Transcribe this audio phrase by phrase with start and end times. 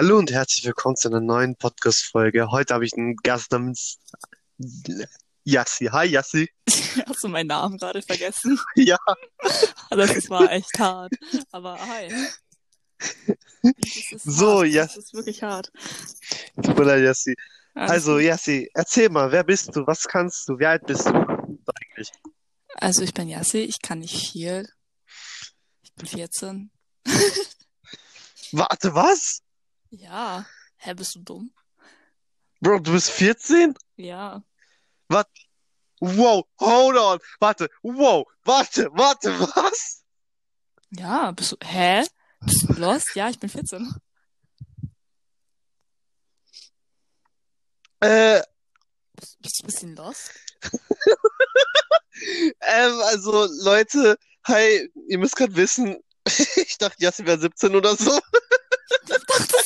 [0.00, 2.52] Hallo und herzlich willkommen zu einer neuen Podcast-Folge.
[2.52, 3.98] Heute habe ich einen Gast namens
[5.42, 5.86] Yassi.
[5.86, 6.48] Hi Yassi.
[7.08, 8.60] Hast du meinen Namen gerade vergessen?
[8.76, 8.96] Ja,
[9.90, 11.12] Das war echt hart.
[11.50, 12.14] Aber hi.
[14.22, 14.68] So, hart.
[14.68, 14.84] ja.
[14.84, 15.72] Das ist wirklich hart.
[16.62, 17.34] tut mir leid, Yassi.
[17.74, 18.20] Also.
[18.20, 19.84] Yassi, erzähl mal, wer bist du?
[19.84, 20.60] Was kannst du?
[20.60, 22.12] Wie alt bist du eigentlich?
[22.76, 24.64] Also ich bin Yassi, ich kann nicht viel.
[25.82, 26.70] Ich bin 14.
[28.52, 29.42] Warte, was?
[29.90, 30.44] Ja.
[30.76, 31.50] Hä, bist du dumm?
[32.60, 33.74] Bro, du bist 14?
[33.96, 34.42] Ja.
[36.00, 37.18] Wow, hold on.
[37.40, 40.04] Warte, wow, warte, warte, was?
[40.90, 41.56] Ja, bist du.
[41.64, 42.06] Hä?
[42.40, 43.16] Bist du lost?
[43.16, 43.94] Ja, ich bin 14.
[48.00, 48.42] Äh,
[49.16, 50.30] Bist, bist du ein bisschen lost?
[52.60, 58.20] ähm, also Leute, hi, ihr müsst gerade wissen, ich dachte, Yassi wäre 17 oder so.
[58.90, 59.57] Ich bin.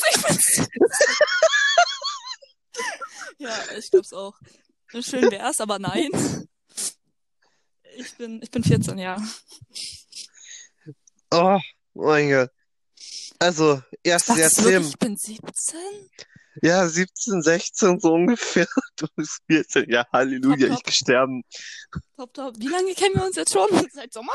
[3.39, 4.35] Ja, ich glaub's auch.
[5.01, 6.11] Schön wär's, aber nein.
[7.97, 9.17] Ich bin, ich bin 14, ja.
[11.31, 11.59] Oh,
[11.95, 12.51] mein Gott.
[13.39, 15.79] Also, du erzähl wirklich, ich bin 17?
[16.61, 18.67] Ja, 17, 16 so ungefähr.
[18.97, 19.91] Du bist 14.
[19.91, 20.85] Ja, Halleluja, Top, ich top.
[20.85, 21.43] gesterben.
[22.17, 22.55] Top, top.
[22.59, 23.69] Wie lange kennen wir uns jetzt schon?
[23.93, 24.33] Seit Sommer?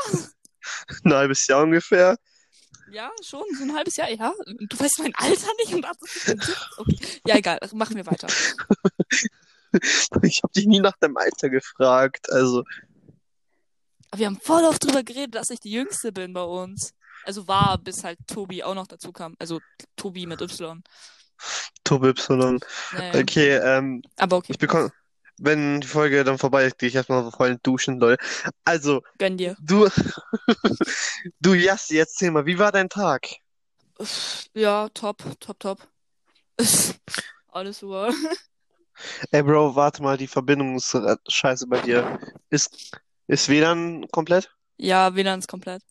[1.04, 2.18] Ein halbes Jahr ungefähr.
[2.90, 4.32] Ja, schon, so ein halbes Jahr, ja.
[4.46, 6.40] Du weißt mein Alter nicht und 17.
[6.78, 6.98] Okay.
[7.26, 8.28] Ja, egal, machen wir weiter.
[10.22, 12.32] Ich habe dich nie nach deinem Alter gefragt.
[12.32, 12.64] Also,
[14.10, 16.94] Aber wir haben voll oft drüber geredet, dass ich die Jüngste bin bei uns.
[17.24, 19.34] Also war, bis halt Tobi auch noch dazu kam.
[19.38, 19.60] Also
[19.96, 20.82] Tobi mit Y.
[21.84, 22.58] Tobi Y.
[22.92, 23.20] Naja.
[23.20, 24.52] Okay, ähm, Aber okay.
[24.52, 24.90] ich bekomme,
[25.38, 28.22] wenn die Folge dann vorbei ist, gehe ich erstmal voll duschen, Leute.
[28.64, 29.56] Also, Gönn dir.
[29.60, 29.88] du,
[31.40, 33.28] du Yassi, erzähl mal, wie war dein Tag?
[34.54, 35.88] Ja, top, top, top.
[37.48, 38.12] Alles super.
[39.30, 40.96] Ey, Bro, warte mal, die Verbindung ist
[41.28, 42.18] scheiße bei dir.
[42.50, 44.50] Ist, ist WLAN komplett?
[44.76, 45.82] Ja, WLAN ist komplett.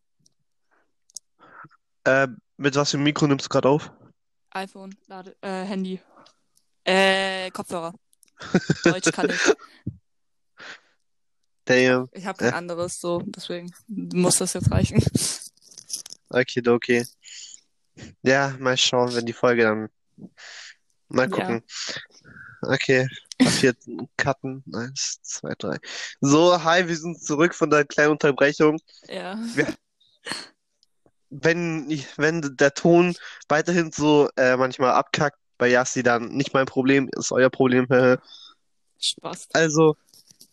[2.03, 2.27] Äh,
[2.57, 3.91] mit was für einem Mikro nimmst du gerade auf?
[4.51, 6.01] iPhone, Lade, äh, Handy.
[6.83, 7.93] Äh, Kopfhörer.
[8.83, 9.39] Deutsch kann ich.
[11.65, 12.07] Damn.
[12.13, 12.55] Ich habe kein Ja.
[12.55, 15.03] anderes, so, deswegen muss das jetzt reichen.
[16.29, 17.05] Okay, okay.
[18.21, 19.89] Ja, mal schauen, wenn die Folge dann.
[21.09, 21.35] Mal Ja.
[21.35, 21.63] gucken.
[22.61, 23.07] Okay.
[23.41, 24.63] Auf jetzt cutten.
[24.73, 25.77] Eins, zwei, drei.
[26.21, 28.79] So, hi, wir sind zurück von der kleinen Unterbrechung.
[29.07, 29.37] Ja.
[31.29, 33.15] Wenn, ich- wenn der Ton
[33.49, 37.87] weiterhin so äh, manchmal abkackt bei Yassi, dann nicht mein Problem, ist euer Problem.
[38.99, 39.49] Spaß.
[39.53, 39.95] Also,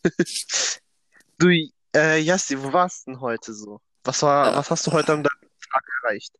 [1.38, 1.48] du,
[1.94, 3.80] äh, Yassi, wo warst du denn heute so?
[4.04, 5.32] Was war, Äh, was hast du heute am Tag
[6.02, 6.32] erreicht?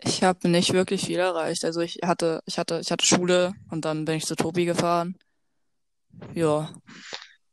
[0.00, 1.64] Ich habe nicht wirklich viel erreicht.
[1.64, 5.16] Also ich hatte, ich hatte, ich hatte Schule und dann bin ich zu Tobi gefahren.
[6.34, 6.70] Ja.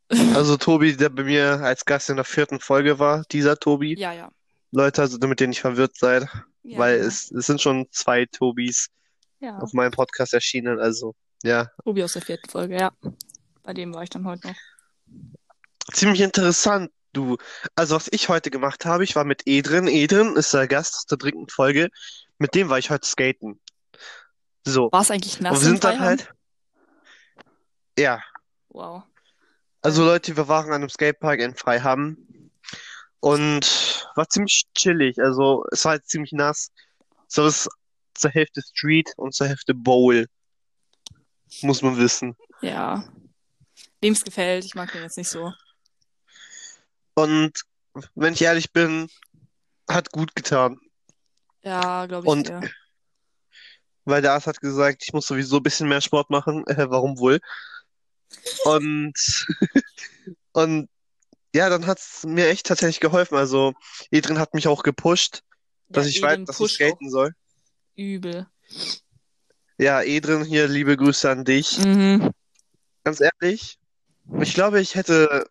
[0.35, 3.97] Also Tobi, der bei mir als Gast in der vierten Folge war, dieser Tobi.
[3.97, 4.29] Ja, ja.
[4.71, 6.27] Leute, also damit ihr nicht verwirrt seid,
[6.63, 7.07] Ja, weil genau.
[7.07, 8.89] es, es sind schon zwei Tobis
[9.41, 9.57] Ja.
[9.57, 12.91] auf meinem Podcast erschienen, also ja, Tobi aus der vierten Folge, ja.
[13.63, 14.55] Bei dem war ich dann heute noch.
[15.93, 17.37] ziemlich interessant, du.
[17.75, 19.87] Also was ich heute gemacht habe, ich war mit Edrin.
[19.87, 21.89] Edrin ist der Gast aus der dritten Folge.
[22.37, 23.59] Mit dem war ich heute skaten.
[24.63, 24.91] So.
[24.91, 26.29] War es eigentlich Und nass wir im sind dann halt,
[27.97, 28.21] ja,
[28.69, 29.03] Wow.
[29.81, 32.17] also Leute, wir waren an einem Skatepark in Freiham
[33.19, 35.19] und war ziemlich chillig.
[35.19, 36.71] Also es war halt ziemlich nass.
[37.27, 37.69] So ist
[38.21, 40.27] zur Hälfte Street und zur Hälfte Bowl.
[41.61, 42.35] Muss man wissen.
[42.61, 43.03] Ja.
[43.99, 45.51] Wem es gefällt, ich mag den jetzt nicht so.
[47.13, 47.61] Und
[48.15, 49.09] wenn ich ehrlich bin,
[49.89, 50.79] hat gut getan.
[51.63, 52.61] Ja, glaube ich Und dir.
[54.05, 56.63] weil der Arzt hat gesagt, ich muss sowieso ein bisschen mehr Sport machen.
[56.67, 57.39] Äh, warum wohl?
[58.63, 59.13] Und,
[60.53, 60.89] und
[61.53, 63.35] ja, dann hat's mir echt tatsächlich geholfen.
[63.37, 63.73] Also,
[64.09, 65.43] Edrin hat mich auch gepusht,
[65.89, 67.35] dass Ja, ich weiß, dass ich skaten soll.
[67.95, 68.47] Übel.
[69.77, 71.77] Ja, Edrin, hier liebe Grüße an dich.
[71.79, 72.31] Mhm.
[73.03, 73.79] Ganz ehrlich,
[74.41, 75.45] ich glaube, ich hätte.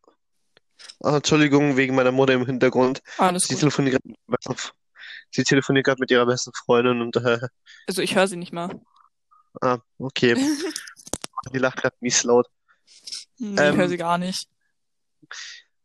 [1.02, 3.02] Ah, Entschuldigung wegen meiner Mutter im Hintergrund.
[3.18, 3.60] Alles Sie gut.
[3.60, 4.72] telefoniert gerade mit ihrer besten,
[5.30, 7.38] sie telefoniert gerade mit ihrer besten Freundin und äh,
[7.86, 8.80] Also ich höre sie nicht mal.
[9.60, 10.34] ah, okay.
[11.52, 12.46] Die lacht gerade mies laut.
[13.38, 14.48] Nee, ich höre Ähm, sie gar nicht.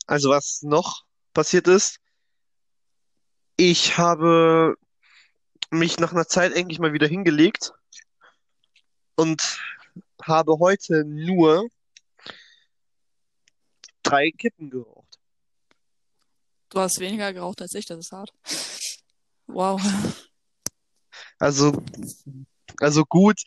[0.05, 1.03] Also was noch
[1.33, 1.99] passiert ist,
[3.57, 4.75] ich habe
[5.75, 7.73] mich nach einer Zeit endlich mal wieder hingelegt
[9.15, 9.41] und
[10.21, 11.67] habe heute nur
[14.03, 15.19] drei Kippen geraucht.
[16.69, 18.33] Du hast weniger geraucht als ich, das ist hart.
[19.47, 19.81] Wow.
[21.39, 21.83] Also
[22.79, 23.41] Also gut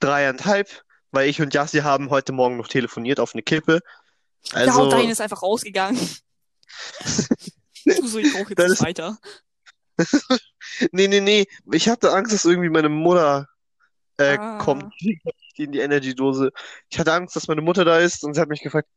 [0.00, 3.80] dreieinhalb, weil ich und Yassi haben heute Morgen noch telefoniert auf eine Kippe.
[4.44, 5.98] ja, Also, und dein ist einfach rausgegangen.
[7.84, 9.18] du so, ich brauche jetzt ist- weiter.
[10.92, 11.46] nee, nee, nee.
[11.72, 13.48] Ich hatte Angst, dass irgendwie meine Mutter
[14.18, 14.58] äh, Ah.
[14.58, 14.92] kommt.
[15.00, 16.52] Die in die Energy-Dose.
[16.88, 18.88] Ich hatte Angst, dass meine Mutter da ist und sie hat mich gefragt.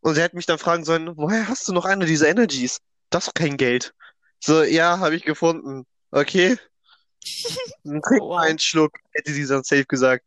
[0.00, 2.78] Und sie hat mich dann fragen sollen, woher hast du noch eine dieser Energies?
[3.10, 3.94] Das ist kein Geld.
[4.40, 5.84] So, ja, habe ich gefunden.
[6.10, 6.56] Okay.
[7.84, 8.38] Dann trink Oh, wow.
[8.40, 10.24] einen Schluck, hätte sie dann safe gesagt.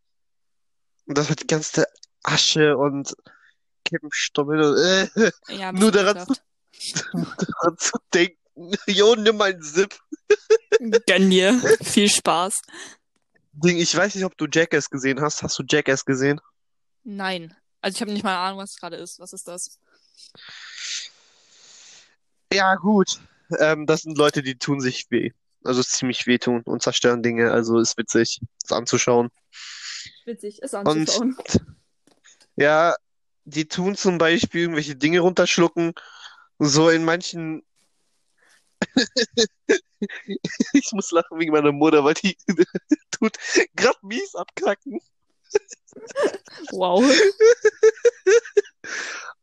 [1.08, 1.86] Und das hat die ganze
[2.24, 3.14] Asche und
[3.86, 6.42] Kippenstoppel und äh, Ja, Nur daran ekelhaft.
[7.14, 8.38] daran zu denken.
[8.88, 9.98] Jo, nimm einen Sip.
[11.08, 11.60] Gönn dir.
[11.82, 12.62] Viel Spaß.
[13.54, 15.44] Ding, ich weiß nicht, ob du Jackass gesehen hast.
[15.44, 16.40] Hast du Jackass gesehen?
[17.04, 17.56] Nein.
[17.82, 19.20] Also ich habe nicht mal eine Ahnung, was es gerade ist.
[19.20, 19.80] Was ist das?
[22.54, 23.20] Ja, gut.
[23.60, 25.32] Ähm, das sind Leute, die tun sich weh.
[25.64, 27.52] Also ziemlich wehtun und zerstören Dinge.
[27.52, 29.30] Also ist witzig, das anzuschauen.
[30.26, 31.38] Witzig, ist anzuschauen.
[32.56, 32.96] Ja,
[33.46, 35.94] die tun zum Beispiel irgendwelche Dinge runterschlucken.
[36.60, 37.64] So in manchen.
[40.74, 42.38] Ich muss lachen wegen meiner Mutter, weil die
[43.12, 43.38] tut
[43.76, 45.00] grad mies abkacken.
[46.72, 47.04] Wow.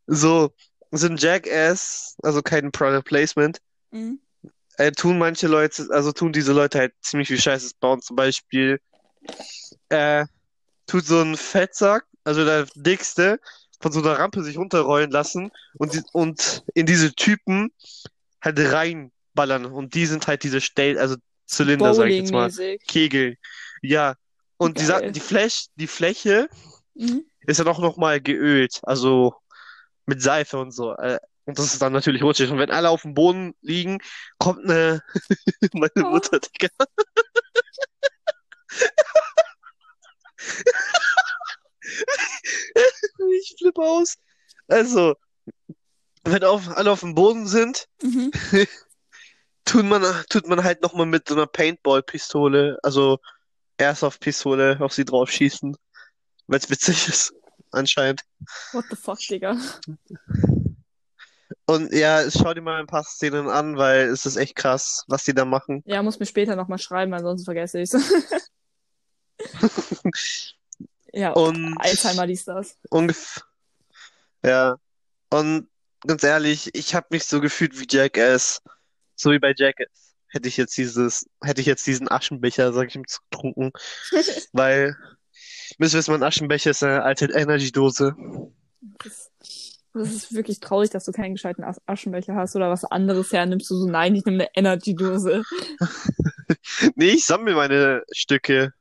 [0.07, 0.53] So,
[0.93, 3.61] sind Jackass, also kein Product Placement,
[3.91, 4.21] Mhm.
[4.79, 8.01] äh, tun manche Leute, also tun diese Leute halt ziemlich viel Scheißes bauen.
[8.01, 8.81] Zum Beispiel,
[9.89, 10.25] äh,
[10.87, 13.41] tut so ein Fettsack, also der dickste,
[13.81, 17.71] von so einer Rampe sich runterrollen lassen und, und in diese Typen
[18.43, 18.59] halt
[19.37, 19.67] reinballern.
[19.67, 21.17] Und die sind halt diese Stell, also
[21.47, 22.51] Zylinder, sag ich jetzt mal.
[22.89, 23.37] Kegel.
[23.83, 24.15] Ja.
[24.57, 25.13] Und die, Sa- Geil.
[25.13, 26.49] die, Fläch, die Fläche
[26.95, 27.25] Mhm.
[27.47, 29.35] ist dann auch nochmal geölt, also
[30.07, 30.95] mit Seife und so.
[30.97, 32.51] Äh, Und das ist dann natürlich rutschig.
[32.51, 33.99] Und wenn alle auf dem Boden liegen,
[34.39, 35.03] kommt eine,
[35.75, 36.11] meine Oh.
[36.11, 36.69] Mutter, Digga.
[43.41, 44.17] Ich flippe aus.
[44.69, 45.15] Also,
[46.25, 48.31] wenn auf, alle auf dem Boden sind, Mhm.
[49.67, 53.19] tut man, tut man halt nochmal mit so einer Paintball-Pistole, also
[53.77, 55.77] Airsoft-Pistole auf sie drauf schießen.
[56.47, 57.35] Weil es witzig ist,
[57.73, 58.23] anscheinend.
[58.73, 59.59] What the fuck, Digga.
[61.67, 65.25] Und ja, schau dir mal ein paar Szenen an, weil es ist echt krass, was
[65.25, 65.83] die da machen.
[65.85, 67.97] Ja, muss mir später nochmal schreiben, ansonsten vergesse ich's.
[71.13, 72.79] ja, Und Alzheimer, dies, das.
[72.89, 73.43] ungefähr,
[74.45, 74.77] ja.
[75.31, 75.69] Und
[76.07, 78.63] ganz ehrlich, ich habe mich so gefühlt wie Jackass.
[79.17, 80.15] So wie bei Jackass.
[80.29, 83.73] Hätte ich jetzt dieses, hätte ich jetzt diesen Aschenbecher, sag ich ihm, getrunken.
[84.53, 84.97] Weil,
[85.79, 88.15] müsst ihr wissen, mein Aschenbecher ist eine alte Energy-Dose.
[88.99, 89.31] Das,
[89.95, 93.71] das ist wirklich traurig, dass du keinen gescheiten As- Aschenbecher hast oder was anderes hernimmst.
[93.71, 95.43] Du so, nein, ich nehme eine Energy-Dose.
[96.95, 98.73] Nee, ich sammle meine Stücke.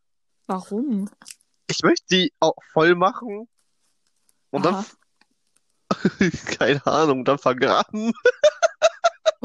[0.48, 1.10] Warum?
[1.68, 3.48] Ich möchte die auch voll machen.
[4.52, 4.86] Und dann, Aha.
[6.58, 8.14] keine Ahnung, dann vergraben.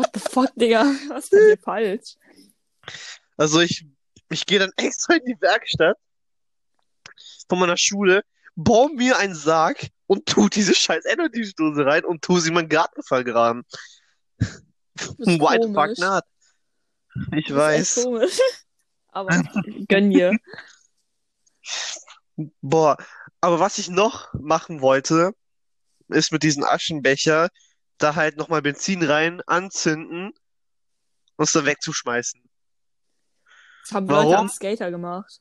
[0.00, 0.84] What the fuck, Digga?
[1.10, 2.16] Was ist denn hier falsch?
[3.36, 3.84] Also ich,
[4.30, 5.98] ich gehe dann extra in die Werkstatt
[7.50, 8.24] von meiner Schule,
[8.56, 12.70] baue mir einen Sarg und tu diese scheiß Energy-Dose rein und tu sie in meinen
[12.70, 13.66] Garten vergraben.
[14.38, 16.24] Why the fuck not?
[17.32, 18.04] Ich echt weiß.
[18.04, 18.38] komisch.
[19.08, 19.42] Aber
[19.86, 20.34] gönn dir.
[22.62, 22.96] Boah,
[23.42, 25.34] aber was ich noch machen wollte,
[26.08, 27.50] ist mit diesem Aschenbecher
[28.02, 30.32] da halt nochmal Benzin rein, anzünden
[31.36, 32.42] und es dann wegzuschmeißen.
[33.82, 34.34] Das haben Leute Warum?
[34.34, 35.40] am Skater gemacht.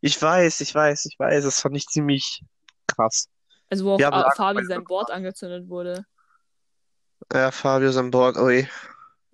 [0.00, 2.42] Ich weiß, ich weiß, ich weiß, das fand ich ziemlich
[2.86, 3.28] krass.
[3.70, 6.04] Also wo auch Wir haben ah, Lager- Fabi sein Board angezündet wurde.
[7.32, 8.68] Ja, Fabio ist an Bord, ui.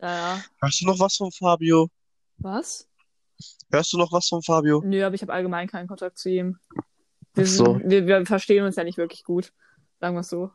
[0.00, 0.45] Ja, ja.
[0.61, 1.88] Hörst du noch was von Fabio?
[2.37, 2.87] Was?
[3.73, 4.83] Hörst du noch was von Fabio?
[4.85, 6.59] Nö, aber ich habe allgemein keinen Kontakt zu ihm.
[7.35, 7.80] Wir, so.
[7.83, 9.52] wir, wir verstehen uns ja nicht wirklich gut.
[10.00, 10.52] Sagen wir es so.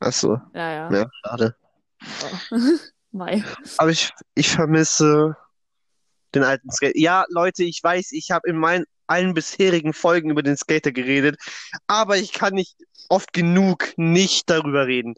[0.00, 0.92] Ach so, Ja, ja.
[0.92, 1.56] ja, schade.
[2.50, 2.56] Oh.
[3.10, 3.42] Mai.
[3.78, 5.36] Aber ich, ich vermisse
[6.34, 6.96] den alten Skater.
[6.98, 11.36] Ja, Leute, ich weiß, ich habe in meinen allen bisherigen Folgen über den Skater geredet,
[11.86, 12.76] aber ich kann nicht
[13.08, 15.14] oft genug nicht darüber reden.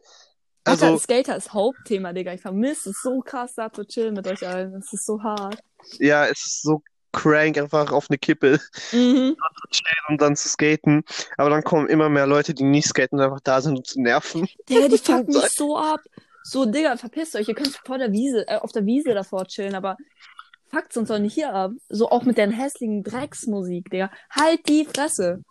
[0.64, 2.32] Also, Also, Skater ist Hauptthema, Digga.
[2.32, 4.74] Ich vermisse es so krass, da zu chillen mit euch allen.
[4.74, 5.58] Es ist so hart.
[5.98, 8.60] ja, es ist so crank, einfach auf eine Kippe
[8.92, 9.36] Mhm.
[10.08, 11.02] und dann zu skaten.
[11.36, 14.00] Aber dann kommen immer mehr Leute, die nicht skaten und einfach da sind, um zu
[14.00, 14.48] nerven.
[14.68, 16.00] Digga, die fucken mich so ab.
[16.42, 17.48] So, Digga, verpisst euch.
[17.48, 19.96] Ihr könnt vor der Wiese, äh, auf der Wiese davor chillen, aber
[20.68, 21.72] fuckt uns doch nicht hier ab.
[21.88, 24.10] So auch mit der hässlichen Drecksmusik, Digga.
[24.30, 25.42] Halt die Fresse.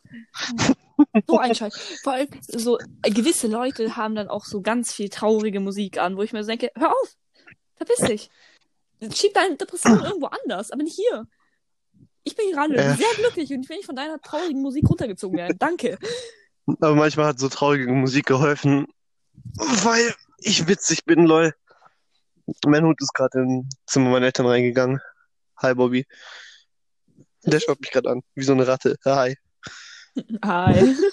[1.27, 1.99] So ein Scheiß.
[2.03, 6.17] Vor allem, so, äh, gewisse Leute haben dann auch so ganz viel traurige Musik an,
[6.17, 7.15] wo ich mir so denke, hör auf,
[7.75, 8.29] verpiss dich.
[9.13, 11.25] Schieb deine Depression irgendwo anders, aber nicht hier.
[12.29, 12.95] Ich bin gerade Äh.
[12.95, 15.57] sehr glücklich und ich will nicht von deiner traurigen Musik runtergezogen werden.
[15.57, 15.97] Danke.
[16.67, 18.85] Aber manchmal hat so traurige Musik geholfen,
[19.55, 21.55] weil ich witzig bin, lol.
[22.65, 25.01] Mein Hund ist gerade ins Zimmer meiner Eltern reingegangen.
[25.57, 26.05] Hi, Bobby.
[27.45, 28.95] Der schaut mich gerade an, wie so eine Ratte.
[29.05, 29.35] Hi.
[30.45, 30.95] Hi.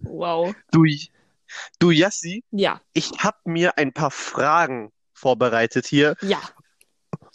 [0.00, 0.54] Wow.
[0.70, 0.84] Du,
[1.78, 6.40] du Yassi, Ja, ich habe mir ein paar Fragen vorbereitet hier ja.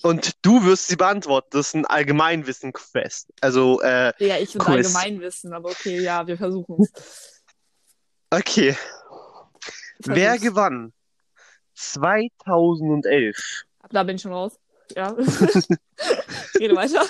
[0.03, 1.49] Und du wirst sie beantworten.
[1.51, 3.31] Das ist ein Allgemeinwissen-Quest.
[3.41, 4.75] Also, äh, Ja, ich will Quiz.
[4.95, 7.41] allgemein wissen, aber okay, ja, wir versuchen es.
[8.29, 8.77] okay.
[9.99, 10.93] Wer gewann
[11.75, 14.57] 2011 Da bin ich schon raus.
[14.95, 15.11] Ja.
[16.59, 17.05] Rede weiter.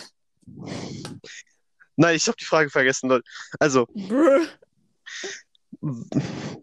[1.96, 3.24] Nein, ich habe die Frage vergessen, Leute.
[3.60, 4.48] Also, Brr.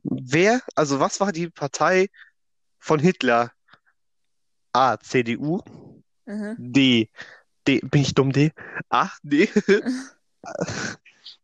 [0.03, 2.09] wer, also was war die Partei
[2.79, 3.53] von Hitler?
[4.73, 5.63] A, CDU,
[6.27, 6.57] Mhm.
[6.59, 7.09] D,
[7.67, 8.53] D, bin ich dumm, D?
[8.91, 9.49] A, D,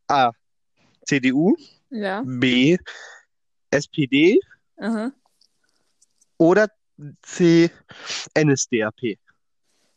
[0.09, 0.33] A,
[1.07, 1.57] CDU,
[1.91, 2.23] Ja.
[2.25, 2.77] B,
[3.71, 4.41] SPD
[4.77, 5.13] Aha.
[6.39, 6.69] oder
[7.23, 7.71] C,
[8.37, 9.03] NSDAP?
[9.03, 9.19] Ich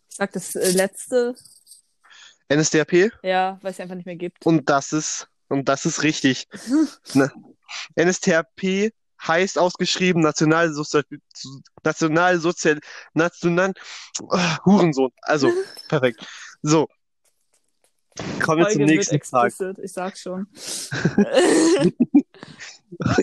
[0.10, 1.36] sag das äh, letzte,
[2.50, 4.46] NSDAP ja, weil es einfach nicht mehr gibt.
[4.46, 6.48] und das ist, und das ist richtig.
[7.14, 7.32] Ne?
[7.98, 8.92] NSDAP
[9.28, 11.04] heißt ausgeschrieben Nationalsozial,
[11.84, 12.80] Nationalsozial,
[13.14, 13.74] National,
[14.22, 15.12] oh, Hurensohn.
[15.22, 15.52] Also,
[15.90, 16.26] perfekt.
[16.62, 16.88] So.
[18.42, 19.52] Kommen wir zum nächsten Tag.
[19.82, 20.48] ich sag schon.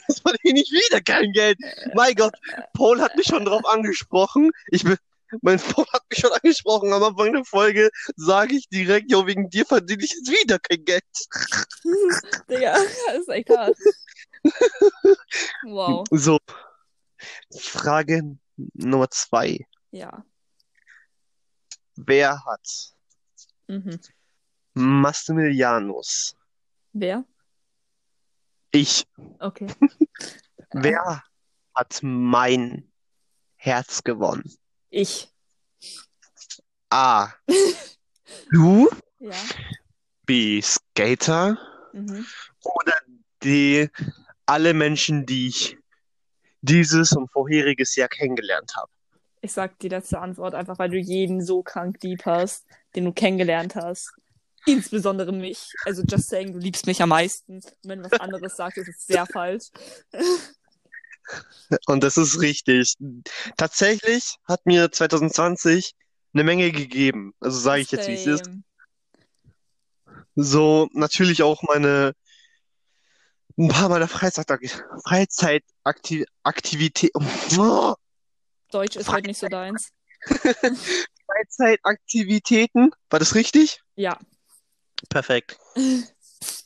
[0.09, 1.56] Jetzt war ich nicht wieder kein Geld.
[1.94, 2.35] Mein Gott,
[2.75, 4.50] Paul hat mich schon drauf angesprochen.
[4.68, 4.99] Ich bin,
[5.40, 6.92] mein Paul hat mich schon angesprochen.
[6.92, 10.85] Am Anfang der Folge sage ich direkt, jo, wegen dir verdiene ich jetzt wieder kein
[10.85, 11.04] Geld.
[12.50, 13.76] Digga, das ist echt hart.
[15.64, 16.04] Wow.
[16.11, 16.38] So.
[17.61, 18.37] Frage
[18.75, 19.66] Nummer zwei.
[19.90, 20.25] Ja.
[21.96, 22.94] Wer hat
[23.68, 24.00] Mhm.
[24.75, 26.34] Massimilianus?
[26.92, 27.25] Wer?
[28.72, 29.06] Ich.
[29.38, 29.68] Okay.
[30.72, 31.22] Wer
[31.75, 32.90] hat mein
[33.56, 34.50] Herz gewonnen?
[34.90, 35.28] Ich.
[36.90, 37.28] A.
[38.50, 38.88] Du?
[39.18, 39.34] Ja.
[40.25, 40.61] B.
[40.62, 41.58] Skater?
[41.92, 42.26] Mhm.
[42.62, 42.94] Oder
[43.42, 43.90] D.
[44.52, 45.78] Alle Menschen, die ich
[46.61, 48.92] dieses und vorheriges Jahr kennengelernt habe.
[49.40, 53.12] Ich sag die letzte Antwort einfach, weil du jeden so krank lieb hast, den du
[53.12, 54.12] kennengelernt hast.
[54.66, 55.73] Insbesondere mich.
[55.87, 57.54] Also just saying, du liebst mich am meisten.
[57.54, 59.71] Und wenn du was anderes sagst, ist es sehr falsch.
[61.87, 62.97] Und das ist richtig.
[63.56, 65.94] Tatsächlich hat mir 2020
[66.35, 67.32] eine Menge gegeben.
[67.40, 68.50] Also sage ich jetzt, wie es ist.
[70.35, 72.12] So, natürlich auch meine,
[73.59, 75.00] ein paar meiner Freizeitaktivitäten.
[75.04, 77.21] Freizeitaktivität, oh,
[78.71, 79.90] Deutsch ist heute nicht so deins.
[81.26, 82.92] Freizeitaktivitäten.
[83.11, 83.82] War das richtig?
[83.97, 84.18] Ja.
[85.09, 85.59] Perfekt.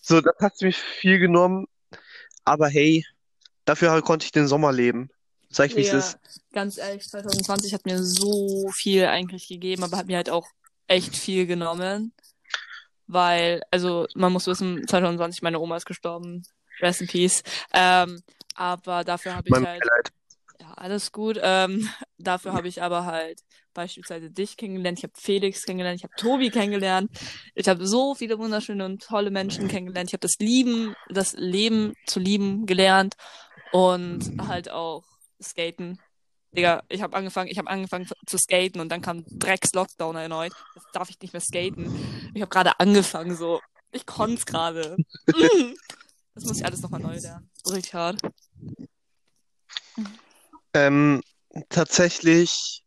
[0.02, 1.66] So, das hat mir viel genommen.
[2.45, 3.05] Aber hey,
[3.64, 5.11] dafür konnte ich den Sommer leben.
[5.50, 6.19] Sag ich, wie es ist.
[6.52, 10.47] ganz ehrlich, 2020 hat mir so viel eigentlich gegeben, aber hat mir halt auch
[10.87, 12.12] echt viel genommen.
[13.07, 16.45] Weil, also, man muss wissen, 2020, meine Oma ist gestorben.
[16.80, 17.42] Rest in Peace.
[17.73, 18.23] Ähm,
[18.54, 20.12] aber dafür habe ich Mein halt, Beileid.
[20.61, 21.38] ja, alles gut.
[21.42, 23.42] Ähm, dafür habe ich aber halt
[23.75, 27.11] beispielsweise dich kennengelernt, ich habe Felix kennengelernt, ich habe Tobi kennengelernt.
[27.54, 30.11] Ich habe so viele wunderschöne und tolle Menschen kennengelernt.
[30.11, 33.14] Ich habe das Lieben, das Leben zu lieben gelernt
[33.73, 35.04] und halt auch
[35.40, 36.00] Skaten.
[36.56, 40.52] Digga, ich habe angefangen, ich habe angefangen zu skaten und dann kam Drecks Lockdown erneut.
[40.75, 42.30] Jetzt darf ich nicht mehr skaten.
[42.35, 43.61] Ich habe gerade angefangen so.
[43.92, 44.97] Ich konnte es gerade.
[46.37, 47.50] Das muss ich alles nochmal neu lernen.
[47.95, 48.21] Hart.
[50.75, 51.23] Ähm,
[51.71, 52.85] tatsächlich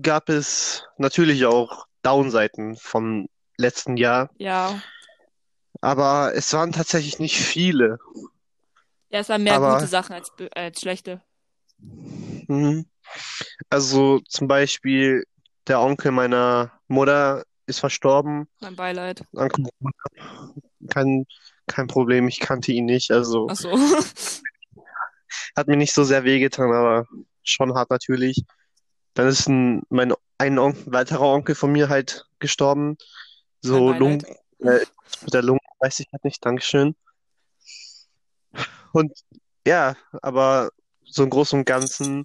[0.00, 3.28] gab es natürlich auch Downseiten vom
[3.58, 4.80] letzten Jahr, Ja.
[5.82, 7.98] aber es waren tatsächlich nicht viele.
[9.10, 11.22] Ja, es waren mehr Aber- gute Sachen als, als schlechte.
[11.78, 12.86] Mhm.
[13.68, 15.24] Also zum Beispiel
[15.66, 18.48] der Onkel meiner Mutter ist verstorben.
[18.60, 19.22] Mein Beileid.
[19.36, 20.52] An Corona.
[20.88, 21.26] Kein,
[21.66, 23.70] kein Problem, ich kannte ihn nicht, also Ach so.
[25.56, 27.06] hat mir nicht so sehr wehgetan, aber
[27.42, 28.44] schon hart natürlich.
[29.14, 32.96] Dann ist ein, mein, ein On weiterer Onkel von mir halt gestorben.
[33.60, 34.24] So Lungen,
[34.58, 34.80] äh,
[35.22, 36.94] mit der Lunge weiß ich halt nicht, Dankeschön.
[38.92, 39.12] Und
[39.66, 40.70] ja, aber
[41.04, 42.24] so im Großen und Ganzen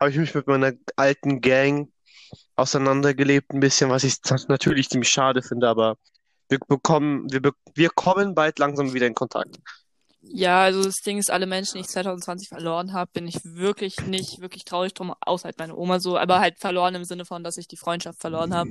[0.00, 1.92] habe ich mich mit meiner alten Gang
[2.56, 4.16] auseinandergelebt, ein bisschen, was ich
[4.48, 5.96] natürlich ziemlich schade finde, aber
[6.48, 9.58] wir bekommen, wir, be wir kommen bald langsam wieder in Kontakt.
[10.24, 13.96] Ja, also das Ding ist, alle Menschen, die ich 2020 verloren habe, bin ich wirklich
[14.06, 17.42] nicht wirklich traurig drum, außer halt meine Oma so, aber halt verloren im Sinne von,
[17.42, 18.70] dass ich die Freundschaft verloren habe.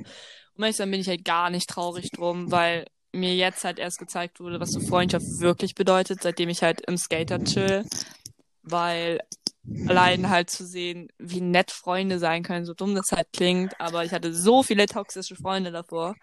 [0.54, 4.40] Und ehrlich bin ich halt gar nicht traurig drum, weil mir jetzt halt erst gezeigt
[4.40, 7.84] wurde, was so Freundschaft wirklich bedeutet, seitdem ich halt im Skater chill.
[8.62, 9.20] Weil
[9.86, 14.04] allein halt zu sehen, wie nett Freunde sein können, so dumm das halt klingt, aber
[14.04, 16.14] ich hatte so viele toxische Freunde davor.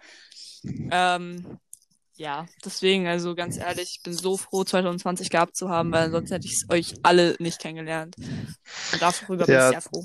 [0.64, 1.58] Ähm,
[2.20, 6.30] ja, deswegen, also ganz ehrlich, ich bin so froh, 2020 gehabt zu haben, weil sonst
[6.30, 8.14] hätte ich euch alle nicht kennengelernt.
[8.18, 10.04] Und darüber bin ich sehr froh.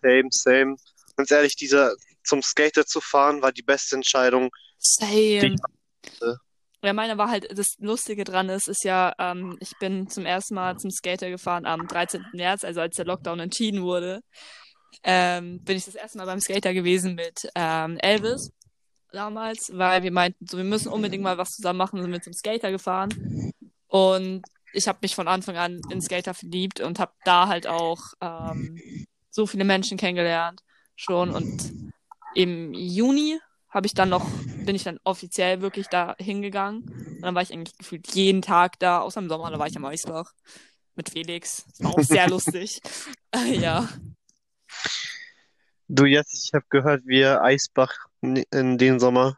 [0.00, 0.76] Same, same.
[1.16, 4.48] Ganz ehrlich, dieser zum Skater zu fahren, war die beste Entscheidung.
[4.78, 5.56] Same.
[6.82, 10.54] Ja, meine war halt, das Lustige dran ist, ist ja, ähm, ich bin zum ersten
[10.54, 12.24] Mal zum Skater gefahren am 13.
[12.32, 14.22] März, also als der Lockdown entschieden wurde.
[15.04, 18.50] Ähm, bin ich das erste Mal beim Skater gewesen mit ähm, Elvis
[19.12, 22.32] damals, weil wir meinten, so wir müssen unbedingt mal was zusammen machen, sind wir zum
[22.32, 23.52] Skater gefahren.
[23.88, 24.42] Und
[24.72, 28.78] ich habe mich von Anfang an in Skater verliebt und habe da halt auch ähm,
[29.30, 30.62] so viele Menschen kennengelernt
[30.96, 31.30] schon.
[31.30, 31.72] Und
[32.34, 33.38] im Juni
[33.68, 34.26] habe ich dann noch,
[34.64, 36.82] bin ich dann offiziell wirklich da hingegangen.
[36.82, 39.76] Und dann war ich eigentlich gefühlt jeden Tag da, außer im Sommer, da war ich
[39.76, 40.32] am Eisbach
[40.94, 41.64] mit Felix.
[41.68, 42.80] Das war auch sehr lustig.
[43.46, 43.88] ja.
[45.94, 49.36] Du jetzt, ich habe gehört, wir Eisbach in den Sommer.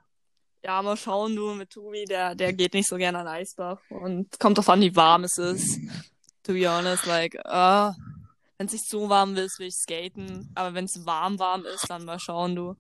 [0.63, 4.39] Ja, mal schauen, du mit Tobi, der, der geht nicht so gerne an Eisbach und
[4.39, 5.81] kommt drauf an, wie warm es ist.
[6.45, 7.93] To be honest, like, uh,
[8.57, 10.49] wenn es nicht so warm ist, will ich skaten.
[10.55, 12.77] Aber wenn es warm, warm ist, dann mal schauen, du.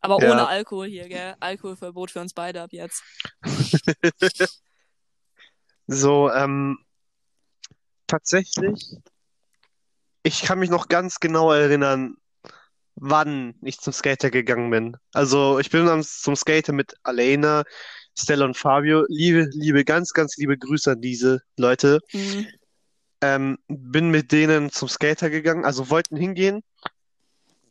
[0.00, 0.30] Aber ja.
[0.30, 1.34] ohne Alkohol hier, gell?
[1.40, 3.02] Alkoholverbot für uns beide ab jetzt.
[5.88, 6.78] so, ähm,
[8.06, 9.00] tatsächlich
[10.24, 12.16] ich kann mich noch ganz genau erinnern,
[12.96, 14.96] wann ich zum Skater gegangen bin.
[15.12, 17.62] Also ich bin zum Skater mit Alena,
[18.18, 19.04] Stella und Fabio.
[19.08, 22.00] Liebe, liebe, ganz, ganz liebe Grüße an diese Leute.
[22.12, 22.46] Mhm.
[23.20, 26.62] Ähm, bin mit denen zum Skater gegangen, also wollten hingehen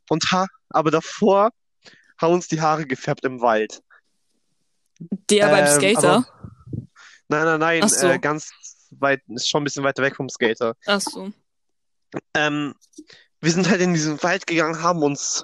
[0.10, 1.52] und ha, aber davor
[2.20, 3.82] haben uns die Haare gefärbt im Wald.
[5.30, 6.16] Der ähm, beim Skater?
[6.16, 6.26] Aber,
[7.28, 8.08] nein, nein, nein, so.
[8.08, 8.50] äh, ganz
[8.92, 10.76] weit, ist schon ein bisschen weiter weg vom Skater.
[10.86, 11.32] Ach so.
[12.34, 12.74] Ähm,
[13.42, 15.44] wir sind halt in diesen Wald gegangen, haben uns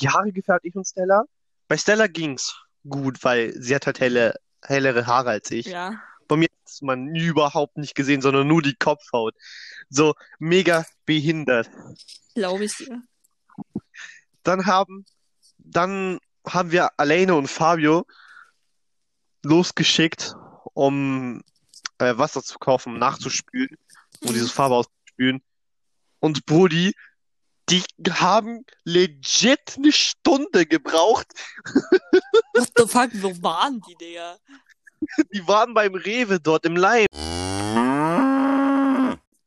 [0.00, 1.24] die Haare gefärbt, ich und Stella.
[1.68, 2.56] Bei Stella ging's
[2.88, 5.66] gut, weil sie hat halt helle, hellere Haare als ich.
[5.66, 6.00] Ja.
[6.28, 9.34] Bei mir hat man überhaupt nicht gesehen, sondern nur die Kopfhaut.
[9.88, 11.70] So mega behindert.
[12.34, 13.02] Glaube ich dir.
[14.42, 15.04] Dann haben,
[15.58, 18.06] dann haben wir Alene und Fabio
[19.44, 20.34] losgeschickt,
[20.74, 21.42] um
[21.98, 23.76] äh, Wasser zu kaufen, um nachzuspülen,
[24.20, 25.42] um dieses Farbe auszuspülen
[26.20, 26.92] und Brody,
[27.68, 31.26] die haben legit eine Stunde gebraucht.
[32.54, 34.36] What the fuck, wo waren die, Digga?
[35.32, 37.06] Die waren beim Rewe dort im Leim.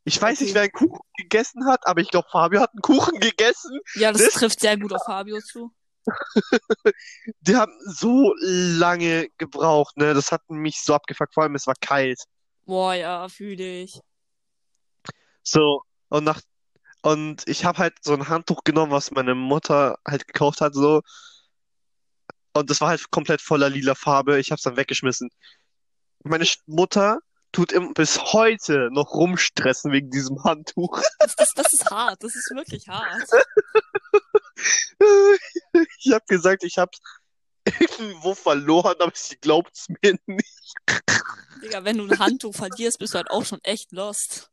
[0.03, 0.43] Ich weiß okay.
[0.43, 3.79] nicht, wer einen Kuchen gegessen hat, aber ich glaube, Fabio hat einen Kuchen gegessen.
[3.95, 5.71] Ja, das, das trifft sehr gut auf Fabio zu.
[7.41, 10.13] die haben so lange gebraucht, ne?
[10.13, 12.23] Das hat mich so abgefuckt, vor allem es war kalt.
[12.65, 13.99] Boah, ja, fühle ich.
[15.43, 16.41] So, und nach
[17.01, 21.01] und ich habe halt so ein Handtuch genommen, was meine Mutter halt gekauft hat, so.
[22.53, 24.39] Und das war halt komplett voller lila Farbe.
[24.39, 25.29] Ich habe es dann weggeschmissen.
[26.23, 27.19] Meine Mutter
[27.51, 31.01] tut im, bis heute noch rumstressen wegen diesem Handtuch.
[31.19, 32.23] Das, das, das ist hart.
[32.23, 33.29] Das ist wirklich hart.
[35.99, 36.91] ich habe gesagt, ich habe
[37.79, 40.73] irgendwo verloren, aber sie glaubt es mir nicht.
[41.61, 44.49] Digga, wenn du ein Handtuch verlierst, bist du halt auch schon echt lost.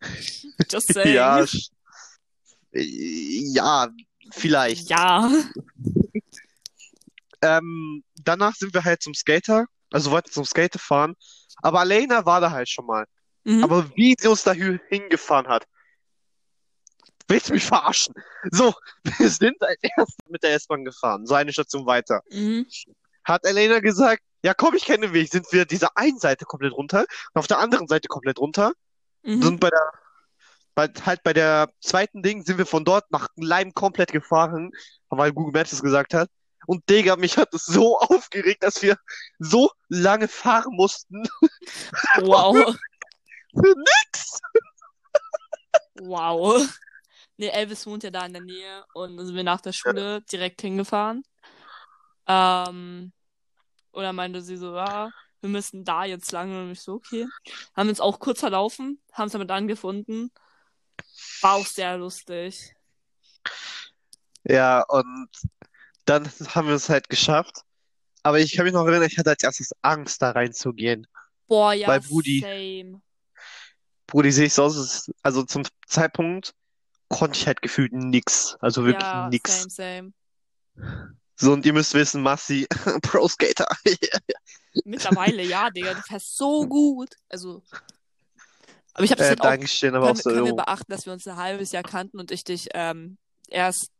[0.70, 1.14] Just saying.
[1.14, 1.44] Ja,
[2.72, 3.88] ja,
[4.30, 4.90] vielleicht.
[4.90, 5.30] Ja.
[7.44, 11.16] Ähm, danach sind wir halt zum Skater, also wollten zum Skater fahren.
[11.56, 13.04] Aber Alena war da halt schon mal.
[13.42, 13.64] Mhm.
[13.64, 15.66] Aber wie sie uns da hingefahren hat.
[17.28, 18.14] Willst du mich verarschen?
[18.50, 18.72] So,
[19.18, 22.22] wir sind halt erst mit der S-Bahn gefahren, so eine Station weiter.
[22.30, 22.66] Mhm.
[23.24, 25.30] Hat Elena gesagt, ja komm, ich kenne den Weg.
[25.30, 27.00] Sind wir dieser einen Seite komplett runter
[27.32, 28.72] und auf der anderen Seite komplett runter.
[29.22, 29.42] Mhm.
[29.42, 29.92] Sind bei der
[30.74, 34.72] bei, halt bei der zweiten Ding sind wir von dort nach Leim komplett gefahren,
[35.08, 36.28] weil Google Maps es gesagt hat.
[36.66, 38.96] Und Digga, mich hat es so aufgeregt, dass wir
[39.38, 41.22] so lange fahren mussten.
[42.20, 42.76] Wow.
[43.54, 44.40] Für nix.
[46.00, 46.66] Wow.
[47.36, 50.14] Nee, Elvis wohnt ja da in der Nähe und dann sind wir nach der Schule
[50.14, 50.20] ja.
[50.20, 51.22] direkt hingefahren.
[52.26, 53.12] Ähm,
[53.90, 56.50] und dann meinte sie so, ja, wir müssen da jetzt lang.
[56.50, 57.26] Und ich so, okay.
[57.76, 60.30] Haben uns auch kurz verlaufen, haben es damit angefunden
[61.42, 62.74] war auch sehr lustig.
[64.44, 65.28] Ja, und
[66.04, 67.62] dann haben wir es halt geschafft.
[68.22, 71.06] Aber ich kann mich noch erinnern, ich hatte als erstes Angst, da reinzugehen.
[71.48, 72.40] Boah, ja, Bei Brudi.
[72.40, 73.02] same.
[74.06, 76.54] Brudi, sehe ich so aus, als- also zum Zeitpunkt
[77.08, 78.56] konnte ich halt gefühlt nix.
[78.60, 79.50] Also wirklich Ja, nix.
[79.50, 80.12] same, same.
[81.36, 82.66] So, und ihr müsst wissen, Massi,
[83.02, 83.66] Pro Skater.
[84.84, 87.10] Mittlerweile, ja, Digga, du fährst so gut.
[87.28, 87.62] Also.
[88.94, 90.92] Aber ich habe das Äh, halt auch Dankeschön, aber auch können, so, können wir beachten,
[90.92, 93.16] dass wir uns ein halbes Jahr kannten und ich dich ähm,
[93.48, 93.90] erst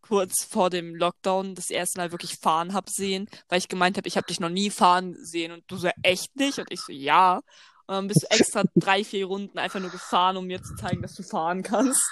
[0.00, 4.08] kurz vor dem Lockdown das erste Mal wirklich fahren hab sehen, weil ich gemeint habe,
[4.08, 6.92] ich habe dich noch nie fahren sehen und du so echt nicht und ich so
[6.92, 7.42] ja.
[7.86, 11.02] Und dann bist du extra drei, vier Runden einfach nur gefahren, um mir zu zeigen,
[11.02, 12.02] dass du fahren kannst.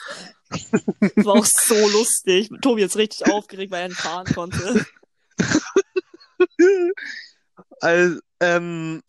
[1.17, 2.51] War auch so lustig.
[2.63, 4.87] Tobi ist richtig aufgeregt, weil er nicht fahren konnte.
[7.81, 9.03] Also, ähm,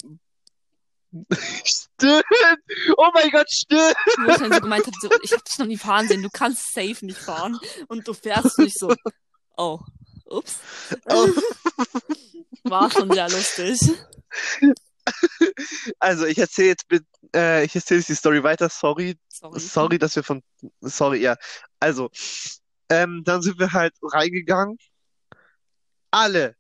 [1.64, 2.24] stimmt.
[2.98, 3.96] Oh mein Gott, stimmt.
[4.18, 6.30] Wo ich dann so gemeint habe, so, ich habe dich noch nie fahren sehen, du
[6.30, 7.60] kannst safe nicht fahren.
[7.88, 8.94] Und du fährst nicht so.
[9.58, 9.80] Oh,
[10.26, 10.60] ups.
[11.10, 11.30] Oh.
[12.64, 13.80] War schon sehr lustig.
[16.00, 18.70] Also, ich erzähle jetzt mit, äh, ich erzähle jetzt die Story weiter.
[18.70, 19.60] Sorry, Sorry.
[19.60, 20.44] sorry, dass wir von,
[20.82, 21.38] sorry, ja.
[21.80, 22.10] Also,
[22.90, 24.78] ähm, dann sind wir halt reingegangen.
[26.12, 26.56] Alle,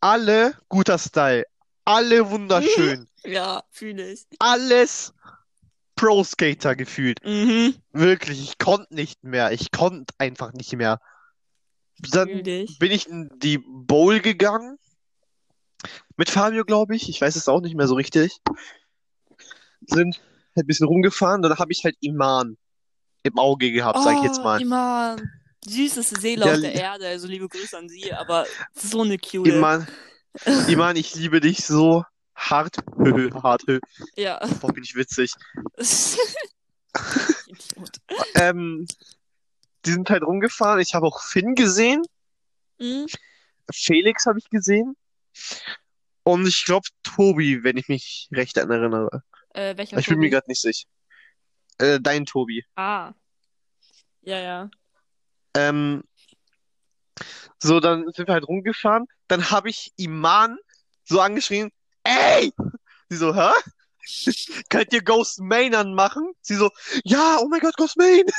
[0.00, 1.44] alle guter Style,
[1.84, 4.26] alle wunderschön, Ja, fühle ich.
[4.38, 5.12] alles
[5.96, 7.24] Pro Skater gefühlt.
[7.24, 7.76] Mhm.
[7.92, 9.52] Wirklich, ich konnte nicht mehr.
[9.52, 11.00] Ich konnte einfach nicht mehr.
[12.10, 12.78] Dann dich.
[12.78, 14.78] bin ich in die Bowl gegangen.
[16.16, 17.08] Mit Fabio, glaube ich.
[17.08, 18.38] Ich weiß es auch nicht mehr so richtig.
[19.86, 20.20] Sind
[20.56, 21.42] ein bisschen rumgefahren.
[21.42, 22.56] Dann habe ich halt Iman
[23.22, 24.60] im Auge gehabt, sag ich jetzt Oh, mal.
[24.60, 25.16] immer
[25.64, 27.06] süßeste Seele Ja, auf der Erde.
[27.06, 29.46] Also liebe Grüße an sie, aber so eine cute.
[29.48, 29.86] Iman,
[30.66, 32.04] Iman, ich liebe dich so
[32.50, 32.76] hart.
[32.96, 33.62] Hö, hart.
[33.66, 33.80] Hö.
[34.16, 34.40] Ja.
[34.60, 35.32] Boah, bin ich witzig.
[38.34, 38.86] Ähm,
[39.84, 40.80] die sind halt rumgefahren.
[40.80, 42.02] Ich habe auch Finn gesehen.
[42.78, 43.06] Mhm.
[43.72, 44.96] Felix habe ich gesehen.
[46.24, 49.22] Und ich glaube Tobi, wenn ich mich recht erinnere.
[49.54, 50.86] Äh, welcher Ich bin mir gerade nicht sicher.
[51.78, 52.64] Äh, dein Tobi.
[52.76, 53.12] Ah.
[54.22, 54.70] Ja, ja.
[55.54, 56.04] Ähm,
[57.58, 59.06] so, dann sind wir halt rumgefahren.
[59.28, 60.58] Dann habe ich Iman
[61.04, 61.70] so angeschrien,
[62.04, 62.52] ey!
[63.08, 63.50] Sie so, hä?
[64.68, 66.32] Könnt ihr Ghost Main anmachen?
[66.40, 66.70] Sie so,
[67.04, 68.24] ja, oh mein Gott, Ghost Main!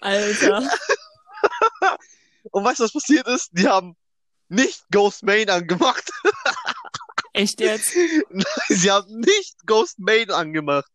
[0.00, 0.68] Alter.
[2.50, 3.50] Und weißt du, was passiert ist?
[3.52, 3.96] Die haben
[4.48, 6.10] nicht Ghost Main angemacht.
[7.32, 7.94] Echt jetzt?
[8.68, 10.90] Sie haben nicht Ghost Main angemacht.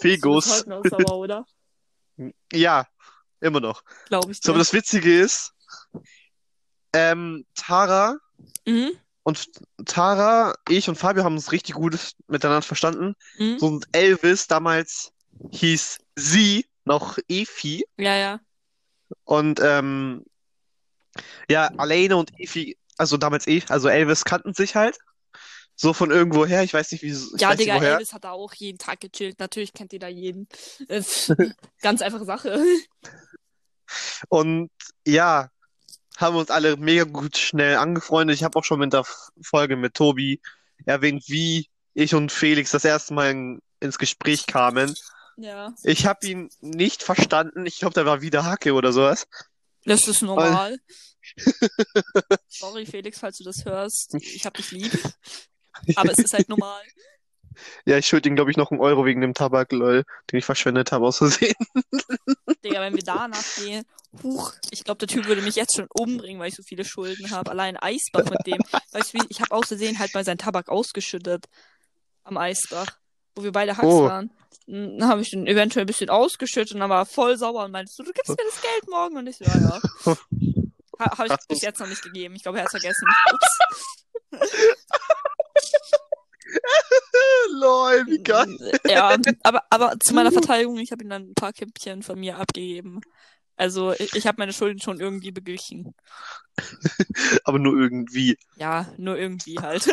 [0.00, 0.60] Fegos.
[0.60, 1.46] heute noch sauer, oder?
[2.52, 2.86] Ja,
[3.40, 3.82] immer noch.
[4.06, 4.64] Glaube ich So, aber dir.
[4.64, 5.52] das Witzige ist,
[6.92, 8.16] ähm, Tara
[8.66, 8.98] Mhm.
[9.24, 9.50] Und
[9.86, 13.14] Tara, ich und Fabio haben uns richtig gut miteinander verstanden.
[13.38, 13.58] Mhm.
[13.58, 15.12] So, und Elvis damals
[15.50, 17.84] hieß sie noch Efi.
[17.96, 18.40] Ja, ja.
[19.24, 20.24] Und ähm,
[21.48, 24.98] ja, Alene und Efi, also damals Efi, also Elvis kannten sich halt.
[25.74, 27.92] So von irgendwoher, ich weiß nicht, wie, ich Ja, weiß nicht Digga, woher.
[27.94, 29.40] Elvis hat da auch jeden Tag gechillt.
[29.40, 30.48] Natürlich kennt ihr da jeden.
[30.88, 31.02] Äh,
[31.80, 32.62] Ganz einfache Sache.
[34.28, 34.70] Und
[35.06, 35.48] ja,
[36.16, 38.36] haben uns alle mega gut schnell angefreundet.
[38.36, 39.04] Ich habe auch schon in der
[39.42, 40.40] Folge mit Tobi
[40.84, 44.94] erwähnt, wie ich und Felix das erste Mal in, ins Gespräch kamen.
[45.36, 45.74] Ja.
[45.82, 47.66] Ich habe ihn nicht verstanden.
[47.66, 49.26] Ich glaube, der war wieder Hacke oder sowas.
[49.84, 50.78] Das ist normal.
[52.48, 54.14] Sorry, Felix, falls du das hörst.
[54.14, 54.92] Ich hab dich lieb.
[55.96, 56.82] Aber es ist halt normal.
[57.86, 60.44] Ja, ich schulde ihm, glaube ich, noch einen Euro wegen dem Tabak, lol, den ich
[60.44, 61.54] verschwendet habe aus Versehen.
[62.64, 63.84] Digga, wenn wir danach gehen,
[64.22, 67.30] huch, ich glaube, der Typ würde mich jetzt schon umbringen, weil ich so viele Schulden
[67.30, 67.50] habe.
[67.50, 68.58] Allein Eisbach mit dem.
[68.92, 71.46] Weißt du, wie, ich habe aus Versehen halt mal seinen Tabak ausgeschüttet.
[72.22, 72.98] Am Eisbach.
[73.34, 74.04] Wo wir beide Hacks Oh.
[74.04, 74.30] waren.
[74.66, 77.72] Dann habe ich den eventuell ein bisschen ausgeschüttet und dann war er voll sauer und
[77.72, 79.16] meinte so, du gibst mir das Geld morgen.
[79.16, 79.80] Und ich so, ja, ja.
[81.00, 82.34] Ha, habe ich bis jetzt noch nicht gegeben.
[82.36, 83.06] Ich glaube, er hat vergessen.
[83.32, 83.58] Ups.
[87.60, 88.78] lol, wie geil.
[88.86, 92.38] Ja, aber, aber zu meiner Verteidigung, ich habe ihm dann ein paar Kippchen von mir
[92.38, 93.00] abgegeben.
[93.56, 95.94] Also ich, ich habe meine Schulden schon irgendwie beglichen.
[97.44, 98.36] Aber nur irgendwie.
[98.56, 99.88] Ja, nur irgendwie halt.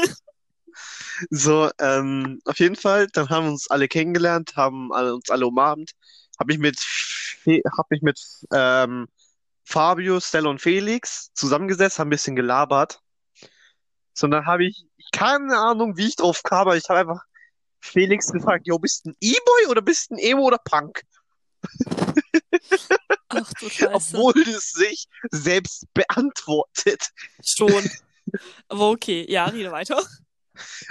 [1.30, 5.46] So, ähm, auf jeden Fall, dann haben wir uns alle kennengelernt, haben alle, uns alle
[5.46, 5.92] umarmt.
[6.40, 6.80] Hab mich mit,
[7.78, 8.20] hab mich mit
[8.52, 9.08] ähm,
[9.64, 13.02] Fabio, Stella und Felix zusammengesetzt, haben ein bisschen gelabert.
[14.22, 17.24] So, und dann habe ich, keine Ahnung, wie ich drauf kam, aber ich habe einfach
[17.80, 21.02] Felix gefragt, yo, bist du ein E-Boy oder bist du ein Emo oder Punk?
[23.30, 24.16] Ach du Scheiße.
[24.16, 27.10] Obwohl es sich selbst beantwortet.
[27.44, 27.90] Schon.
[28.68, 30.00] Aber okay, ja, rede weiter.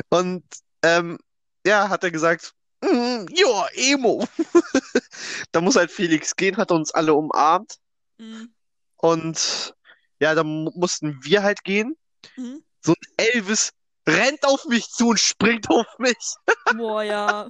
[0.09, 0.43] Und
[0.83, 1.17] ähm,
[1.65, 4.27] ja, hat er gesagt, mm, ja, Emo.
[5.53, 7.77] Da muss halt Felix gehen, hat uns alle umarmt.
[8.19, 8.53] Mhm.
[8.97, 9.75] Und
[10.19, 11.97] ja, dann mu- mussten wir halt gehen.
[12.37, 12.65] Mhm.
[12.81, 13.73] So ein Elvis
[14.07, 16.17] rennt auf mich zu und springt auf mich.
[16.77, 17.47] Boah, ja.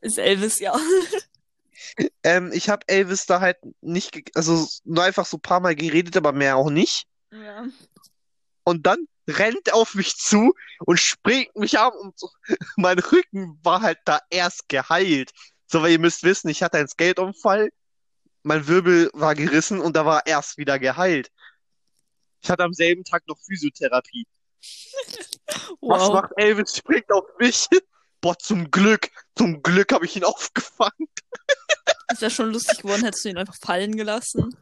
[0.00, 0.74] Ist Elvis, ja.
[2.22, 6.16] Ähm, ich habe Elvis da halt nicht, also nur einfach so ein paar Mal geredet,
[6.16, 7.06] aber mehr auch nicht.
[7.30, 7.66] Ja.
[8.64, 12.30] Und dann rennt er auf mich zu und springt mich an und so.
[12.76, 15.32] mein Rücken war halt da erst geheilt.
[15.66, 17.70] So, weil ihr müsst wissen, ich hatte einen Skateunfall,
[18.42, 21.30] mein Wirbel war gerissen und da war er erst wieder geheilt.
[22.44, 24.26] Ich hatte am selben Tag noch Physiotherapie.
[25.80, 26.12] Was Wow.
[26.12, 26.76] macht Elvis?
[26.76, 27.66] Springt auf mich.
[28.20, 31.08] Boah, zum Glück, zum Glück habe ich ihn aufgefangen.
[32.12, 34.54] Ist ja schon lustig geworden, hättest du ihn einfach fallen gelassen.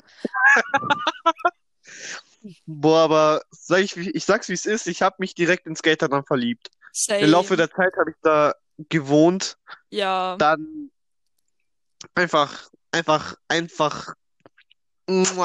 [2.67, 6.09] Boah, aber sag ich, ich sag's wie es ist, ich habe mich direkt in Skater
[6.09, 6.71] dann verliebt.
[6.93, 7.21] Same.
[7.21, 8.55] Im Laufe der Zeit habe ich da
[8.89, 9.57] gewohnt,
[9.91, 10.37] Ja.
[10.39, 10.91] dann
[12.15, 14.15] einfach, einfach, einfach,
[15.09, 15.37] Ich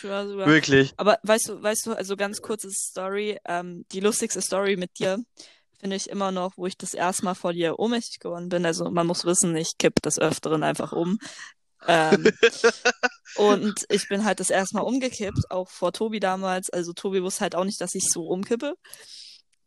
[0.00, 0.46] schwör sogar.
[0.46, 0.92] wirklich.
[0.96, 5.18] Aber weißt du, weißt du, also ganz kurze Story, ähm, die lustigste Story mit dir
[5.78, 8.66] finde ich immer noch, wo ich das erste Mal vor dir ohnmächtig geworden bin.
[8.66, 11.18] Also man muss wissen, ich kipp des Öfteren einfach um.
[11.86, 12.30] Ähm,
[13.36, 16.70] und ich bin halt das erste Mal umgekippt, auch vor Tobi damals.
[16.70, 18.74] Also Tobi wusste halt auch nicht, dass ich so umkippe.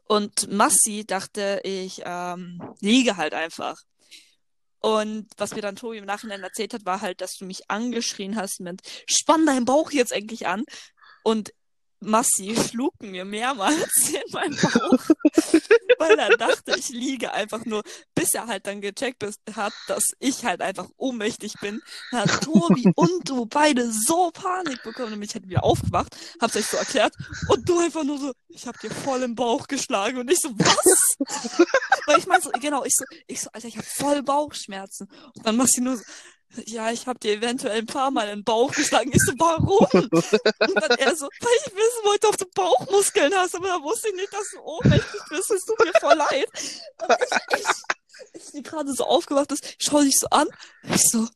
[0.06, 3.76] Und Massi dachte, ich ähm, liege halt einfach.
[4.86, 8.36] Und was mir dann Tobi im Nachhinein erzählt hat, war halt, dass du mich angeschrien
[8.36, 10.66] hast mit Spann deinen Bauch jetzt endlich an.
[11.24, 11.54] Und
[12.06, 15.00] Massi schlug mir mehrmals in meinen Bauch,
[15.98, 17.84] weil er dachte, ich liege einfach nur,
[18.16, 19.24] bis er halt dann gecheckt
[19.56, 21.82] hat, dass ich halt einfach ohnmächtig bin.
[22.12, 26.56] Dann hat Tobi und du beide so Panik bekommen und mich halt wieder aufgewacht, hab's
[26.56, 27.14] euch so erklärt
[27.48, 30.50] und du einfach nur so, ich hab dir voll im Bauch geschlagen und ich so,
[30.58, 31.18] was?
[32.06, 35.08] Weil ich meinte so, genau, ich so, ich so, Alter, ich hab voll Bauchschmerzen.
[35.36, 36.04] Und dann machst du nur so,
[36.66, 39.12] ja, ich hab dir eventuell ein paar Mal in den Bauch geschlagen.
[39.14, 39.88] Ich so, warum?
[39.92, 44.10] Und dann er so, weil ich wissen wollte, ob du Bauchmuskeln hast, aber da wusste
[44.10, 45.52] ich nicht, dass du ohnmächtig bist.
[45.52, 46.48] Es tut mir voll leid.
[47.02, 50.48] Und ich, ich, ich, die gerade so aufgewacht ist, schau dich so an.
[50.84, 51.28] Ich so,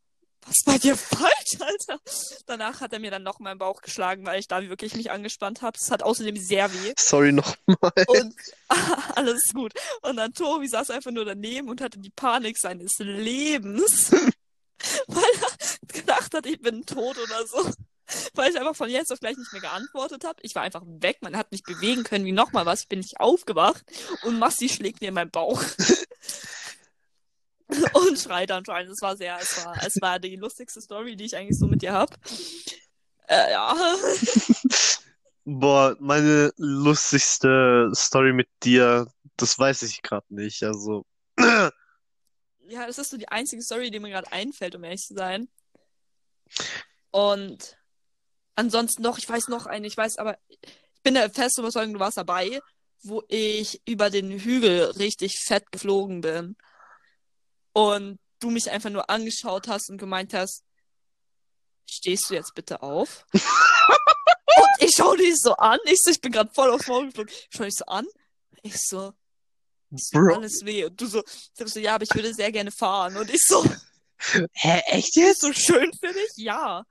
[0.47, 1.99] was war dir falsch, Alter?
[2.45, 5.12] Danach hat er mir dann noch mal im Bauch geschlagen, weil ich da wirklich mich
[5.12, 5.77] angespannt habe.
[5.80, 6.93] Es hat außerdem sehr weh.
[6.97, 7.91] Sorry nochmal.
[8.08, 8.34] Und
[9.15, 9.73] alles gut.
[10.03, 14.12] Und dann Tobi saß einfach nur daneben und hatte die Panik seines Lebens,
[15.08, 17.72] weil er gedacht hat, ich bin tot oder so.
[18.36, 20.40] Weil ich einfach von jetzt auf gleich nicht mehr geantwortet habe.
[20.42, 22.82] Ich war einfach weg, man hat mich bewegen können wie nochmal was.
[22.82, 23.84] Ich bin nicht aufgewacht
[24.24, 25.62] und Massi schlägt mir in meinen Bauch.
[27.94, 28.94] und schreit anscheinend.
[28.94, 31.82] Es war sehr, es war, es war die lustigste Story, die ich eigentlich so mit
[31.82, 32.16] dir hab.
[33.28, 33.76] Äh, ja.
[35.44, 40.63] Boah, meine lustigste Story mit dir, das weiß ich gerade nicht.
[40.63, 41.06] Also,
[42.69, 45.47] Ja, das ist so die einzige Story, die mir gerade einfällt, um ehrlich zu sein.
[47.12, 47.77] Und
[48.56, 51.99] ansonsten noch, ich weiß noch eine, ich weiß aber, ich bin der festen Überzeugung, du
[51.99, 52.60] warst dabei,
[53.03, 56.58] wo ich über den Hügel richtig fett geflogen bin.
[57.71, 60.63] Und du mich einfach nur angeschaut hast und gemeint hast,
[61.89, 63.25] stehst du jetzt bitte auf?
[63.34, 67.32] und ich schau dich so an, ich so, ich bin gerade voll aufs Maul geflogen,
[67.32, 68.06] ich schau dich so an,
[68.62, 69.13] ich so,
[70.12, 70.86] Bro, alles weh.
[70.86, 71.23] Und du so,
[71.54, 73.17] sagst so, ja, aber ich würde sehr gerne fahren.
[73.17, 73.63] Und ich so,
[74.54, 75.41] hä, echt jetzt?
[75.41, 76.32] so schön für dich?
[76.36, 76.84] Ja.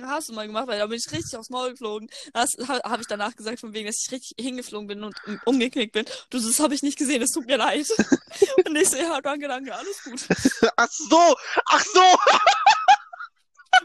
[0.00, 2.08] Hast du mal gemacht, weil da bin ich richtig aufs Maul geflogen.
[2.32, 5.40] Das habe hab ich danach gesagt, von wegen, dass ich richtig hingeflogen bin und um-
[5.44, 6.04] umgeknickt bin.
[6.30, 7.86] Du so, das habe ich nicht gesehen, es tut mir leid.
[8.66, 10.26] und ich so, ja, danke, danke, alles gut.
[10.76, 12.00] Ach so, ach so.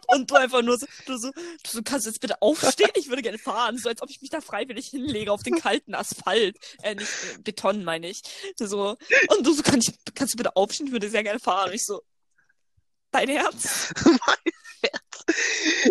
[0.07, 1.31] Und du einfach nur so, du so,
[1.73, 2.89] du kannst jetzt bitte aufstehen?
[2.95, 3.77] Ich würde gerne fahren.
[3.77, 6.57] So, als ob ich mich da freiwillig hinlege auf den kalten Asphalt.
[6.83, 8.21] Äh, nicht äh, Beton, meine ich.
[8.57, 8.97] So.
[9.29, 10.87] Und du so, kann ich, kannst du bitte aufstehen?
[10.87, 11.69] Ich würde sehr gerne fahren.
[11.69, 12.01] Und ich so,
[13.11, 13.93] dein Herz?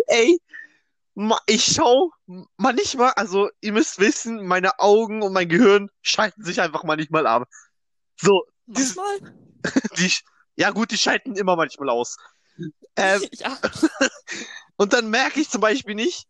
[0.07, 0.39] Ey,
[1.15, 2.11] ma- ich schau
[2.57, 7.47] manchmal, also ihr müsst wissen, meine Augen und mein Gehirn schalten sich einfach manchmal ab.
[8.21, 9.19] So, Manchmal?
[9.97, 10.11] die,
[10.55, 12.17] ja gut, die schalten immer manchmal aus.
[12.95, 13.57] Ähm, ja.
[14.77, 16.27] und dann merke ich zum Beispiel nicht,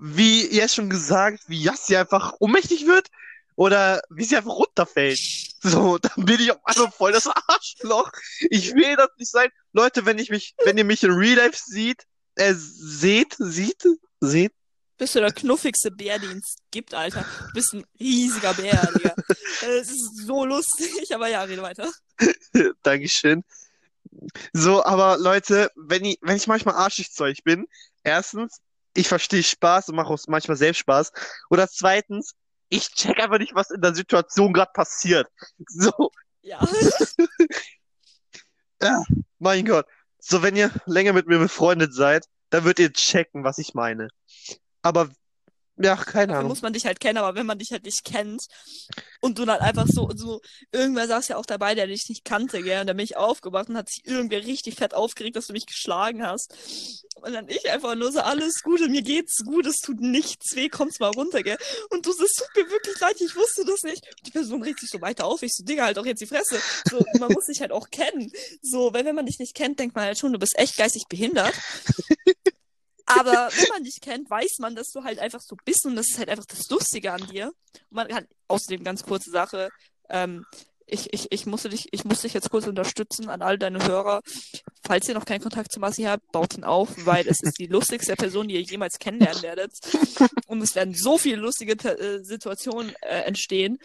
[0.00, 3.08] wie jetzt schon gesagt, wie Yassi einfach ohnmächtig wird
[3.54, 5.20] oder wie sie einfach runterfällt.
[5.62, 8.10] So, dann bin ich auf einmal voll das Arschloch.
[8.50, 9.50] Ich will das nicht sein.
[9.72, 13.84] Leute, wenn ich mich, wenn ihr mich in Real Life sieht, äh, seht, sieht,
[14.20, 14.52] seht,
[14.98, 17.24] Bist du der knuffigste Bär, den es gibt, Alter.
[17.48, 19.14] Du bist ein riesiger Bär, Digga.
[19.62, 21.88] Es ist so lustig, aber ja, rede weiter.
[22.82, 23.44] Dankeschön.
[24.52, 27.66] So, aber Leute, wenn ich, wenn ich manchmal arschig zu euch bin,
[28.04, 28.60] erstens,
[28.94, 31.12] ich verstehe Spaß und mache auch manchmal selbst Spaß.
[31.50, 32.34] Oder zweitens,
[32.68, 35.28] ich check einfach nicht, was in der Situation gerade passiert.
[35.66, 36.10] So,
[38.82, 39.02] Ja.
[39.38, 39.86] mein Gott.
[40.18, 44.08] So, wenn ihr länger mit mir befreundet seid, dann würdet ihr checken, was ich meine.
[44.82, 45.10] Aber
[45.82, 46.48] Ja, keine Dafür Ahnung.
[46.48, 48.46] muss man dich halt kennen, aber wenn man dich halt nicht kennt
[49.20, 50.40] und du dann einfach so, so,
[50.70, 53.68] irgendwer saß ja auch dabei, der dich nicht kannte, gell, und da bin ich aufgewacht
[53.68, 56.54] und hat sich irgendwer richtig fett aufgeregt, dass du mich geschlagen hast.
[57.16, 60.68] Und dann ich einfach nur so, alles Gute, mir geht's gut, es tut nichts weh,
[60.68, 61.58] komm's mal runter, gell.
[61.90, 64.06] Und du, so, es tut mir wirklich leid, ich wusste das nicht.
[64.06, 66.26] Und die Person regt sich so weiter auf, ich so, Digga, halt auch jetzt die
[66.26, 66.58] Fresse.
[66.90, 68.30] So, man muss sich halt auch kennen.
[68.62, 71.04] So, weil wenn man dich nicht kennt, denkt man halt schon, du bist echt geistig
[71.08, 71.54] behindert.
[73.06, 76.06] Aber wenn man dich kennt, weiß man, dass du halt einfach so bist und das
[76.10, 77.48] ist halt einfach das Lustige an dir.
[77.90, 79.70] Und man kann außerdem ganz kurze Sache,
[80.08, 80.44] ähm,
[80.86, 84.20] ich, ich, ich, musste dich, ich muss dich jetzt kurz unterstützen an all deine Hörer.
[84.84, 87.66] Falls ihr noch keinen Kontakt zu Massi habt, baut ihn auf, weil es ist die
[87.66, 89.72] lustigste Person, die ihr jemals kennenlernen werdet.
[90.46, 93.78] Und es werden so viele lustige äh, Situationen äh, entstehen.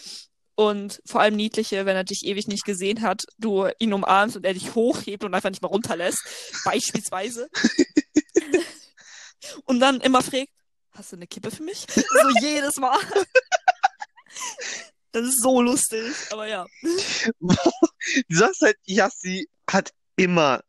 [0.56, 4.46] Und vor allem niedliche, wenn er dich ewig nicht gesehen hat, du ihn umarmst und
[4.46, 6.20] er dich hochhebt und einfach nicht mal runterlässt.
[6.66, 7.48] Beispielsweise.
[9.66, 10.50] und dann immer fragt,
[10.92, 11.86] hast du eine Kippe für mich?
[11.96, 12.98] So jedes Mal.
[15.12, 16.66] Das ist so lustig, aber ja.
[18.30, 20.62] Sache ist halt, Yassi hat immer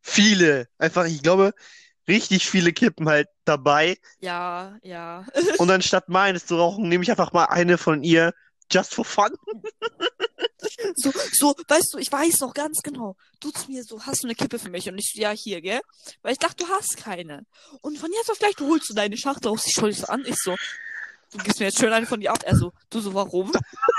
[0.00, 1.52] viele, einfach, ich glaube,
[2.08, 3.98] richtig viele Kippen halt dabei.
[4.20, 5.26] Ja, ja.
[5.58, 8.32] Und anstatt meines zu rauchen, nehme ich einfach mal eine von ihr,
[8.72, 9.30] just for fun.
[10.94, 13.16] So, so, weißt du, ich weiß noch ganz genau.
[13.40, 14.88] Du zu mir so, hast du eine Kippe für mich?
[14.88, 15.80] Und ich so, ja, hier, gell?
[16.22, 17.44] Weil ich dachte, du hast keine.
[17.80, 20.06] Und von jetzt auf gleich, du holst du deine Schachtel aus, ich schau dich so
[20.06, 20.54] an, ich so,
[21.32, 22.42] du gibst mir jetzt schön eine von dir ab.
[22.44, 23.52] Er so, du so, warum?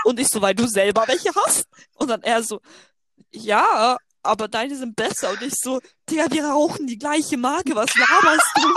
[0.05, 1.65] Und ich so, weil du selber welche hast.
[1.95, 2.61] Und dann er so,
[3.31, 5.31] ja, aber deine sind besser.
[5.31, 8.73] Und ich so, Digga, wir rauchen die gleiche Marke, was laberst du?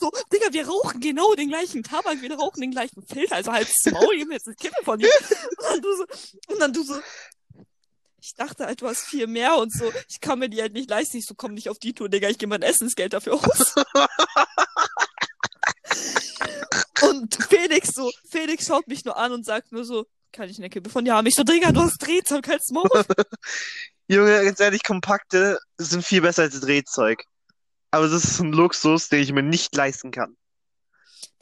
[0.00, 3.68] So, Digga, wir rauchen genau den gleichen Tabak, wir rauchen den gleichen Filter, also halt
[3.92, 5.10] Maul, gib mir jetzt eine Kippe von dir.
[5.10, 6.04] Und dann du so,
[6.48, 6.94] und dann du so,
[8.20, 10.90] ich dachte halt, du hast viel mehr und so, ich kann mir die halt nicht
[10.90, 11.16] leisten.
[11.16, 13.74] Ich so, komm nicht auf die Tour, Digga, ich gebe mein Essensgeld dafür aus.
[17.02, 20.70] und Felix so, Felix schaut mich nur an und sagt nur so, kann ich eine
[20.70, 21.26] Kippe von dir haben?
[21.26, 22.88] Ich so, Digga, du hast Drehzeug, halt's Maul.
[24.08, 27.24] Junge, ganz ehrlich, kompakte sind viel besser als Drehzeug.
[27.90, 30.36] Aber das ist ein Luxus, den ich mir nicht leisten kann.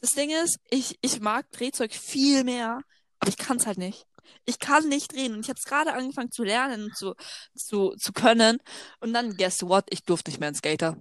[0.01, 2.81] Das Ding ist, ich, ich mag Drehzeug viel mehr,
[3.19, 4.05] aber ich kann's halt nicht.
[4.45, 7.15] Ich kann nicht drehen und ich habe es gerade angefangen zu lernen und zu,
[7.55, 8.59] zu, zu können.
[8.99, 9.85] Und dann, guess what?
[9.89, 10.97] Ich durfte nicht mehr ins Skater.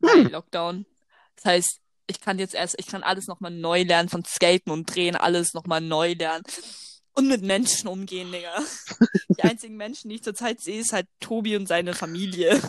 [0.00, 0.86] Weil Lockdown.
[1.36, 4.94] Das heißt, ich kann jetzt erst, ich kann alles nochmal neu lernen von Skaten und
[4.94, 6.44] Drehen, alles nochmal neu lernen.
[7.16, 8.58] Und mit Menschen umgehen, Digga.
[9.28, 12.60] Die einzigen Menschen, die ich zurzeit sehe, ist halt Tobi und seine Familie.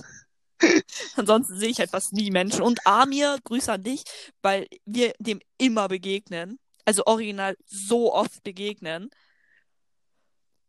[1.16, 2.62] Ansonsten sehe ich halt fast nie Menschen.
[2.62, 4.04] Und Amir, Grüße an dich,
[4.42, 6.60] weil wir dem immer begegnen.
[6.86, 9.10] Also original so oft begegnen.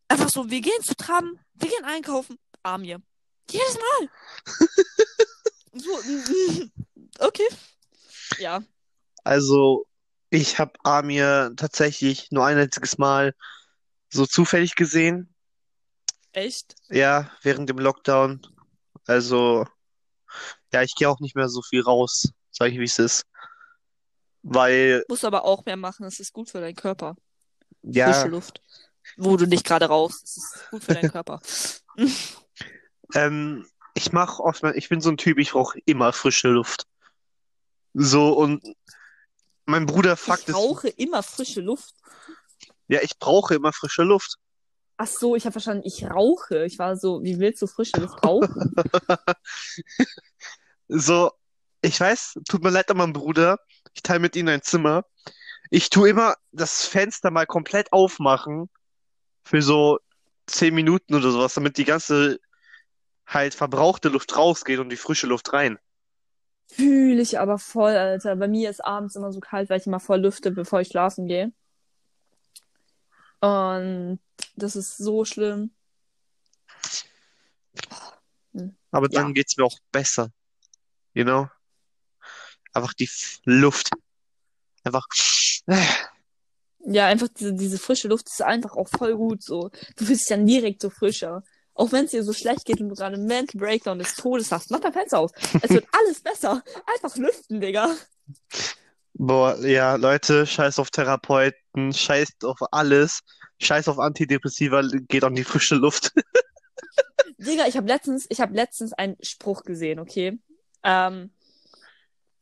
[0.09, 2.39] Einfach so, wir gehen zu Tram, wir gehen einkaufen.
[2.63, 3.01] Amir.
[3.51, 4.11] Jedes Mal.
[5.75, 5.91] so,
[7.21, 7.49] okay.
[8.39, 8.63] Ja.
[9.25, 9.87] Also,
[10.31, 13.35] ich habe Amir tatsächlich nur ein einziges Mal
[14.09, 15.33] so zufällig gesehen.
[16.33, 16.75] Echt?
[16.89, 18.43] Ja, während dem Lockdown.
[19.07, 19.67] Also,
[20.73, 23.25] ja, ich gehe auch nicht mehr so viel raus, sage ich, wie es ist.
[24.49, 27.17] Weil, Musst aber auch mehr machen, es ist gut für deinen Körper.
[27.83, 28.63] Frische ja, Luft.
[29.17, 31.41] Wo du nicht gerade rauchst, es ist gut für deinen Körper.
[33.15, 36.87] ähm, ich mache oft, ich bin so ein Typ, ich brauche immer frische Luft.
[37.93, 38.63] So, und
[39.65, 40.55] mein Bruder fuckt Ich es.
[40.55, 41.95] rauche immer frische Luft.
[42.87, 44.37] Ja, ich brauche immer frische Luft.
[44.97, 46.65] Ach so, ich habe verstanden, ich rauche.
[46.65, 48.75] Ich war so, wie willst du frische Luft rauchen?
[50.89, 51.33] So,
[51.83, 53.59] ich weiß, tut mir leid an meinen Bruder.
[53.97, 55.07] Ich teile mit ihm ein Zimmer.
[55.71, 58.69] Ich tue immer das Fenster mal komplett aufmachen
[59.43, 59.99] für so
[60.47, 62.39] zehn Minuten oder sowas, damit die ganze
[63.27, 65.79] halt verbrauchte Luft rausgeht und die frische Luft rein.
[66.69, 68.37] Fühle ich aber voll, Alter.
[68.37, 71.27] Bei mir ist abends immer so kalt, weil ich immer voll lüfte, bevor ich schlafen
[71.27, 71.53] gehe.
[73.41, 74.21] Und
[74.57, 75.71] das ist so schlimm.
[78.91, 79.33] Aber dann Ja.
[79.33, 80.31] geht's mir auch besser.
[81.15, 81.49] You know?
[82.77, 83.09] Einfach die
[83.45, 83.91] Luft.
[84.85, 85.07] Einfach.
[86.85, 89.71] Ja, einfach diese, diese frische Luft ist einfach auch voll gut so.
[89.97, 91.43] Du fühlst dich dann direkt so frischer.
[91.73, 94.53] Auch wenn es dir so schlecht geht und du gerade einen Mental Breakdown des Todes
[94.53, 95.31] hast, mach dein Fenster auf.
[95.63, 96.63] Es wird alles besser.
[96.95, 97.97] Einfach lüften, Digga.
[99.15, 103.21] Boah, ja, Leute, scheiß auf Therapeuten, scheiß auf alles,
[103.59, 106.13] scheiß auf Antidepressiva, geht an die frische Luft.
[107.39, 110.39] Digga, ich habe letztens, ich habe letztens einen Spruch gesehen, okay?
[110.83, 111.31] Ähm,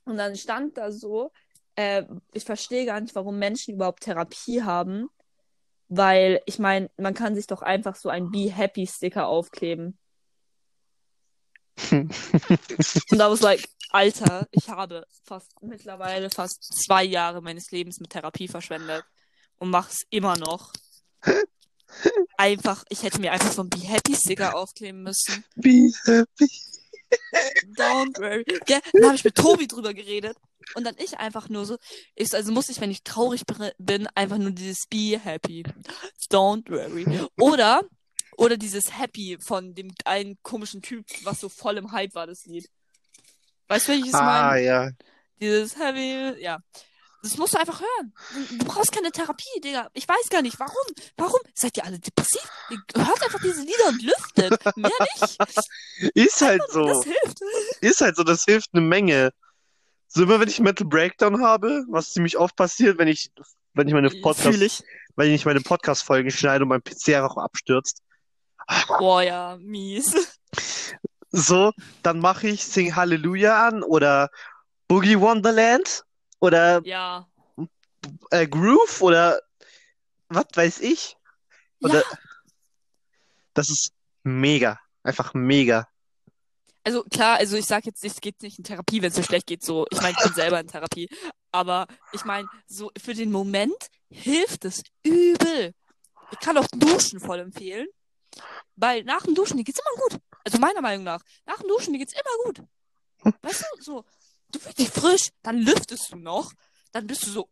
[0.04, 1.32] und dann stand da so,
[1.76, 5.08] äh, ich verstehe gar nicht, warum Menschen überhaupt Therapie haben,
[5.88, 9.98] weil ich meine, man kann sich doch einfach so ein Be Happy Sticker aufkleben.
[11.90, 12.12] Und
[13.12, 18.48] I was like, Alter, ich habe fast mittlerweile fast zwei Jahre meines Lebens mit Therapie
[18.48, 19.04] verschwendet
[19.58, 20.72] und mach's immer noch.
[22.36, 25.44] Einfach, ich hätte mir einfach so ein Be Happy Sticker aufkleben müssen.
[25.54, 26.50] Be happy.
[27.76, 28.44] Don't worry.
[28.68, 30.36] Ja, dann habe ich mit Tobi drüber geredet
[30.74, 31.76] und dann ich einfach nur so,
[32.14, 33.42] ich, also muss ich, wenn ich traurig
[33.78, 35.64] bin, einfach nur dieses Be Happy.
[36.30, 37.28] Don't worry.
[37.38, 37.82] Oder,
[38.36, 42.44] oder dieses Happy von dem einen komischen Typ, was so voll im Hype war, das
[42.46, 42.68] Lied.
[43.68, 44.62] Weißt du, welches ich Ah, meine?
[44.62, 44.90] ja.
[45.40, 46.58] Dieses Happy, ja.
[47.24, 48.12] Das musst du einfach hören.
[48.58, 49.88] Du brauchst keine Therapie, Digga.
[49.94, 50.74] Ich weiß gar nicht, warum.
[51.16, 51.40] Warum?
[51.54, 52.42] Seid ihr alle depressiv?
[52.68, 54.76] Ihr hört einfach diese Lieder und lüftet.
[54.76, 56.14] Mehr nicht.
[56.14, 57.02] Ist halt Das so.
[57.02, 57.38] hilft.
[57.80, 59.32] Ist halt so, das hilft eine Menge.
[60.06, 63.30] So immer wenn ich Metal Breakdown habe, was ziemlich oft passiert, wenn ich,
[63.72, 64.82] wenn ich meine Podcast, Fühl ich.
[65.16, 68.02] wenn ich meine Podcast-Folgen schneide und mein PC einfach abstürzt.
[68.86, 70.14] Boah, ja, mies.
[71.32, 71.72] So,
[72.02, 74.28] dann mache ich Sing Hallelujah an oder
[74.88, 76.04] Boogie Wonderland
[76.44, 77.26] oder Ja.
[78.30, 79.40] äh, Groove oder
[80.28, 81.16] was weiß ich.
[81.80, 82.18] Oder Ja.
[83.54, 83.92] das ist
[84.22, 84.78] mega.
[85.02, 85.88] Einfach mega.
[86.86, 89.46] Also klar, also ich sag jetzt es geht nicht in Therapie, wenn es mir schlecht
[89.46, 89.86] geht, so.
[89.90, 91.08] Ich meine, ich bin selber in Therapie.
[91.50, 95.72] Aber ich meine, so für den Moment hilft es übel.
[96.30, 97.86] Ich kann auch Duschen voll empfehlen.
[98.76, 100.20] Weil nach dem Duschen, dir geht's immer gut.
[100.44, 101.22] Also meiner Meinung nach.
[101.46, 102.62] Nach dem Duschen, dir geht's immer gut.
[103.42, 104.04] Weißt du, so,
[104.54, 106.52] du fühlst dich frisch, dann lüftest du noch,
[106.92, 107.48] dann bist du so,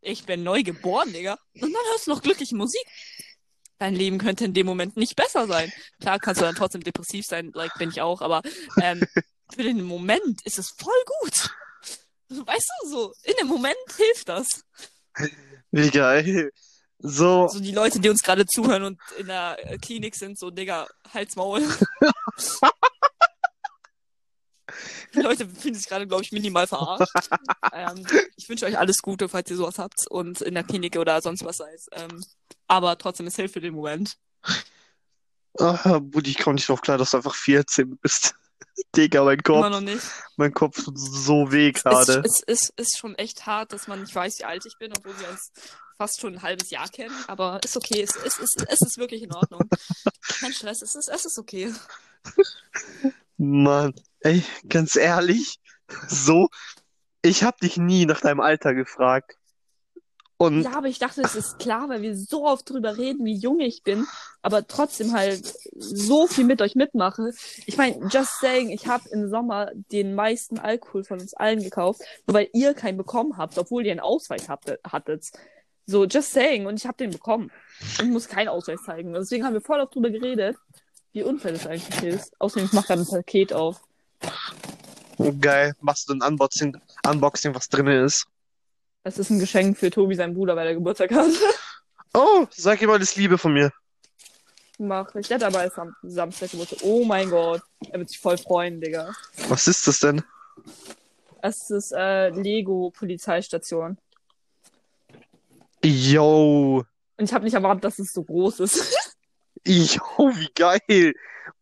[0.00, 1.38] ich bin neu geboren, Digga.
[1.54, 2.84] Und dann hörst du noch glückliche Musik.
[3.78, 5.72] Dein Leben könnte in dem Moment nicht besser sein.
[6.00, 8.42] Klar kannst du dann trotzdem depressiv sein, like bin ich auch, aber
[8.80, 9.00] ähm,
[9.54, 11.50] für den Moment ist es voll gut.
[12.28, 14.46] Weißt du, so, in dem Moment hilft das.
[15.70, 16.52] Wie geil.
[16.98, 20.86] So, So die Leute, die uns gerade zuhören und in der Klinik sind, so, Digga,
[21.12, 21.60] halt's Maul.
[21.60, 21.66] Die
[25.22, 27.12] Leute fühlen sich gerade, glaube ich, minimal verarscht.
[27.72, 28.06] ähm,
[28.36, 31.44] ich wünsche euch alles Gute, falls ihr sowas habt und in der Klinik oder sonst
[31.44, 31.80] was seid.
[31.92, 32.22] Ähm,
[32.66, 34.16] aber trotzdem, es hilft für den Moment.
[35.58, 38.34] ah, Buddy, ich komme nicht drauf klar, dass du einfach 14 bist.
[38.96, 40.02] Digga, mein Kopf, Immer noch nicht.
[40.36, 42.22] mein Kopf tut so weh Es, gerade.
[42.24, 45.18] es, es ist schon echt hart, dass man nicht weiß, wie alt ich bin, obwohl
[45.18, 45.50] wir uns
[45.98, 47.14] fast schon ein halbes Jahr kennen.
[47.26, 48.00] Aber ist okay.
[48.02, 49.68] Es, es, es, es ist wirklich in Ordnung.
[50.40, 50.80] Kein Stress.
[50.82, 51.74] Es ist, es ist okay.
[53.36, 55.58] Mann, ey, ganz ehrlich,
[56.08, 56.48] so,
[57.22, 59.36] ich hab dich nie nach deinem Alter gefragt.
[60.40, 63.34] Und Ja, aber ich dachte, es ist klar, weil wir so oft drüber reden, wie
[63.34, 64.06] jung ich bin,
[64.40, 67.34] aber trotzdem halt so viel mit euch mitmache.
[67.66, 72.00] Ich meine, just saying, ich habe im Sommer den meisten Alkohol von uns allen gekauft,
[72.26, 75.30] nur weil ihr keinen bekommen habt, obwohl ihr einen Ausweis hattet.
[75.84, 77.50] So, just saying, und ich habe den bekommen.
[77.98, 79.12] Und ich muss keinen Ausweis zeigen.
[79.12, 80.56] Deswegen haben wir voll oft drüber geredet,
[81.12, 82.40] wie unfair das eigentlich ist.
[82.40, 83.82] Außerdem, ich mache gerade ein Paket auf.
[85.40, 88.26] Geil, machst du ein Unboxing, Unboxing, was drin ist.
[89.02, 91.30] Es ist ein Geschenk für Tobi, sein Bruder, weil er Geburtstag hat.
[92.12, 93.70] Oh, sag ihm alles Liebe von mir.
[94.78, 95.28] Mach ich.
[95.28, 96.80] Der hat aber erst am Samstag Geburtstag.
[96.82, 97.62] Oh mein Gott.
[97.88, 99.12] Er wird sich voll freuen, Digga.
[99.48, 100.20] Was ist das denn?
[101.40, 103.96] Es ist äh, Lego Polizeistation.
[105.84, 106.84] Yo,
[107.16, 109.14] Und ich habe nicht erwartet, dass es so groß ist.
[109.64, 110.02] yo,
[110.34, 111.14] wie geil.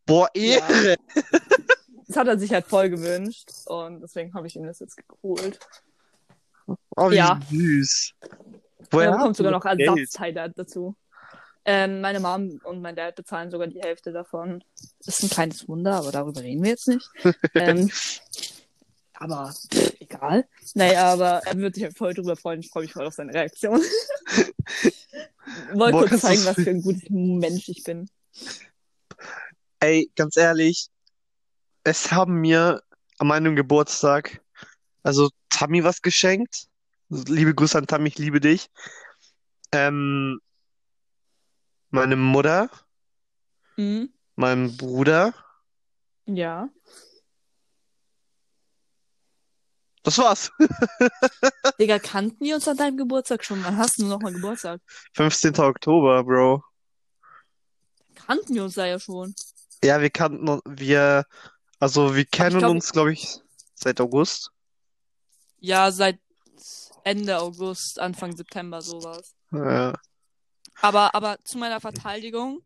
[0.07, 0.97] Boah, Ehre.
[2.09, 3.51] Das hat er sich halt voll gewünscht.
[3.67, 5.59] Und deswegen habe ich ihm das jetzt geholt.
[6.97, 7.39] Oh, wie Ja.
[7.51, 8.15] süß.
[8.91, 9.81] Woher dann kommt hast du sogar noch Geld?
[9.81, 10.97] Ersatzteile dazu.
[11.65, 14.65] Ähm, meine Mom und mein Dad bezahlen sogar die Hälfte davon.
[15.05, 17.11] Ist ein kleines Wunder, aber darüber reden wir jetzt nicht.
[17.55, 17.91] ähm,
[19.13, 20.49] aber pff, egal.
[20.75, 22.61] Naja, aber er wird sich halt voll drüber freuen.
[22.61, 23.83] Ich freue mich voll auf seine Reaktion.
[25.75, 28.09] Wollte kurz zeigen, was für ein gutes Mensch ich bin.
[29.81, 30.89] Ey, ganz ehrlich,
[31.89, 32.83] es haben mir
[33.19, 34.43] an meinem Geburtstag,
[35.03, 36.67] also Tammy was geschenkt.
[37.09, 38.69] Liebe Grüße an Tammy, ich liebe dich.
[39.73, 40.39] Ähm,
[41.91, 42.69] meine Mutter,
[43.77, 44.13] Mhm.
[44.37, 45.33] mein Bruder.
[46.27, 46.69] Ja.
[50.03, 50.51] Das war's.
[51.81, 53.63] Digga, kannten wir uns an deinem Geburtstag schon?
[53.65, 54.81] Wann hast du noch mal Geburtstag?
[55.15, 55.59] 15.
[55.61, 56.63] Oktober, Bro.
[58.15, 59.35] Kannten wir uns da ja schon.
[59.83, 61.25] Ja, wir kannten wir,
[61.79, 63.41] also wir kennen glaub- uns, glaube ich,
[63.75, 64.51] seit August.
[65.61, 66.19] Ja, seit
[67.05, 69.35] Ende August, Anfang September sowas.
[69.53, 69.95] Ja.
[70.81, 72.63] Aber, aber zu meiner Verteidigung,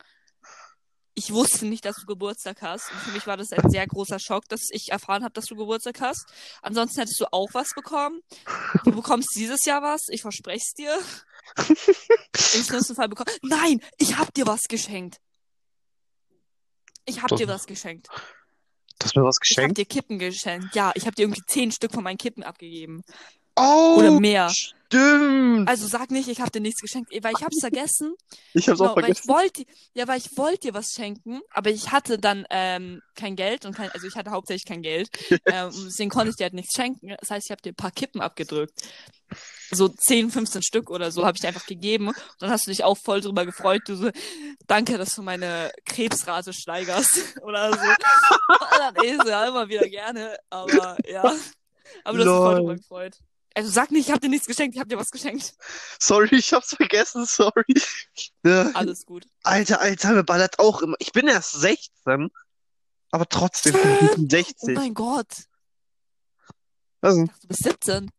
[1.15, 2.91] ich wusste nicht, dass du Geburtstag hast.
[2.91, 5.57] Und für mich war das ein sehr großer Schock, dass ich erfahren habe, dass du
[5.57, 6.27] Geburtstag hast.
[6.63, 8.21] Ansonsten hättest du auch was bekommen.
[8.85, 10.99] Du bekommst dieses Jahr was, ich verspreche es dir.
[12.55, 13.31] Im schlimmsten Fall bekommen.
[13.43, 15.21] Nein, ich hab dir was geschenkt.
[17.05, 17.37] Ich hab Doch.
[17.37, 18.09] dir was geschenkt.
[18.99, 19.75] Du hast mir was Ich habe geschenkt?
[19.75, 20.75] dir Kippen geschenkt.
[20.75, 23.03] Ja, ich habe dir irgendwie zehn Stück von meinen Kippen abgegeben.
[23.57, 24.49] Oh, Oder mehr.
[24.51, 25.69] stimmt.
[25.69, 28.15] Also sag nicht, ich habe dir nichts geschenkt, weil ich hab's vergessen.
[28.55, 29.29] Ich hab's auch Genau, weil ich vergessen.
[29.29, 33.65] wollte, ja, weil ich wollte dir was schenken, aber ich hatte dann ähm, kein Geld
[33.65, 35.09] und kein, also ich hatte hauptsächlich kein Geld.
[35.47, 37.15] ähm, deswegen konnte ich dir halt nichts schenken.
[37.21, 38.75] Das heißt, ich habe dir ein paar Kippen abgedrückt.
[39.71, 42.09] So 10, 15 Stück oder so habe ich dir einfach gegeben.
[42.09, 43.81] Und dann hast du dich auch voll drüber gefreut.
[43.87, 44.11] Du so,
[44.67, 47.79] danke, dass du meine Krebsrate steigerst oder so.
[48.79, 51.35] Dann ist ja immer wieder gerne, aber ja.
[52.05, 53.17] Aber du hast dich voll drüber gefreut.
[53.55, 55.55] Also sag nicht, ich habe dir nichts geschenkt, ich habe dir was geschenkt.
[56.01, 57.65] Sorry, ich hab's vergessen, sorry.
[58.45, 58.71] Ja.
[58.75, 59.27] Alles gut.
[59.43, 60.97] Alter, Alter, mir ballert auch immer.
[61.01, 62.31] Ich bin erst 16,
[63.11, 64.75] aber trotzdem bin ich Oh 60.
[64.77, 65.29] mein Gott.
[67.01, 68.11] Dachte, du bist 17.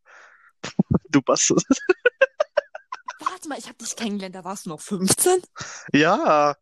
[1.09, 1.63] Du Bastard.
[3.19, 5.41] Warte mal, ich habe dich kennengelernt, da warst du noch 15?
[5.93, 6.55] Ja,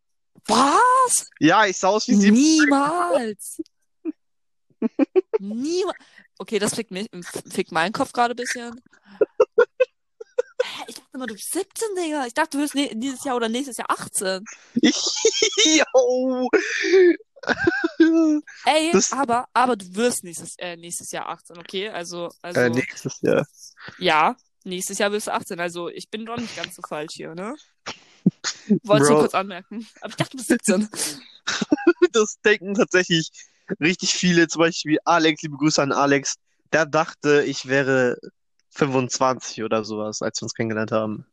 [0.47, 1.27] Was?
[1.39, 2.33] ja, ich sah aus wie 17.
[2.33, 3.61] Niemals.
[5.39, 5.97] Niemals.
[6.41, 7.07] Okay, das fickt, mich,
[7.51, 8.81] fickt meinen Kopf gerade ein bisschen.
[10.63, 12.25] Hä, Ich dachte immer, du bist 17, Digga.
[12.25, 14.43] Ich dachte, du wirst ne dieses Jahr oder nächstes Jahr 18.
[14.81, 16.49] Yo.
[18.65, 21.89] Ey, Das- aber, aber du wirst nächstes, äh, nächstes Jahr 18, okay?
[21.89, 23.45] Also, also, Äh, nächstes Jahr.
[23.99, 25.59] ja, nächstes Jahr wirst du 18.
[25.59, 27.55] Also, ich bin doch nicht ganz so falsch hier, ne?
[28.83, 29.19] Wolltest du Bro.
[29.21, 29.87] kurz anmerken.
[30.01, 30.89] Aber ich dachte, du bist 17.
[32.13, 33.29] Das denken tatsächlich
[33.79, 36.35] richtig viele, zum Beispiel Alex, liebe Grüße an Alex.
[36.73, 38.17] Der dachte, ich wäre
[38.71, 41.25] 25 oder sowas, als wir uns kennengelernt haben.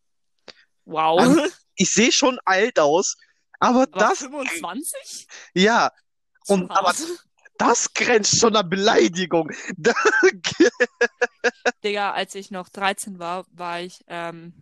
[0.85, 1.21] Wow.
[1.21, 1.43] Also,
[1.77, 3.17] Ich sehe schon alt aus,
[3.61, 5.27] aber Aber das, 25?
[5.55, 5.93] ja,
[6.47, 6.95] und aber
[7.59, 9.51] das grenzt schon an Beleidigung.
[11.85, 14.53] Digga, als ich noch 13 war, war ich ähm,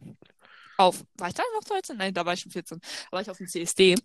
[0.78, 1.96] auf, war ich da noch 13?
[1.96, 2.80] Nein, da war ich schon 14.
[2.80, 3.96] Da war ich auf dem CSD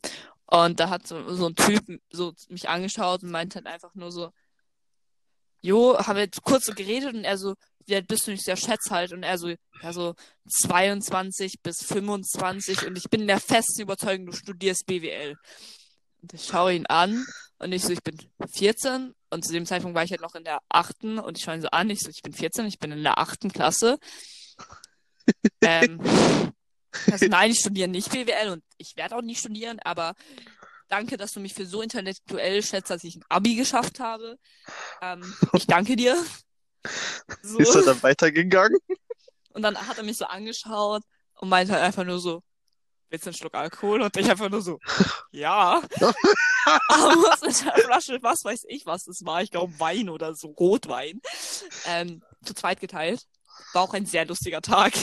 [0.51, 4.11] und da hat so, so ein Typ so mich angeschaut und meinte halt einfach nur
[4.11, 4.31] so,
[5.61, 7.13] Jo, haben wir jetzt kurz so geredet?
[7.13, 9.13] Und er so, wie alt bist du nicht, der Schätz halt?
[9.13, 10.15] Und er so, ja so
[10.49, 15.37] 22 bis 25 und ich bin in der festen Überzeugung, du studierst BWL.
[16.21, 17.25] Und ich schaue ihn an
[17.59, 18.17] und ich so, ich bin
[18.53, 21.17] 14 und zu dem Zeitpunkt war ich halt noch in der achten.
[21.17, 23.19] Und ich schaue ihn so an, ich so, ich bin 14, ich bin in der
[23.19, 23.99] achten Klasse.
[25.61, 26.01] ähm,
[27.11, 30.15] also nein, ich studiere nicht BWL und ich werde auch nicht studieren, aber
[30.91, 34.37] danke, dass du mich für so intellektuell schätzt, dass ich ein Abi geschafft habe.
[35.01, 36.21] Ähm, ich danke dir.
[37.43, 37.59] So.
[37.59, 38.79] Ist er dann weitergegangen?
[39.53, 41.03] Und dann hat er mich so angeschaut
[41.35, 42.41] und meinte halt einfach nur so,
[43.09, 44.01] willst du einen Schluck Alkohol?
[44.01, 44.79] Und ich einfach nur so,
[45.31, 45.81] ja.
[46.87, 49.43] Aber was mit der Flasche, was weiß ich, was das war.
[49.43, 51.21] Ich glaube Wein oder so, Rotwein.
[51.85, 53.27] Ähm, zu zweit geteilt.
[53.73, 54.93] War auch ein sehr lustiger Tag.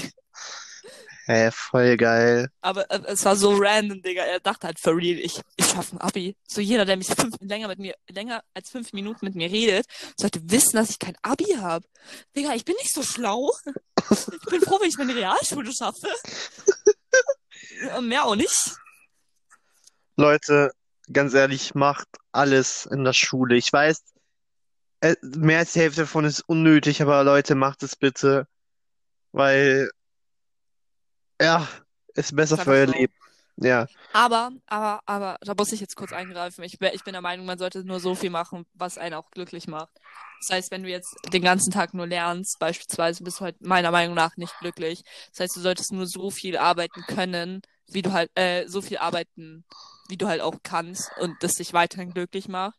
[1.31, 2.49] Hä, voll geil.
[2.63, 4.23] Aber äh, es war so random, Digga.
[4.23, 6.35] Er dachte halt for real, ich, ich schaffe ein Abi.
[6.47, 9.85] So jeder, der mich fünf, länger mit mir, länger als fünf Minuten mit mir redet,
[10.17, 11.85] sollte wissen, dass ich kein Abi habe.
[12.35, 13.53] Digga, ich bin nicht so schlau.
[14.11, 16.09] Ich bin froh, wenn ich meine Realschule schaffe.
[18.01, 18.77] Mehr auch nicht.
[20.17, 20.73] Leute,
[21.13, 23.57] ganz ehrlich, macht alles in der Schule.
[23.57, 24.03] Ich weiß,
[25.01, 28.47] äh, mehr als die Hälfte davon ist unnötig, aber Leute, macht es bitte.
[29.33, 29.91] Weil,
[31.41, 31.67] ja,
[32.15, 32.93] ist besser Ist für euer so.
[32.93, 33.13] Leben.
[33.57, 33.87] Ja.
[34.13, 36.65] Aber, aber, aber, da muss ich jetzt kurz eingreifen.
[36.65, 39.31] Ich, bin- ich bin der Meinung, man sollte nur so viel machen, was einen auch
[39.31, 39.91] glücklich macht.
[40.41, 43.91] Das heißt, wenn du jetzt den ganzen Tag nur lernst, beispielsweise, bist du halt meiner
[43.91, 45.03] Meinung nach nicht glücklich.
[45.33, 48.99] Das heißt, du solltest nur so viel arbeiten können, wie du halt, äh, so viel
[48.99, 49.65] arbeiten,
[50.09, 52.79] wie du halt auch kannst und das dich weiterhin glücklich macht.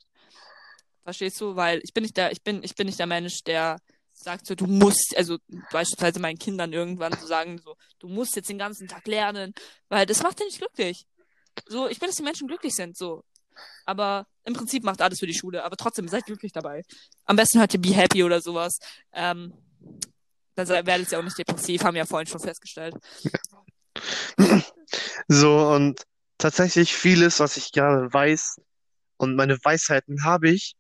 [1.04, 1.56] Verstehst du?
[1.56, 3.78] Weil ich bin nicht der, ich bin, ich bin nicht der Mensch, der
[4.22, 5.38] sagt so, du musst, also
[5.72, 9.54] beispielsweise meinen Kindern irgendwann zu sagen, so, du musst jetzt den ganzen Tag lernen,
[9.88, 11.06] weil das macht dich nicht glücklich.
[11.68, 13.24] So, ich will, dass die Menschen glücklich sind, so.
[13.86, 16.84] Aber im Prinzip macht alles für die Schule, aber trotzdem seid glücklich dabei.
[17.26, 18.80] Am besten hört ihr Be Happy oder sowas.
[19.12, 19.54] Ähm,
[20.56, 22.96] dann werdet ihr auch nicht depressiv, haben wir ja vorhin schon festgestellt.
[25.28, 26.02] So, und
[26.40, 28.60] tatsächlich vieles, was ich gerade weiß,
[29.18, 30.76] und meine Weisheiten habe ich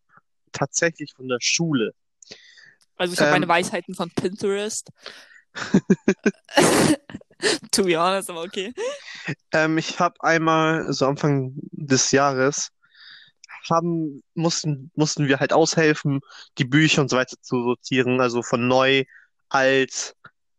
[0.52, 1.94] tatsächlich von der Schule.
[3.00, 3.36] Also ich habe Ähm.
[3.36, 4.90] meine Weisheiten von Pinterest.
[7.72, 8.74] to be honest, aber okay.
[9.52, 12.70] Ähm, ich habe einmal, so Anfang des Jahres,
[13.70, 16.22] haben, mussten, mussten wir halt aushelfen,
[16.58, 19.06] die Bücher und so weiter zu sortieren, also von neu,
[19.50, 20.16] alt,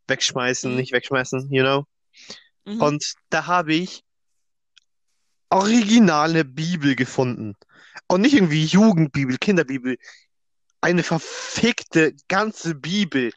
[0.08, 0.76] wegschmeißen, Mhm.
[0.76, 1.84] nicht wegschmeißen, you know?
[2.64, 2.80] Mhm.
[2.80, 4.02] Und da habe ich
[5.50, 7.56] originale Bibel gefunden.
[8.06, 9.96] Und nicht irgendwie Jugendbibel, Kinderbibel.
[10.80, 13.32] Eine verfickte ganze Bibel.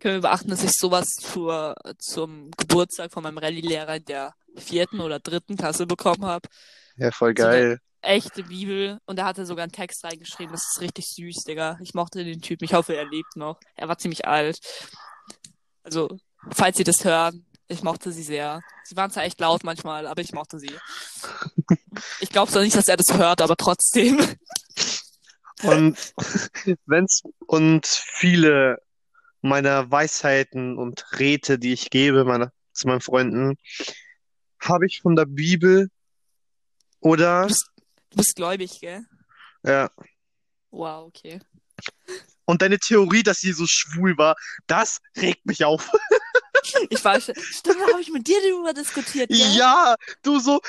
[0.00, 5.00] Können wir beachten, dass ich sowas zur, zum Geburtstag von meinem Rallye-Lehrer in der vierten
[5.00, 6.48] oder dritten Klasse bekommen habe.
[6.96, 7.78] Ja, voll So geil.
[8.00, 10.52] echte Bibel und da hat er sogar einen Text reingeschrieben.
[10.52, 11.78] Das ist richtig süß, Digga.
[11.82, 12.64] Ich mochte den Typen.
[12.64, 13.60] Ich hoffe, er lebt noch.
[13.76, 14.58] Er war ziemlich alt.
[15.82, 16.18] Also,
[16.50, 18.62] falls Sie das hören, ich mochte sie sehr.
[18.84, 20.70] Sie waren zwar echt laut manchmal, aber ich mochte sie.
[22.20, 24.18] Ich glaube zwar nicht, dass er das hört, aber trotzdem.
[25.62, 26.14] Und
[26.86, 28.80] wenn's und viele
[29.40, 33.56] meiner Weisheiten und Räte, die ich gebe meiner, zu meinen Freunden,
[34.60, 35.88] habe ich von der Bibel
[37.00, 37.70] oder Du bist,
[38.10, 39.04] du bist gläubig, gell?
[39.64, 39.90] ja.
[40.70, 41.40] Wow, okay.
[42.44, 44.36] Und deine Theorie, dass Jesus schwul war,
[44.66, 45.90] das regt mich auf.
[46.90, 49.38] Ich weiß, stimmt, da habe ich mit dir darüber diskutiert, gell?
[49.38, 50.60] Ja, du so,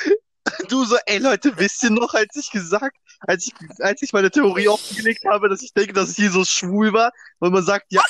[0.67, 4.31] du so, ey Leute, wisst ihr noch, als ich gesagt, als ich, als ich meine
[4.31, 8.01] Theorie aufgelegt habe, dass ich denke, dass Jesus schwul war, weil man sagt ja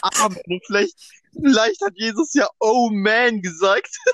[0.47, 0.95] und vielleicht,
[1.33, 3.97] vielleicht hat Jesus ja Oh man gesagt.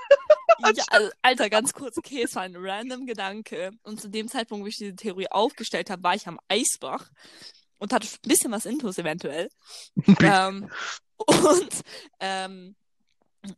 [0.60, 3.72] Ja, also, Alter, ganz kurz, okay, es war ein random Gedanke.
[3.84, 7.10] Und zu dem Zeitpunkt, wo ich diese Theorie aufgestellt habe, war ich am Eisbach
[7.78, 9.50] und hatte ein bisschen was Intus eventuell.
[10.22, 10.70] ähm,
[11.18, 11.70] und
[12.20, 12.76] ähm,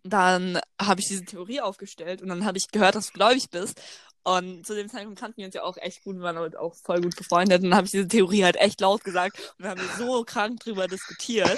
[0.03, 3.81] dann habe ich diese Theorie aufgestellt und dann habe ich gehört, dass du gläubig bist.
[4.27, 6.75] Und zu dem Zeitpunkt kannten wir uns ja auch echt gut, wir waren halt auch
[6.75, 7.63] voll gut befreundet.
[7.63, 10.59] Und dann habe ich diese Theorie halt echt laut gesagt und wir haben so krank
[10.59, 11.57] drüber diskutiert.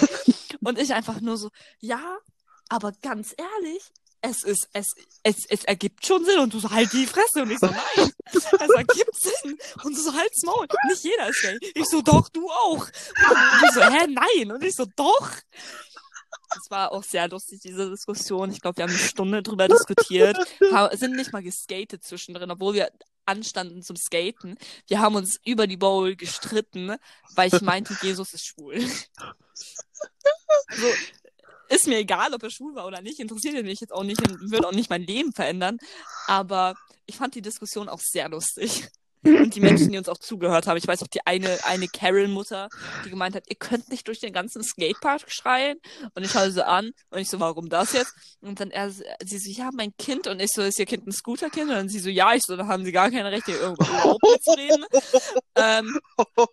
[0.62, 1.50] Und ich einfach nur so,
[1.80, 2.20] ja,
[2.70, 3.82] aber ganz ehrlich,
[4.22, 4.86] es ist, es,
[5.24, 6.38] es, es ergibt schon Sinn.
[6.38, 7.42] Und du so, halt die Fresse.
[7.42, 9.58] Und ich so, nein, es ergibt Sinn.
[9.84, 10.68] Und du so, halt's Maul.
[10.90, 11.58] Nicht jeder ist gay.
[11.74, 12.86] Ich so, doch, du auch.
[12.86, 14.52] Und die so, hä, nein.
[14.52, 15.32] Und ich so, doch.
[16.58, 18.52] Es war auch sehr lustig, diese Diskussion.
[18.52, 20.38] Ich glaube, wir haben eine Stunde drüber diskutiert.
[20.94, 22.92] Sind nicht mal geskatet zwischendrin, obwohl wir
[23.26, 24.58] anstanden zum Skaten.
[24.88, 26.96] Wir haben uns über die Bowl gestritten,
[27.36, 28.80] weil ich meinte, Jesus ist schwul.
[30.76, 30.88] so,
[31.70, 34.50] ist mir egal, ob er schwul war oder nicht, interessiert mich jetzt auch nicht und
[34.50, 35.78] wird auch nicht mein Leben verändern.
[36.26, 36.74] Aber
[37.06, 38.90] ich fand die Diskussion auch sehr lustig.
[39.22, 40.78] Und die Menschen, die uns auch zugehört haben.
[40.78, 42.70] Ich weiß auch die eine, eine Carol-Mutter,
[43.06, 45.78] die gemeint hat, ihr könnt nicht durch den ganzen Skatepark schreien.
[46.16, 48.14] Und ich schaue sie an und ich so, warum das jetzt?
[48.42, 50.28] Und dann er, sie so, ja, mein Kind.
[50.28, 51.70] Und ich so, ist ihr Kind ein Scooterkind?
[51.70, 53.84] Und dann sie so, ja, ich so, dann haben sie gar keine Rechte, hier irgendwo
[53.84, 54.86] überhaupt mitzureden.
[55.56, 56.00] Ähm,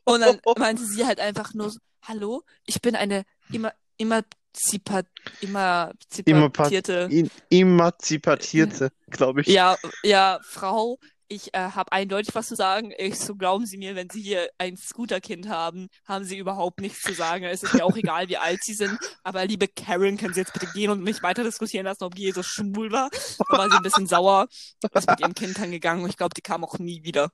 [0.04, 5.06] und dann meinte sie halt einfach nur, so, hallo, ich bin eine immer, immer Zipat,
[5.42, 9.48] immer zipatierte, Im- Emanzipierte, glaube ich.
[9.48, 10.98] ja, ja, Frau,
[11.28, 12.92] ich äh, habe eindeutig was zu sagen.
[12.98, 17.02] Ich so glauben Sie mir, wenn Sie hier ein Scooterkind haben, haben Sie überhaupt nichts
[17.02, 17.44] zu sagen.
[17.44, 18.98] Es ist mir auch egal, wie alt Sie sind.
[19.22, 22.46] Aber liebe Karen, können Sie jetzt bitte gehen und mich weiter diskutieren lassen, ob Jesus
[22.46, 23.10] schwul war?
[23.38, 24.46] Da war sie ein bisschen sauer.
[24.92, 27.30] Ist mit ihrem Kind dann gegangen und ich glaube, die kam auch nie wieder.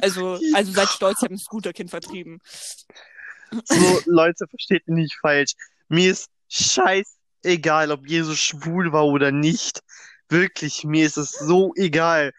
[0.00, 2.38] Also, also seid stolz, ich habe ein Scooterkind vertrieben.
[3.64, 5.54] So, Leute, versteht mich nicht falsch.
[5.88, 9.80] Mir ist scheißegal, ob Jesus schwul war oder nicht.
[10.28, 12.32] Wirklich, mir ist es so egal.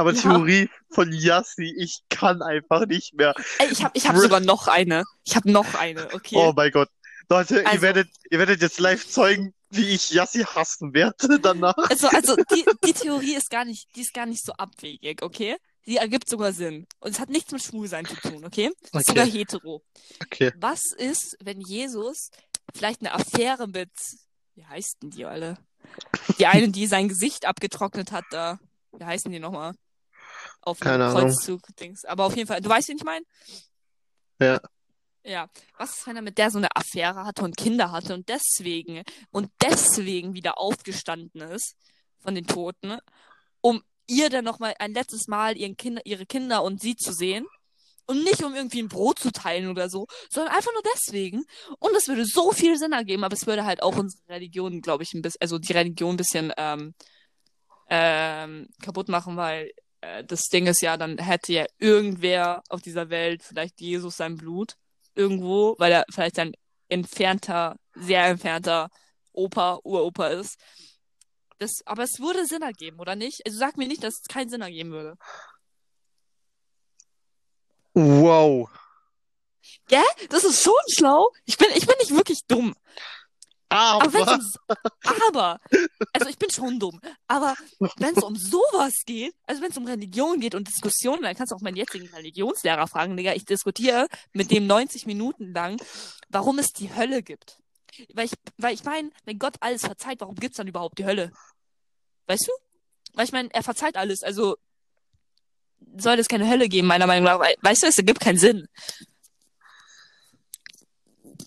[0.00, 0.20] Aber Ja.
[0.22, 3.34] Theorie von Yassi, ich kann einfach nicht mehr.
[3.58, 5.04] Ey, ich habe ich hab sogar noch eine.
[5.24, 6.36] Ich habe noch eine, okay?
[6.36, 6.88] Oh mein Gott.
[7.28, 11.76] Leute, ihr Also- werdet, ihr werdet jetzt live zeugen, wie ich Yassi hassen werde danach.
[11.88, 15.56] Also, also die, die Theorie ist gar nicht, die ist gar nicht so abwegig, okay?
[15.86, 16.86] Die ergibt sogar Sinn.
[16.98, 18.70] Und es hat nichts mit Schwulsein zu tun, okay?
[18.82, 19.04] Ist Okay.
[19.06, 19.82] sogar hetero.
[20.24, 20.52] Okay.
[20.56, 22.30] Was ist, wenn Jesus
[22.74, 23.90] vielleicht eine Affäre mit,
[24.56, 25.56] wie heißen die alle?
[26.38, 28.58] Die eine, die sein Gesicht abgetrocknet hat, da.
[28.92, 29.72] Wie heißen die nochmal?
[30.62, 31.22] Auf Keine Ahnung.
[31.22, 32.04] Kreuzzug-Dings.
[32.04, 33.24] Aber auf jeden Fall, du weißt, wen ich meine?
[34.40, 34.60] Ja.
[35.24, 35.48] Ja.
[35.78, 39.02] Was ist, wenn er mit der so eine Affäre hatte und Kinder hatte und deswegen,
[39.30, 41.76] und deswegen wieder aufgestanden ist
[42.18, 42.98] von den Toten,
[43.60, 47.46] um ihr dann nochmal ein letztes Mal ihren Kinder, ihre Kinder und sie zu sehen?
[48.06, 51.44] Und nicht um irgendwie ein Brot zu teilen oder so, sondern einfach nur deswegen.
[51.78, 55.04] Und es würde so viel Sinn ergeben, aber es würde halt auch unsere Religion, glaube
[55.04, 56.94] ich, ein bisschen, also die Religion ein bisschen ähm,
[57.88, 59.70] ähm, kaputt machen, weil
[60.00, 64.36] äh, das Ding ist ja, dann hätte ja irgendwer auf dieser Welt vielleicht Jesus sein
[64.36, 64.76] Blut
[65.14, 66.52] irgendwo, weil er vielleicht ein
[66.88, 68.88] entfernter, sehr entfernter
[69.32, 70.58] Opa, Uropa ist.
[71.58, 73.42] Das, aber es würde Sinn ergeben, oder nicht?
[73.44, 75.16] Also sag mir nicht, dass es keinen Sinn ergeben würde.
[77.92, 78.70] Wow.
[79.88, 80.02] Gell?
[80.30, 81.28] Das ist schon schlau.
[81.44, 82.74] Ich bin, ich bin nicht wirklich dumm.
[83.70, 84.26] Aber wenn
[85.28, 85.60] Aber,
[86.12, 87.54] also ich bin schon dumm, aber
[87.96, 91.52] wenn es um sowas geht, also wenn es um Religion geht und Diskussionen, dann kannst
[91.52, 93.32] du auch meinen jetzigen Religionslehrer fragen, Digga.
[93.34, 95.80] Ich diskutiere mit dem 90 Minuten lang,
[96.28, 97.58] warum es die Hölle gibt.
[98.12, 101.32] Weil ich, weil ich meine, wenn Gott alles verzeiht, warum gibt's dann überhaupt die Hölle?
[102.26, 102.52] Weißt du?
[103.14, 104.56] Weil ich meine, er verzeiht alles, also
[105.96, 107.40] soll es keine Hölle geben, meiner Meinung nach.
[107.62, 108.68] Weißt du, es ergibt keinen Sinn.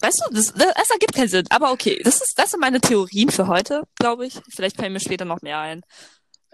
[0.03, 1.45] Weißt du, das, das, das ergibt keinen Sinn.
[1.49, 4.41] Aber okay, das, ist, das sind meine Theorien für heute, glaube ich.
[4.53, 5.81] Vielleicht fallen mir später noch mehr ein.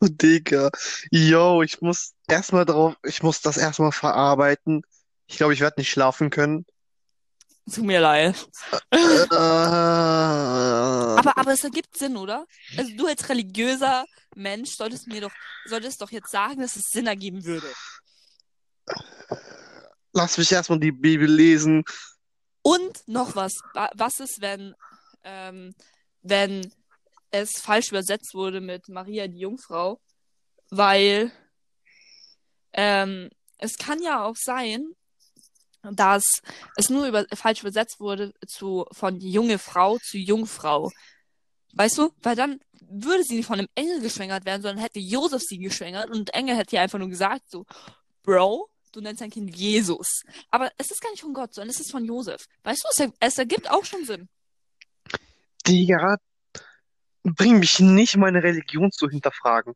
[0.03, 0.72] Oh, Digga.
[1.12, 4.82] Yo, ich muss erstmal drauf, ich muss das erstmal verarbeiten.
[5.28, 6.66] Ich glaube, ich werde nicht schlafen können.
[7.72, 8.36] Tut mir leid.
[8.91, 9.26] Äh,
[11.18, 12.45] Aber, aber es ergibt Sinn, oder?
[12.78, 14.05] Also du als religiöser
[14.36, 15.32] Mensch solltest mir doch,
[15.66, 17.72] solltest doch jetzt sagen, dass es Sinn ergeben würde.
[20.14, 21.84] Lass mich erstmal die Bibel lesen.
[22.62, 23.53] Und noch was.
[23.74, 24.76] Wa- Was ist, wenn,
[25.24, 25.74] ähm,
[26.22, 26.72] wenn
[27.32, 29.99] es falsch übersetzt wurde mit Maria die Jungfrau?
[30.70, 31.32] Weil
[32.74, 34.86] ähm, es kann ja auch sein,
[35.84, 36.24] dass
[36.76, 40.91] es nur über, falsch übersetzt wurde zu, von junge Frau zu Jungfrau.
[41.74, 42.12] Weißt du?
[42.22, 46.09] Weil dann würde sie nicht von einem Engel geschwängert werden, sondern hätte Josef sie geschwängert
[46.09, 47.66] und Engel hätte ihr einfach nur gesagt, so,
[48.24, 50.23] Bro, du nennst dein Kind Jesus.
[50.49, 52.45] Aber es ist gar nicht von Gott, sondern es ist von Josef.
[52.63, 54.29] Weißt du, es, er, es ergibt auch schon Sinn.
[55.67, 56.17] Digga,
[57.23, 59.73] bring mich nicht, meine Religion zu hinterfragen.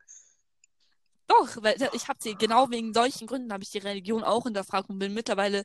[1.27, 4.89] Doch, weil ich habe sie, genau wegen solchen Gründen habe ich die Religion auch hinterfragt
[4.89, 5.63] und bin mittlerweile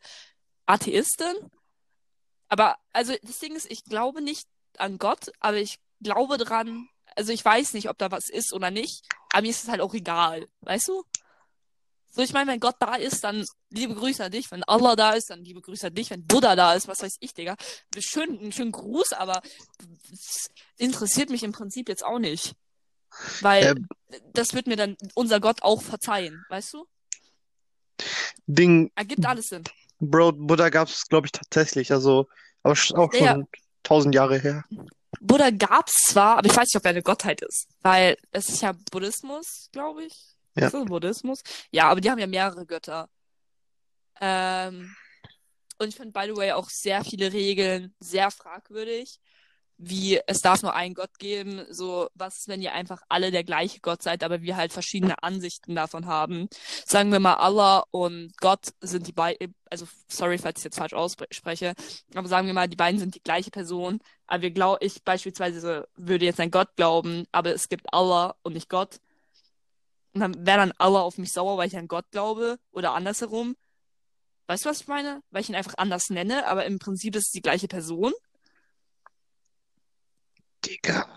[0.66, 1.34] Atheistin.
[2.48, 4.48] Aber, also, das Ding ist, ich glaube nicht
[4.78, 8.70] an Gott, aber ich glaube dran, also ich weiß nicht, ob da was ist oder
[8.70, 11.04] nicht, aber mir ist es halt auch egal, weißt du?
[12.10, 14.50] So, ich meine, wenn Gott da ist, dann liebe Grüße an dich.
[14.50, 16.10] Wenn Allah da ist, dann liebe Grüße an dich.
[16.10, 17.56] Wenn Buddha da ist, was weiß ich, Digga.
[17.98, 19.40] Schön, einen schönen Gruß, aber
[20.12, 22.54] es interessiert mich im Prinzip jetzt auch nicht.
[23.40, 23.88] Weil Ähm.
[24.32, 26.86] das wird mir dann unser Gott auch verzeihen, weißt du?
[28.46, 29.64] Ding, Ergibt alles Sinn.
[30.00, 31.92] Bro, Buddha gab's, glaube ich, tatsächlich.
[31.92, 32.26] Also,
[32.62, 33.46] aber auch schon
[33.82, 34.64] tausend Jahre her.
[35.20, 37.68] Buddha gab's zwar, aber ich weiß nicht, ob er eine Gottheit ist.
[37.82, 40.36] Weil es ist ja Buddhismus, glaube ich.
[40.60, 40.66] Ja.
[40.66, 41.42] Ist das Buddhismus?
[41.70, 43.08] Ja, aber die haben ja mehrere Götter.
[44.20, 44.94] Ähm,
[45.78, 49.18] und ich finde, by the way, auch sehr viele Regeln sehr fragwürdig.
[49.82, 51.64] Wie es darf nur einen Gott geben.
[51.70, 55.22] So, was ist, wenn ihr einfach alle der gleiche Gott seid, aber wir halt verschiedene
[55.22, 56.48] Ansichten davon haben?
[56.84, 60.92] Sagen wir mal, Allah und Gott sind die beiden, also sorry, falls ich jetzt falsch
[60.92, 61.72] ausspreche,
[62.14, 64.00] aber sagen wir mal, die beiden sind die gleiche Person.
[64.26, 68.52] Aber wir glaub, ich beispielsweise würde jetzt an Gott glauben, aber es gibt Allah und
[68.52, 69.00] nicht Gott.
[70.12, 73.56] Und dann wäre dann Allah auf mich sauer, weil ich an Gott glaube oder andersherum.
[74.46, 75.22] Weißt du, was ich meine?
[75.30, 78.12] Weil ich ihn einfach anders nenne, aber im Prinzip ist es die gleiche Person.
[80.64, 81.08] Digga.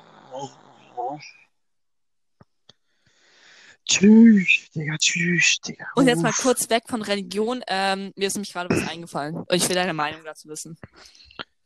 [3.85, 5.85] Tschüss, Digga, tschüss, Digga.
[5.95, 7.63] Und jetzt mal kurz weg von Religion.
[7.67, 9.35] Ähm, mir ist nämlich gerade was eingefallen.
[9.35, 10.77] Und ich will deine Meinung dazu wissen.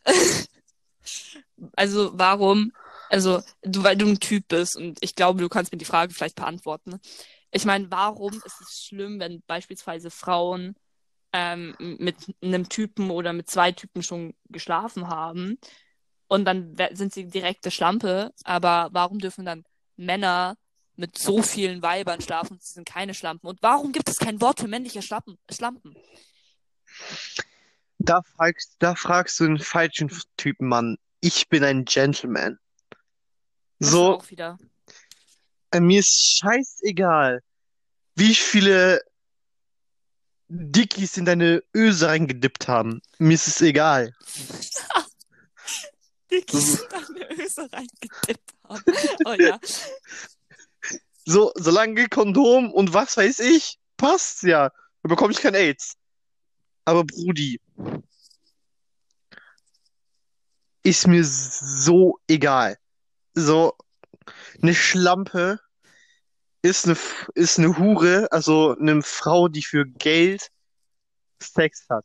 [1.76, 2.72] also, warum?
[3.10, 6.14] Also, du, weil du ein Typ bist und ich glaube, du kannst mir die Frage
[6.14, 7.00] vielleicht beantworten.
[7.52, 10.76] Ich meine, warum ist es schlimm, wenn beispielsweise Frauen
[11.34, 15.58] ähm, mit einem Typen oder mit zwei Typen schon geschlafen haben
[16.28, 19.64] und dann sind sie direkte Schlampe, aber warum dürfen dann
[19.96, 20.58] Männer
[20.96, 23.48] mit so vielen Weibern schlafen sie sind keine Schlampen?
[23.48, 25.96] Und warum gibt es kein Wort für männliche Schlappen, Schlampen?
[28.00, 30.98] Da fragst, da fragst du den falschen Typen, Mann.
[31.22, 32.60] Ich bin ein Gentleman.
[33.80, 34.58] Das So, auch wieder.
[35.72, 37.42] äh, mir ist scheißegal,
[38.16, 39.00] wie viele
[40.50, 43.02] Dickies in deine Öse reingedippt haben.
[43.20, 44.16] Mir ist es egal.
[46.32, 48.84] Dickies deine Öse reingedippt haben.
[49.26, 49.60] Oh ja.
[51.30, 54.70] So, solange Kondom und was weiß ich, passt's ja.
[55.04, 55.98] Dann bekomme ich kein AIDS.
[56.86, 57.60] Aber Brudi,
[60.84, 62.78] ist mir so egal.
[63.40, 63.78] So,
[64.64, 65.60] eine Schlampe
[66.64, 66.98] ist eine,
[67.36, 70.50] ist eine Hure, also eine Frau, die für Geld
[71.40, 72.04] Sex hat.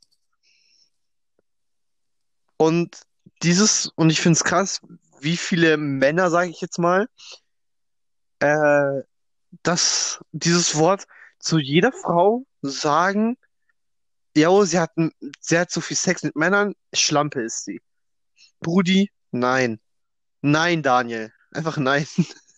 [2.59, 3.01] Und
[3.43, 4.83] dieses, und ich finde es krass,
[5.21, 7.09] wie viele Männer, sage ich jetzt mal,
[8.41, 9.01] äh,
[9.63, 11.07] dass dieses Wort
[11.39, 13.39] zu jeder Frau sagen,
[14.37, 14.91] ja, sie hat,
[15.41, 17.81] sie hat so viel Sex mit Männern, Schlampe ist sie.
[18.61, 19.82] Brudi, nein.
[20.43, 21.33] Nein, Daniel.
[21.53, 22.07] Einfach nein.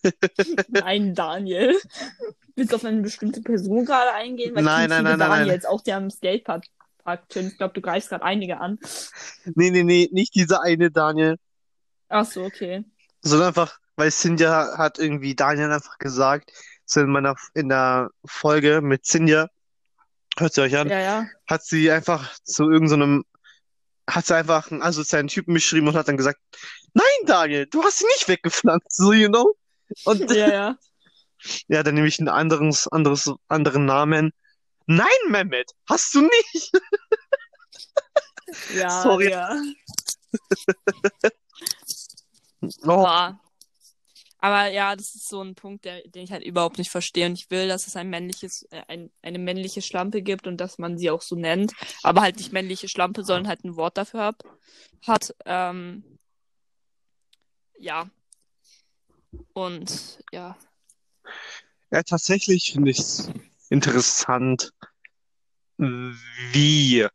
[0.68, 1.78] Nein, Daniel.
[2.56, 4.54] Willst du auf eine bestimmte Person gerade eingehen?
[4.54, 5.30] Weil Nein, nein, nein, nein.
[5.30, 6.64] Daniels, auch die am Skatepark
[7.04, 7.48] Park chillen.
[7.48, 8.78] Ich glaube, du greifst gerade einige an.
[9.54, 11.36] Nee, nee, nee, nicht dieser eine Daniel,
[12.08, 12.84] Ach so, okay.
[13.20, 16.50] sondern einfach, weil Cynthia hat irgendwie Daniel einfach gesagt,
[16.86, 19.48] so in meiner, in der Folge mit Cynthia,
[20.38, 21.26] hört sie euch an, Ja, ja.
[21.46, 23.24] hat sie einfach zu irgendeinem,
[24.08, 26.38] hat sie einfach einen asozialen Typen beschrieben und hat dann gesagt,
[26.92, 29.56] nein, Daniel, du hast sie nicht weggepflanzt, so, you know?
[30.04, 30.76] Und Ja, ja.
[31.68, 34.32] ja, dann nehme ich einen anderes, anderes, anderen Namen.
[34.86, 36.72] Nein, Mehmet, hast du nicht.
[38.72, 39.30] Ja, Sorry.
[39.30, 39.50] ja.
[42.86, 43.32] Oh.
[44.44, 47.24] Aber ja, das ist so ein Punkt, der, den ich halt überhaupt nicht verstehe.
[47.24, 50.76] Und ich will, dass es ein männliches, äh, ein, eine männliche Schlampe gibt und dass
[50.76, 51.72] man sie auch so nennt.
[52.02, 54.44] Aber halt nicht männliche Schlampe, sondern halt ein Wort dafür hab,
[55.06, 55.34] hat.
[55.46, 56.18] Ähm,
[57.78, 58.10] ja.
[59.54, 60.58] Und ja.
[61.90, 63.30] Ja, tatsächlich finde ich es
[63.70, 64.74] interessant,
[65.78, 67.06] wie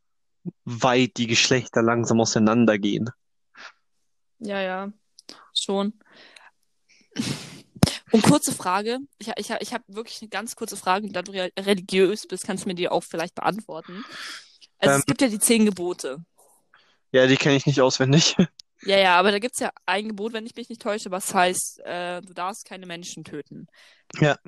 [0.64, 3.08] weit die Geschlechter langsam auseinandergehen.
[4.40, 4.92] Ja, ja.
[5.54, 5.92] Schon.
[8.12, 8.98] Und kurze Frage.
[9.18, 11.08] Ich, ich, ich habe wirklich eine ganz kurze Frage.
[11.10, 14.04] Da du re- religiös bist, kannst du mir die auch vielleicht beantworten.
[14.78, 15.00] Also Ähm.
[15.00, 16.24] es gibt ja die zehn Gebote.
[17.12, 18.36] Ja, die kenne ich nicht auswendig.
[18.82, 21.80] Ja, ja, aber da gibt's ja ein Gebot, wenn ich mich nicht täusche, was heißt,
[21.80, 23.66] äh, du darfst keine Menschen töten.
[24.18, 24.38] Ja.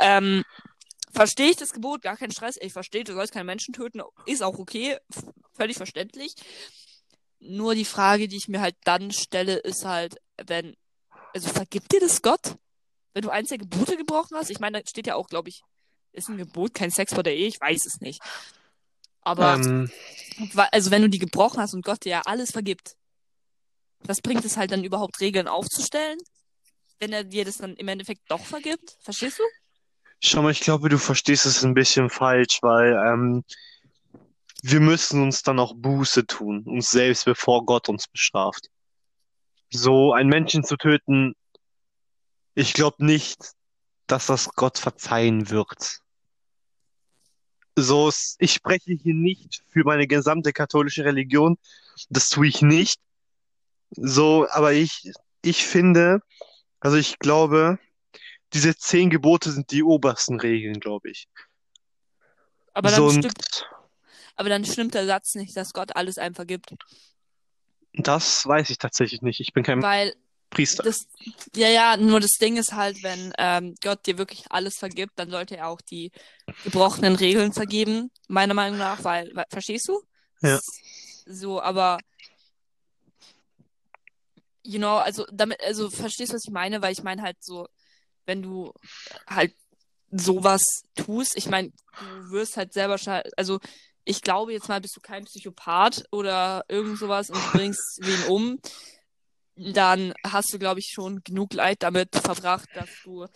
[0.00, 0.42] Ähm,
[1.12, 2.58] verstehe ich das Gebot, gar kein Stress.
[2.60, 4.98] Ich verstehe, du sollst keine Menschen töten, ist auch okay,
[5.52, 6.34] völlig verständlich.
[7.38, 10.74] Nur die Frage, die ich mir halt dann stelle, ist halt, wenn,
[11.34, 12.56] also vergibt dir das Gott,
[13.12, 14.50] wenn du eins der Gebote gebrochen hast?
[14.50, 15.62] Ich meine, da steht ja auch, glaube ich,
[16.12, 18.22] ist ein Gebot, kein Sex vor der Ehe, ich weiß es nicht.
[19.22, 19.90] Aber, Ähm,
[20.70, 22.96] also wenn du die gebrochen hast und Gott dir ja alles vergibt,
[24.00, 26.18] was bringt es halt dann überhaupt Regeln aufzustellen?
[26.98, 28.96] Wenn er dir das dann im Endeffekt doch vergibt?
[29.00, 29.42] Verstehst du?
[30.24, 33.44] schau mal, ich glaube, du verstehst es ein bisschen falsch, weil ähm,
[34.62, 38.70] wir müssen uns dann auch Buße tun, uns selbst, bevor Gott uns bestraft.
[39.74, 41.34] So einen Menschen zu töten,
[42.54, 43.54] ich glaube nicht,
[44.06, 45.98] dass das Gott verzeihen wird.
[47.76, 51.58] So, ich spreche hier nicht für meine gesamte katholische Religion,
[52.08, 53.00] das tue ich nicht.
[53.90, 55.10] So, aber ich,
[55.42, 56.20] ich finde,
[56.78, 57.80] also ich glaube,
[58.52, 61.26] diese zehn Gebote sind die obersten Regeln, glaube ich.
[62.74, 63.66] Aber dann So stimmt,
[64.36, 66.74] aber dann stimmt der Satz nicht, dass Gott alles einem vergibt.
[67.94, 69.40] Das weiß ich tatsächlich nicht.
[69.40, 70.14] Ich bin kein Weil
[70.50, 70.82] Priester.
[70.82, 71.06] das,
[71.54, 75.30] ja, ja, nur das Ding ist halt, wenn ähm, Gott dir wirklich alles vergibt, dann
[75.30, 76.10] sollte er auch die
[76.62, 80.02] gebrochenen Regeln vergeben, meiner Meinung nach, weil, weil verstehst du?
[80.42, 80.60] Ja.
[81.26, 81.98] So, aber
[84.62, 86.82] you know, also damit, also verstehst du, was ich meine?
[86.82, 87.68] Weil ich meine halt so,
[88.26, 88.72] wenn du
[89.26, 89.54] halt
[90.10, 92.96] sowas tust, ich meine, du wirst halt selber
[93.36, 93.60] also
[94.04, 98.58] ich glaube jetzt mal, bist du kein Psychopath oder irgend sowas und bringst wen um,
[99.56, 103.26] dann hast du, glaube ich, schon genug Leid damit verbracht, dass du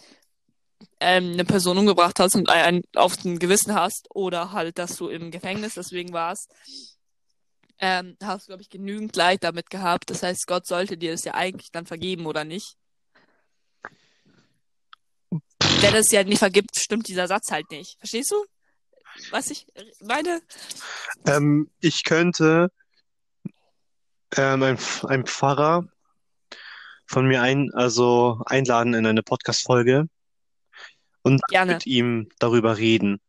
[1.00, 5.08] ähm, eine Person umgebracht hast und ein, auf dem Gewissen hast oder halt, dass du
[5.08, 6.52] im Gefängnis deswegen warst.
[7.80, 10.10] Ähm, hast du, glaube ich, genügend Leid damit gehabt.
[10.10, 12.76] Das heißt, Gott sollte dir das ja eigentlich dann vergeben, oder nicht?
[15.80, 17.96] Wenn es ja nicht vergibt, stimmt dieser Satz halt nicht.
[17.98, 18.44] Verstehst du?
[19.30, 19.66] Was ich
[20.00, 20.40] meine?
[21.26, 22.70] Ähm, ich könnte
[24.36, 25.88] ähm, ein, ein Pfarrer
[27.06, 30.08] von mir ein, also einladen in eine Podcast-Folge
[31.22, 31.74] und Gerne.
[31.74, 33.20] mit ihm darüber reden.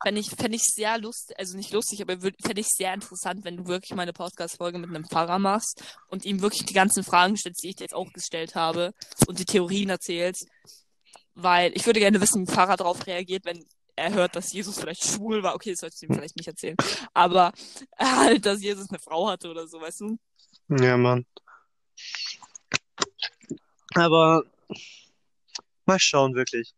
[0.00, 3.56] Fände ich, fänd ich sehr lustig, also nicht lustig, aber fände ich sehr interessant, wenn
[3.56, 7.36] du wirklich mal eine Podcast-Folge mit einem Pfarrer machst und ihm wirklich die ganzen Fragen
[7.36, 8.92] stellst, die ich dir jetzt auch gestellt habe
[9.26, 10.46] und die Theorien erzählst.
[11.34, 13.64] Weil ich würde gerne wissen, wie ein Pfarrer darauf reagiert, wenn
[13.98, 15.54] er hört, dass Jesus vielleicht schwul war.
[15.54, 16.76] Okay, das solltest du ihm vielleicht nicht erzählen.
[17.12, 17.52] Aber
[17.98, 20.18] halt, dass Jesus eine Frau hatte oder so, weißt du?
[20.68, 21.26] Ja, Mann.
[23.94, 24.44] Aber
[25.86, 26.74] mal schauen, wirklich.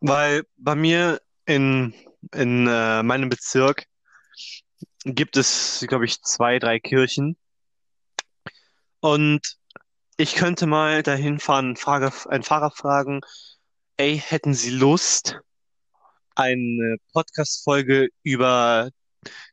[0.00, 1.94] Weil bei mir in,
[2.34, 3.86] in äh, meinem Bezirk
[5.04, 7.36] gibt es, glaube ich, zwei, drei Kirchen.
[9.00, 9.56] Und
[10.16, 13.22] ich könnte mal dahin fahren, Frage, einen Fahrer fragen,
[13.96, 15.38] ey, hätten Sie Lust,
[16.40, 18.90] eine Podcast-Folge über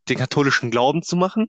[0.09, 1.47] den katholischen Glauben zu machen?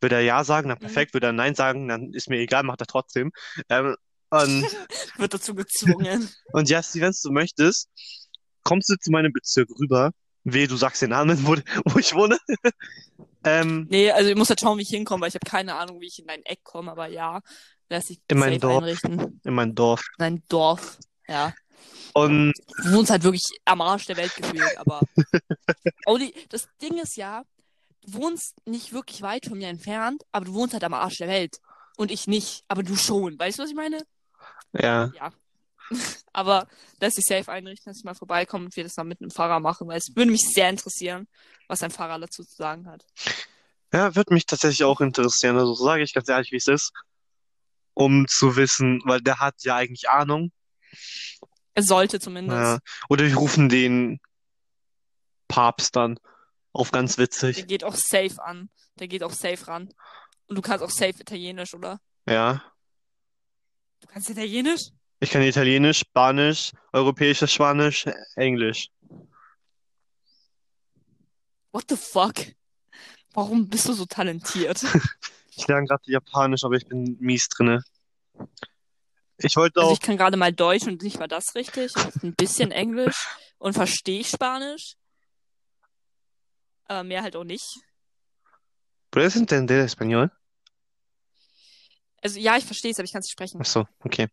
[0.00, 0.82] Würde er ja sagen, dann Mhm.
[0.82, 1.12] perfekt.
[1.14, 3.32] Würde er nein sagen, dann ist mir egal, macht er trotzdem.
[3.68, 3.96] Ähm,
[4.30, 4.38] und,
[5.16, 6.28] Wird dazu gezwungen.
[6.52, 7.88] und ja, Steve, wenn du möchtest,
[8.64, 10.12] kommst du zu meinem Bezirk rüber.
[10.44, 12.38] Weh, du sagst den Namen, wo, wo ich wohne.
[13.44, 16.00] ähm, nee, also ich muss halt schauen, wie ich hinkomme, weil ich habe keine Ahnung,
[16.00, 17.40] wie ich in dein Eck komme, aber ja,
[17.90, 18.82] lässt sich In mein Dorf.
[18.82, 19.40] einrichten.
[19.44, 20.02] in mein Dorf.
[20.16, 21.52] Dein Dorf, ja.
[22.12, 25.00] Und Du wohnst halt wirklich am Arsch der Welt gefühlt, aber.
[26.18, 27.44] die, das Ding ist ja,
[28.02, 31.28] du wohnst nicht wirklich weit von mir entfernt, aber du wohnst halt am Arsch der
[31.28, 31.58] Welt.
[31.96, 33.38] Und ich nicht, aber du schon.
[33.38, 34.04] Weißt du, was ich meine?
[34.72, 35.32] ja, Ja.
[36.32, 36.68] aber
[37.00, 39.60] lässt sich safe einrichten, dass ich mal vorbeikomme und wir das dann mit einem Fahrer
[39.60, 41.26] machen, weil es würde mich sehr interessieren,
[41.66, 43.04] was ein Fahrer dazu zu sagen hat.
[43.92, 45.58] ja, wird mich tatsächlich auch interessieren.
[45.58, 46.92] Also sage ich ganz ehrlich, wie es ist.
[47.94, 50.52] Um zu wissen, weil der hat ja eigentlich Ahnung.
[51.74, 52.56] Es sollte zumindest.
[52.58, 52.78] Ja.
[53.08, 54.20] Oder wir rufen den
[55.48, 56.18] Papst dann
[56.72, 57.66] auf ganz Der witzig.
[57.66, 58.70] geht auch safe an.
[58.98, 59.88] Der geht auch safe ran.
[60.46, 62.00] Und du kannst auch safe Italienisch, oder?
[62.28, 62.62] Ja.
[64.00, 64.90] Du kannst Italienisch?
[65.20, 68.06] Ich kann Italienisch, Spanisch, europäisches Spanisch,
[68.36, 68.88] Englisch.
[71.72, 72.34] What the fuck?
[73.32, 74.82] Warum bist du so talentiert?
[75.56, 77.82] Ich lerne gerade Japanisch, aber ich bin mies drinne.
[79.42, 79.94] Ich wollte Also auch.
[79.94, 81.92] ich kann gerade mal Deutsch und nicht mal das richtig.
[82.22, 83.26] Ein bisschen Englisch
[83.58, 84.94] und verstehe ich Spanisch.
[86.84, 87.64] Aber mehr halt auch nicht.
[89.10, 90.30] ¿Puedes entender español?
[92.22, 94.28] Also ja, ich verstehe es, aber ich kann es nicht sprechen, Ach so, okay.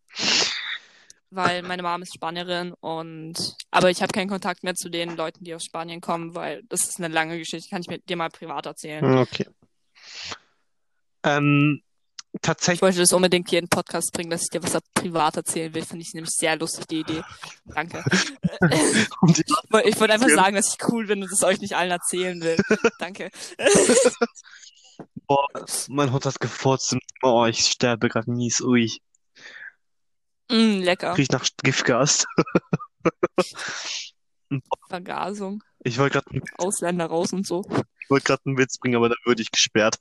[1.30, 5.42] weil meine Mom ist Spanierin und aber ich habe keinen Kontakt mehr zu den Leuten,
[5.42, 8.28] die aus Spanien kommen, weil das ist eine lange Geschichte, kann ich mir dir mal
[8.28, 9.02] privat erzählen.
[9.18, 9.46] Okay.
[11.24, 11.82] Ähm,
[12.32, 15.36] Ich tatsächlich, wollte das unbedingt hier in den Podcast bringen, dass ich dir was privat
[15.36, 15.82] erzählen will.
[15.84, 17.22] Finde ich nämlich sehr lustig, die Idee.
[17.64, 18.04] Danke.
[18.10, 21.74] die, Ich woll- Ich wollte einfach sagen, dass ich cool bin und es euch nicht
[21.74, 22.56] allen erzählen will.
[22.98, 23.30] Danke.
[25.26, 25.46] boah,
[25.88, 26.92] mein Hund hat gefurzt.
[26.92, 27.34] im Zimmer.
[27.34, 28.60] Oh, ich sterbe gerade mies.
[28.60, 28.90] Ui,
[30.50, 31.16] Mm, lecker.
[31.16, 32.26] riecht nach Giftgas.
[34.88, 35.62] Vergasung.
[35.80, 37.64] Ich wollte gerade Ausländer raus und so.
[38.00, 39.98] ich wollte gerade einen Witz bringen, aber da würde ich gesperrt.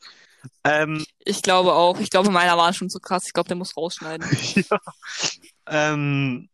[0.64, 2.00] Ähm, Ich glaube auch.
[2.00, 3.24] Ich glaube, meiner war schon so krass.
[3.28, 4.28] Ich glaube, der muss rausschneiden.
[4.70, 4.80] ja.
[5.68, 6.50] Ähm,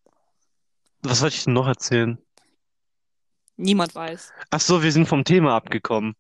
[1.02, 2.18] was wollte ich denn noch erzählen?
[3.58, 4.32] Niemand weiß.
[4.50, 6.16] Ach so, wir sind vom Thema abgekommen.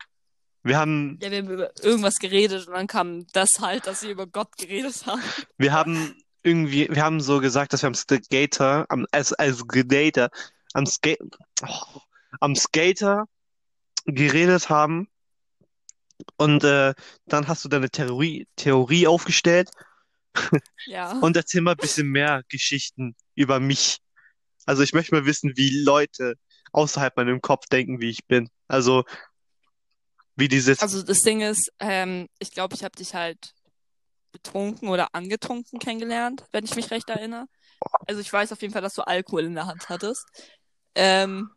[0.61, 4.11] Wir haben, Ja, wir haben über irgendwas geredet und dann kam das halt, dass sie
[4.11, 5.21] über Gott geredet haben.
[5.57, 10.29] wir haben irgendwie, wir haben so gesagt, dass wir am Skater, am, als, als Skater,
[10.73, 11.19] am Skate,
[11.67, 11.99] oh,
[12.39, 13.25] am Skater
[14.05, 15.07] geredet haben.
[16.37, 16.93] Und äh,
[17.25, 19.69] dann hast du deine Theorie, Theorie aufgestellt
[20.85, 21.11] Ja.
[21.21, 23.97] und erzähl mal ein bisschen mehr Geschichten über mich.
[24.65, 26.35] Also ich möchte mal wissen, wie Leute
[26.71, 28.49] außerhalb meinem Kopf denken, wie ich bin.
[28.67, 29.03] Also
[30.35, 33.53] wie diese Also das Ding ist, ähm, ich glaube, ich habe dich halt
[34.31, 37.45] betrunken oder angetrunken kennengelernt, wenn ich mich recht erinnere.
[38.07, 40.25] Also ich weiß auf jeden Fall, dass du Alkohol in der Hand hattest.
[40.95, 41.51] Ähm,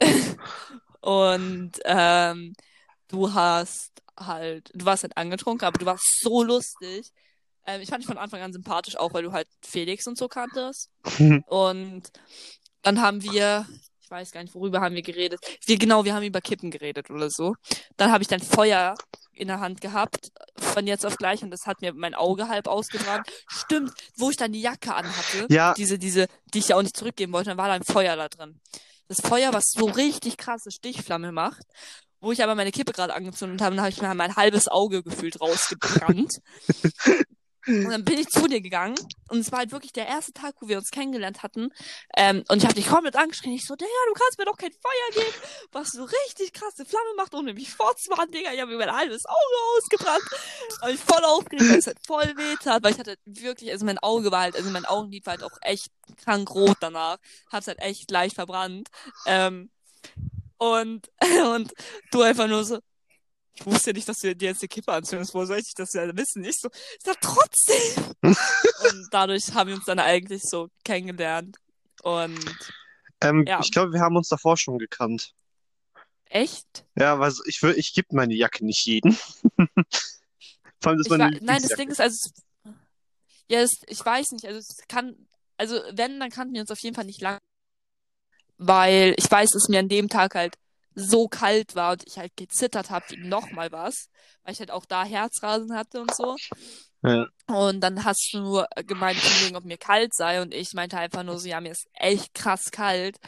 [1.00, 2.54] und ähm,
[3.14, 7.12] du hast halt, du warst halt angetrunken, aber du warst so lustig.
[7.66, 10.28] Ähm, ich fand dich von Anfang an sympathisch, auch weil du halt Felix und so
[10.28, 10.90] kanntest.
[11.46, 12.02] Und
[12.82, 13.66] dann haben wir,
[14.02, 15.40] ich weiß gar nicht, worüber haben wir geredet.
[15.64, 17.54] Wir, genau, wir haben über Kippen geredet oder so.
[17.96, 18.94] Dann habe ich dann Feuer
[19.32, 22.68] in der Hand gehabt, von jetzt auf gleich, und das hat mir mein Auge halb
[22.68, 23.26] ausgebrannt.
[23.48, 25.72] Stimmt, wo ich dann die Jacke anhatte, Ja.
[25.74, 28.28] diese, diese, die ich ja auch nicht zurückgeben wollte, dann war da ein Feuer da
[28.28, 28.60] drin.
[29.08, 31.62] Das Feuer, was so richtig krasse Stichflamme macht,
[32.24, 35.02] wo ich aber meine Kippe gerade angezündet habe, dann habe ich mir mein halbes Auge
[35.02, 36.32] gefühlt rausgebrannt.
[37.66, 38.94] Und dann bin ich zu dir gegangen
[39.30, 41.70] und es war halt wirklich der erste Tag, wo wir uns kennengelernt hatten.
[42.14, 43.54] Ähm, und ich habe dich komplett angeschrien.
[43.54, 45.34] Ich so, Digga, du kannst mir doch kein Feuer geben,
[45.72, 48.52] was so richtig krasse Flamme macht, ohne mich vorzumachen, Digga.
[48.52, 50.24] Ich habe mir mein halbes Auge ausgebrannt.
[50.82, 53.86] Habe ich voll aufgeregt, weil es halt voll weh tat, weil ich hatte wirklich, also
[53.86, 55.88] mein Auge war halt, also mein Augenlid war halt auch echt
[56.22, 57.16] krank rot danach.
[57.50, 58.88] Hab's halt echt leicht verbrannt.
[59.26, 59.70] Ähm,
[60.58, 61.10] und,
[61.54, 61.72] und
[62.10, 62.78] du einfach nur so,
[63.56, 65.32] ich wusste nicht, dass du dir jetzt die Kippe anzündest.
[65.34, 66.42] Wo soll ich das ja wissen?
[66.44, 68.04] Ich so, ich sag trotzdem.
[68.22, 71.56] und dadurch haben wir uns dann eigentlich so kennengelernt.
[72.02, 72.38] Und
[73.20, 73.60] Ähm, Ja.
[73.62, 75.34] ich glaube, wir haben uns davor schon gekannt.
[76.26, 76.84] echt?
[76.96, 79.12] Ja, weil ich will, ich gebe meine Jacke nicht jedem.
[80.80, 81.76] Vor allem, das ist war, nein, das.
[81.76, 82.30] Ding ist, also,
[83.48, 86.80] ja, es, ich weiß nicht, also es kann, also wenn, dann kannten wir uns auf
[86.80, 87.38] jeden Fall nicht lang.
[88.58, 90.54] Weil ich weiß, dass mir an dem Tag halt
[90.94, 94.08] so kalt war und ich halt gezittert habe wie noch mal was,
[94.44, 96.36] weil ich halt auch da Herzrasen hatte und so.
[97.02, 97.26] Ja.
[97.46, 99.18] Und dann hast du nur gemeint,
[99.54, 100.40] ob mir kalt sei.
[100.40, 103.18] Und ich meinte einfach nur so, ja, mir ist echt krass kalt.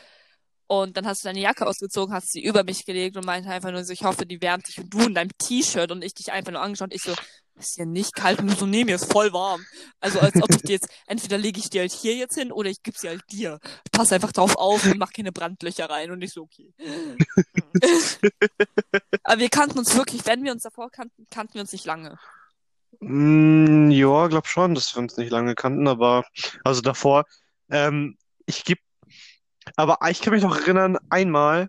[0.69, 3.71] Und dann hast du deine Jacke ausgezogen, hast sie über mich gelegt und meinte einfach
[3.71, 4.79] nur so, ich hoffe, die wärmt dich.
[4.79, 6.95] Und du in deinem T-Shirt und ich dich einfach nur angeschaut.
[6.95, 7.15] Ich so,
[7.59, 8.41] ist hier nicht kalt?
[8.41, 9.65] Und so, nee, mir ist voll warm.
[10.01, 12.71] Also als ob ich dir jetzt, entweder lege ich dir halt hier jetzt hin oder
[12.71, 13.59] ich gebe sie halt dir.
[13.93, 16.11] Pass einfach drauf auf und mach keine Brandlöcher rein.
[16.11, 16.73] Und ich so, okay.
[19.25, 22.19] Aber wir kannten uns wirklich, wenn wir uns davor kannten, kannten wir uns nicht lange.
[23.01, 26.25] Mm, ja, glaub schon, dass wir uns nicht lange kannten, aber
[26.65, 27.25] also davor,
[27.71, 28.79] ähm, ich geb,
[29.77, 31.69] aber ich kann mich noch erinnern, einmal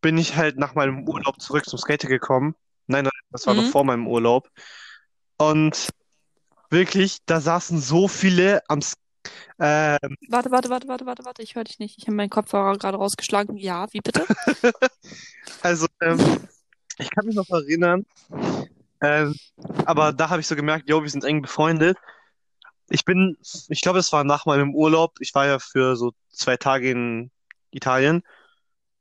[0.00, 2.54] bin ich halt nach meinem Urlaub zurück zum Skater gekommen.
[2.86, 3.70] Nein, nein, das war noch Mhm.
[3.70, 4.48] vor meinem Urlaub.
[5.38, 5.88] Und
[6.70, 8.80] wirklich, da saßen so viele am,
[9.58, 11.98] ähm, Warte, warte, warte, warte, warte, warte, ich höre dich nicht.
[11.98, 13.56] Ich habe meinen Kopfhörer gerade rausgeschlagen.
[13.56, 14.24] Ja, wie bitte?
[15.62, 16.18] Also, ähm,
[16.98, 18.04] ich kann mich noch erinnern,
[19.00, 19.34] ähm,
[19.84, 21.96] aber da habe ich so gemerkt, jo, wir sind eng befreundet.
[22.88, 23.36] Ich bin,
[23.68, 25.16] ich glaube, es war nach meinem Urlaub.
[25.20, 27.30] Ich war ja für so zwei Tage in
[27.70, 28.22] Italien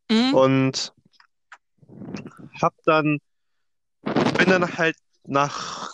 [0.09, 0.33] Mhm.
[0.33, 0.93] und
[2.61, 3.19] hab dann,
[4.03, 5.91] bin dann halt nach,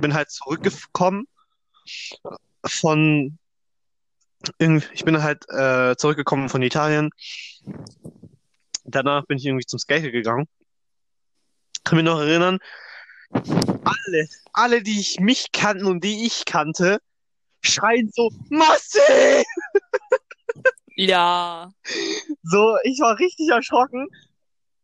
[0.00, 1.26] bin halt zurückgekommen
[2.64, 3.38] von,
[4.58, 7.10] irgendwie, ich bin halt äh, zurückgekommen von Italien.
[8.84, 10.48] Danach bin ich irgendwie zum Skater gegangen.
[11.84, 12.58] Kann mich noch erinnern,
[13.32, 17.00] alle, alle, die ich mich kannten und die ich kannte,
[17.62, 19.44] schreien so, Massi!
[20.96, 21.72] Ja.
[22.42, 24.08] So, ich war richtig erschrocken.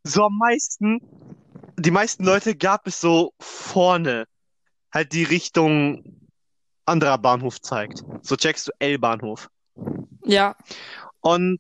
[0.05, 1.01] So am meisten,
[1.77, 4.27] die meisten Leute gab es so vorne,
[4.93, 6.05] halt die Richtung
[6.85, 8.03] anderer Bahnhof zeigt.
[8.23, 9.49] So checkst du L-Bahnhof.
[10.25, 10.57] Ja.
[11.21, 11.59] Und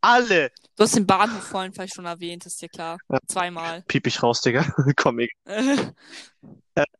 [0.00, 2.98] alle, Du hast den Bahnhof vorhin vielleicht schon erwähnt, ist dir klar.
[3.08, 3.18] Ja.
[3.28, 3.82] Zweimal.
[3.82, 4.64] piep ich raus, Digga,
[4.96, 5.30] Comic.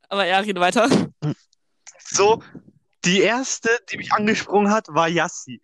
[0.09, 0.89] Aber ja, rede weiter.
[1.99, 2.41] So,
[3.05, 5.61] die erste, die mich angesprungen hat, war Yassi.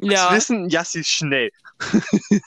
[0.00, 0.28] Ja.
[0.28, 1.50] Sie wissen, Yassi ist schnell.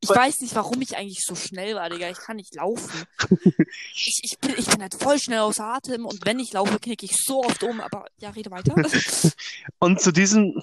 [0.00, 2.10] Ich weiß nicht, warum ich eigentlich so schnell war, Digga.
[2.10, 3.06] Ich kann nicht laufen.
[3.94, 7.06] Ich, ich, bin, ich bin halt voll schnell außer Atem und wenn ich laufe, knicke
[7.06, 7.80] ich so oft um.
[7.80, 8.74] Aber ja, rede weiter.
[9.78, 10.62] Und zu diesem,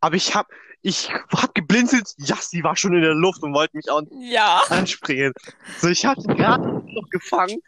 [0.00, 0.48] aber ich hab,
[0.82, 4.62] ich hab geblinzelt, Yassi war schon in der Luft und wollte mich auch ja.
[4.68, 5.32] anspringen.
[5.80, 7.60] So, ich hatte gerade noch gefangen.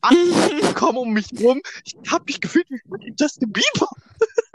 [0.00, 1.60] Alle kommen um mich rum.
[1.84, 3.88] Ich hab mich gefühlt wie Justin Bieber.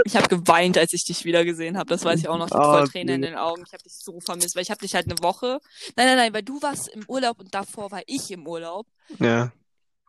[0.05, 1.89] Ich habe geweint, als ich dich wiedergesehen habe.
[1.89, 2.47] Das weiß ich auch noch.
[2.47, 3.63] Ich hatte voll Tränen in den Augen.
[3.65, 5.59] Ich habe dich so vermisst, weil ich habe dich halt eine Woche.
[5.95, 8.87] Nein, nein, nein, weil du warst im Urlaub und davor war ich im Urlaub.
[9.19, 9.51] Ja.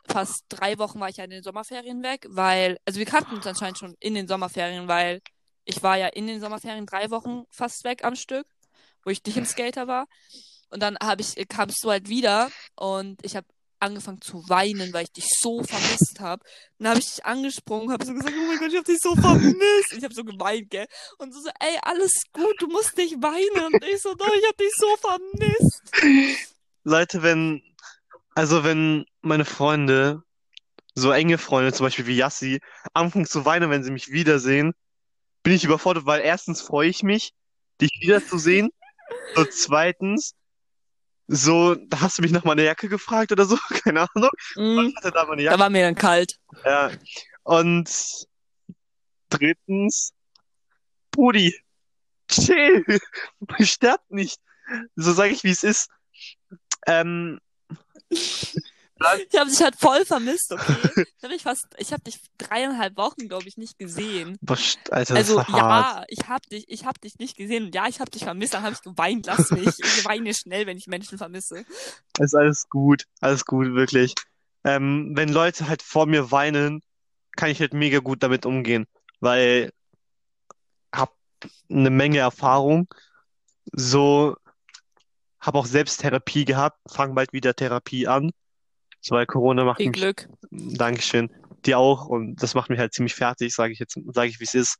[0.07, 3.45] Fast drei Wochen war ich ja in den Sommerferien weg, weil, also wir kannten uns
[3.45, 5.21] anscheinend schon in den Sommerferien, weil
[5.65, 8.47] ich war ja in den Sommerferien drei Wochen fast weg am Stück,
[9.03, 10.07] wo ich nicht im Skater war.
[10.69, 13.45] Und dann hab ich, kamst du halt wieder und ich habe
[13.81, 16.43] angefangen zu weinen, weil ich dich so vermisst habe.
[16.77, 19.15] Dann habe ich dich angesprungen, habe so gesagt, oh mein Gott, ich habe dich so
[19.15, 19.91] vermisst.
[19.91, 20.87] Und ich habe so geweint, gell?
[21.17, 23.73] Und so, so, ey, alles gut, du musst nicht weinen.
[23.73, 26.51] Und ich so, doch, ich habe dich so vermisst.
[26.83, 27.61] Leute, wenn,
[28.35, 30.23] also wenn meine Freunde,
[30.93, 32.59] so enge Freunde, zum Beispiel wie Yassi,
[32.93, 34.73] anfangen zu weinen, wenn sie mich wiedersehen,
[35.43, 37.33] bin ich überfordert, weil erstens freue ich mich,
[37.79, 38.69] dich wiederzusehen.
[39.35, 40.33] So zweitens,
[41.33, 44.29] so, da hast du mich nach meiner Jacke gefragt oder so, keine Ahnung.
[44.97, 46.37] Hatte da Da war mir dann kalt.
[46.65, 46.91] Ja.
[47.43, 48.27] Und
[49.29, 50.11] drittens,
[51.09, 51.55] Brudi,
[52.27, 52.83] chill,
[53.61, 54.41] sterbt nicht.
[54.95, 55.89] So sage ich, wie es ist.
[56.85, 57.39] Ähm,
[59.29, 61.05] Ich habe dich halt voll vermisst, okay?
[61.17, 64.37] Ich habe dich fast, ich habe dich dreieinhalb Wochen, glaube ich, nicht gesehen.
[64.89, 65.49] Alter, Also hart.
[65.49, 68.53] ja, ich habe dich, ich habe dich nicht gesehen und ja, ich habe dich vermisst.
[68.53, 69.67] Dann habe ich geweint, lass mich.
[69.79, 71.65] Ich weine schnell, wenn ich Menschen vermisse.
[72.19, 74.13] Ist alles gut, alles gut, wirklich.
[74.63, 76.81] Ähm, wenn Leute halt vor mir weinen,
[77.35, 78.85] kann ich halt mega gut damit umgehen,
[79.19, 79.71] weil
[80.93, 81.15] hab
[81.69, 82.87] eine Menge Erfahrung.
[83.73, 84.35] So,
[85.39, 88.31] hab auch selbst Therapie gehabt, fang bald wieder Therapie an.
[89.01, 90.29] So, weil Corona macht Viel mich, Glück.
[90.51, 91.29] Dankeschön,
[91.65, 94.43] dir auch und das macht mich halt ziemlich fertig, sage ich jetzt, sage ich, wie
[94.43, 94.77] es ist.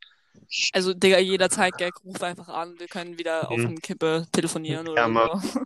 [0.74, 2.80] Also, Digga, jederzeit, gell, ruf einfach an.
[2.80, 3.68] Wir können wieder auf Mhm.
[3.68, 5.60] dem Kippe telefonieren Ja, oder so.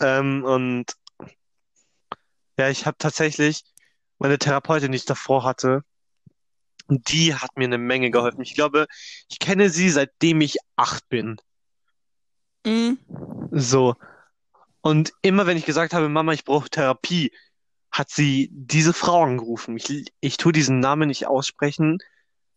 [0.00, 0.92] Ähm, und
[2.58, 3.62] ja, ich habe tatsächlich
[4.18, 5.84] meine Therapeutin, die ich davor hatte,
[6.88, 8.40] die hat mir eine Menge geholfen.
[8.40, 8.86] Ich glaube,
[9.28, 11.36] ich kenne sie seitdem ich acht bin.
[12.66, 12.98] Mhm.
[13.52, 13.94] So.
[14.88, 17.30] Und immer wenn ich gesagt habe, Mama, ich brauche Therapie,
[17.90, 19.76] hat sie diese Frau angerufen.
[19.76, 21.98] Ich, ich tue diesen Namen nicht aussprechen,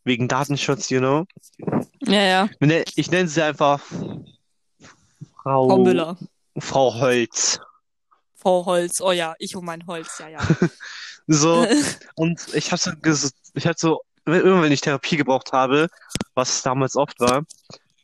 [0.05, 1.25] wegen Datenschutz, you know.
[2.03, 2.49] Ja, ja.
[2.95, 3.81] Ich nenne- sie einfach
[5.43, 6.17] Frau Frau, Müller.
[6.57, 7.59] Frau Holz.
[8.35, 9.01] Frau Holz.
[9.01, 10.39] Oh ja, ich und mein Holz, ja, ja.
[11.27, 11.67] So.
[12.15, 12.97] Und ich hatte
[13.55, 15.89] ich hatte so, immer wenn ich Therapie gebraucht habe,
[16.33, 17.43] was damals oft war,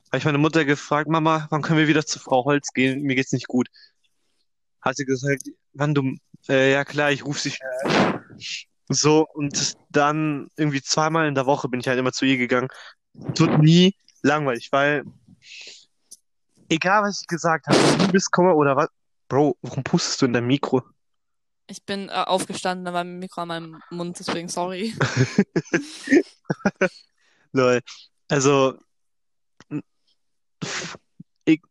[0.07, 3.03] habe ich meine Mutter gefragt, Mama, wann können wir wieder zu Frau Holz gehen?
[3.03, 3.69] Mir geht's nicht gut.
[4.87, 5.43] Hat sie gesagt,
[5.73, 6.15] wann du,
[6.47, 7.51] äh, ja klar, ich rufe
[7.83, 8.23] an.
[8.87, 12.69] So, und dann irgendwie zweimal in der Woche bin ich halt immer zu ihr gegangen.
[13.35, 15.03] Tut nie langweilig, weil
[16.69, 18.87] egal was ich gesagt habe, Liebeskummer oder was,
[19.27, 20.81] Bro, warum pustest du in dein Mikro?
[21.67, 24.95] Ich bin äh, aufgestanden, da war mein Mikro an meinem Mund, deswegen sorry.
[27.51, 27.81] Lol.
[28.29, 28.77] Also,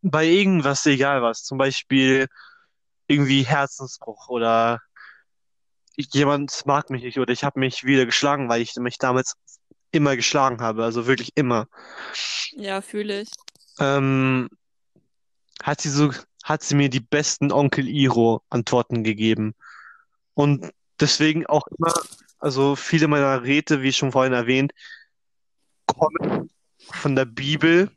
[0.02, 2.26] bei irgendwas, egal was, zum Beispiel
[3.06, 4.80] irgendwie Herzensbruch oder
[5.96, 9.34] jemand mag mich nicht oder ich habe mich wieder geschlagen, weil ich mich damals
[9.92, 11.68] immer geschlagen habe, also wirklich immer.
[12.52, 13.28] Ja, fühle ich.
[13.80, 14.48] Ähm,
[15.62, 16.12] hat sie so,
[16.44, 19.54] hat sie mir die besten Onkel Iro Antworten gegeben.
[20.34, 20.70] Und
[21.00, 21.94] deswegen auch immer,
[22.38, 24.72] also viele meiner Räte, wie schon vorhin erwähnt,
[25.86, 27.90] kommen von der Bibel,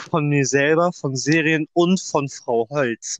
[0.00, 3.18] von mir selber, von Serien und von Frau Holz.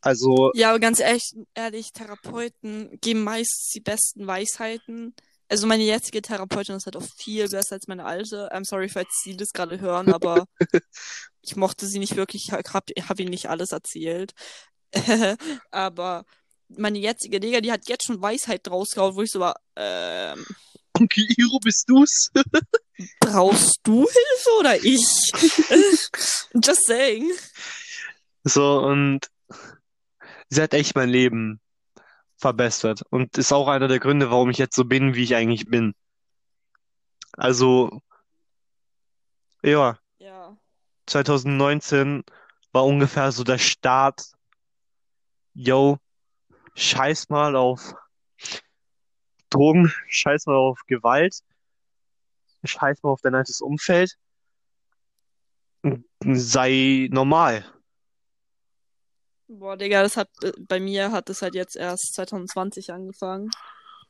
[0.00, 5.14] Also, Ja, aber ganz ehrlich, ehrlich, Therapeuten geben meist die besten Weisheiten,
[5.48, 8.50] Also meine jetzige Therapeutin ist halt auch viel besser als meine alte.
[8.52, 10.46] I'm sorry, falls Sie das gerade hören, aber
[11.42, 12.48] ich mochte sie nicht wirklich.
[12.48, 14.32] Ich hab, hab Ihnen nicht alles erzählt.
[15.70, 16.24] aber
[16.68, 20.44] meine jetzige Digga, die hat jetzt schon Weisheit draus gehauen, wo ich so war, ähm,
[20.98, 22.30] Onkel Iro, bist du's?
[23.20, 25.32] brauchst du Hilfe oder ich?
[26.54, 27.30] Just saying.
[28.44, 29.30] So, und
[30.48, 31.60] sie hat echt mein Leben
[32.36, 33.02] verbessert.
[33.10, 35.94] Und ist auch einer der Gründe, warum ich jetzt so bin, wie ich eigentlich bin.
[37.32, 38.00] Also,
[39.62, 40.56] ja, Ja.
[41.06, 42.24] 2019
[42.72, 44.32] war ungefähr so der Start.
[45.54, 45.98] Yo,
[46.74, 47.94] scheiß mal auf
[49.50, 51.40] Drogen, scheiß mal auf Gewalt,
[52.64, 54.16] scheiß mal auf dein altes Umfeld.
[56.20, 57.64] Sei normal.
[59.46, 63.50] Boah, Digga, das hat äh, bei mir hat es halt jetzt erst 2020 angefangen,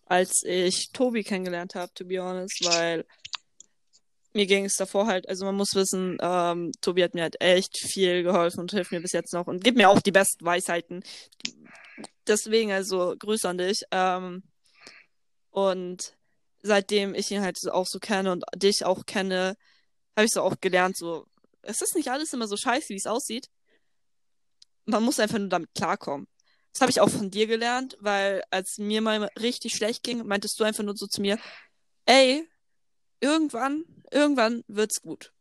[0.06, 3.04] als ich Tobi kennengelernt habe, to be honest, weil
[4.32, 7.78] mir ging es davor halt, also man muss wissen, ähm, Tobi hat mir halt echt
[7.78, 11.02] viel geholfen und hilft mir bis jetzt noch und gibt mir auch die besten Weisheiten.
[12.26, 13.82] Deswegen, also Grüße an dich.
[13.90, 14.42] Ähm,
[15.50, 16.16] und
[16.62, 19.56] seitdem ich ihn halt auch so kenne und dich auch kenne,
[20.16, 21.26] habe ich so auch gelernt, so,
[21.62, 23.48] es ist nicht alles immer so scheiße, wie es aussieht.
[24.84, 26.26] Man muss einfach nur damit klarkommen.
[26.72, 30.58] Das habe ich auch von dir gelernt, weil als mir mal richtig schlecht ging, meintest
[30.58, 31.38] du einfach nur so zu mir,
[32.06, 32.48] ey,
[33.20, 35.32] irgendwann, irgendwann wird's gut.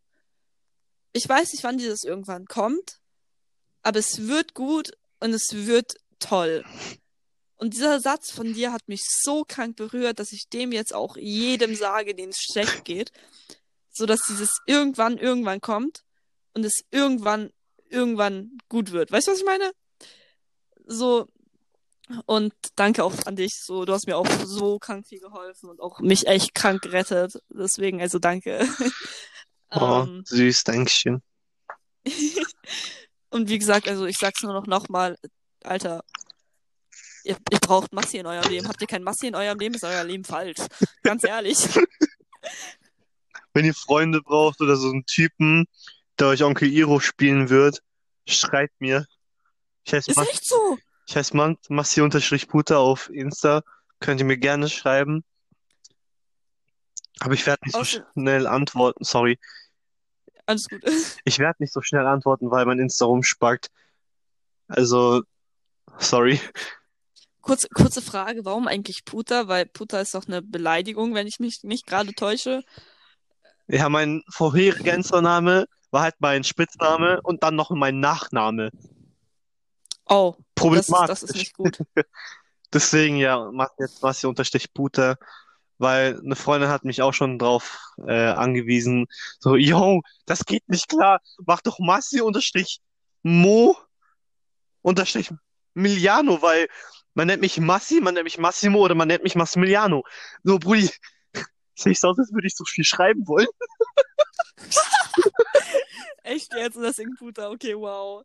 [1.13, 2.99] Ich weiß nicht, wann dieses irgendwann kommt,
[3.81, 6.63] aber es wird gut und es wird toll.
[7.57, 11.17] Und dieser Satz von dir hat mich so krank berührt, dass ich dem jetzt auch
[11.17, 13.11] jedem sage, dem es schlecht geht,
[13.91, 16.03] so dass dieses irgendwann irgendwann kommt
[16.53, 17.51] und es irgendwann
[17.89, 19.11] irgendwann gut wird.
[19.11, 19.71] Weißt du, was ich meine?
[20.85, 21.27] So
[22.25, 23.53] und danke auch an dich.
[23.61, 27.41] So, du hast mir auch so krank viel geholfen und auch mich echt krank gerettet.
[27.49, 28.67] Deswegen, also danke.
[29.69, 31.21] Oh, Ähm, süß, Dankeschön.
[33.29, 35.17] und wie gesagt, also ich sag's nur noch nochmal,
[35.61, 36.05] Alter,
[37.27, 38.67] ihr, ihr braucht Massi in eurem Leben.
[38.67, 40.57] Habt ihr kein Massi in eurem Leben, ist euer Leben falsch.
[41.03, 41.57] Ganz ehrlich.
[43.53, 45.67] Wenn ihr Freunde braucht oder so einen Typen,
[46.19, 47.81] der euch Onkel Iro spielen wird,
[48.27, 49.05] schreibt mir.
[49.83, 50.77] Ich heiße Ist Mas echt so.
[51.07, 53.63] ich heiße Man Massi-Puter auf Insta.
[53.99, 55.23] Könnt ihr mir gerne schreiben.
[57.19, 59.39] Aber ich werde nicht so Außer- schnell antworten, sorry.
[60.45, 60.81] Alles gut.
[61.25, 63.69] Ich werde nicht so schnell antworten, weil mein Insta rumspackt.
[64.67, 65.23] Also,
[65.97, 66.39] sorry.
[67.47, 69.47] Kurz, kurze Frage, warum eigentlich Puta?
[69.47, 72.61] Weil Puta ist doch eine Beleidigung, wenn ich mich nicht gerade täusche.
[73.67, 78.71] Ja, mein vorheriger Insta-Name war halt mein Spitzname und dann noch mein Nachname.
[80.09, 81.79] Oh, das ist, das ist nicht gut.
[82.73, 85.17] Deswegen ja, mach jetzt Massi unterstrich Puter,
[85.77, 89.07] weil eine Freundin hat mich auch schon drauf äh, angewiesen.
[89.39, 91.21] So, yo, das geht nicht klar.
[91.45, 92.81] Mach doch Massi unterstrich
[93.23, 93.77] Mo
[94.81, 95.29] unterstrich
[95.73, 96.67] Miliano, weil
[97.17, 100.03] man nennt mich Massi, man nennt mich Massimo oder man nennt mich Massimiliano.
[100.43, 100.87] So, Brudi,
[101.75, 103.47] sehe ich so aus, als würde ich so viel schreiben wollen.
[106.23, 106.77] Echt jetzt?
[106.77, 107.49] Das ist Puta.
[107.49, 108.23] Okay, wow.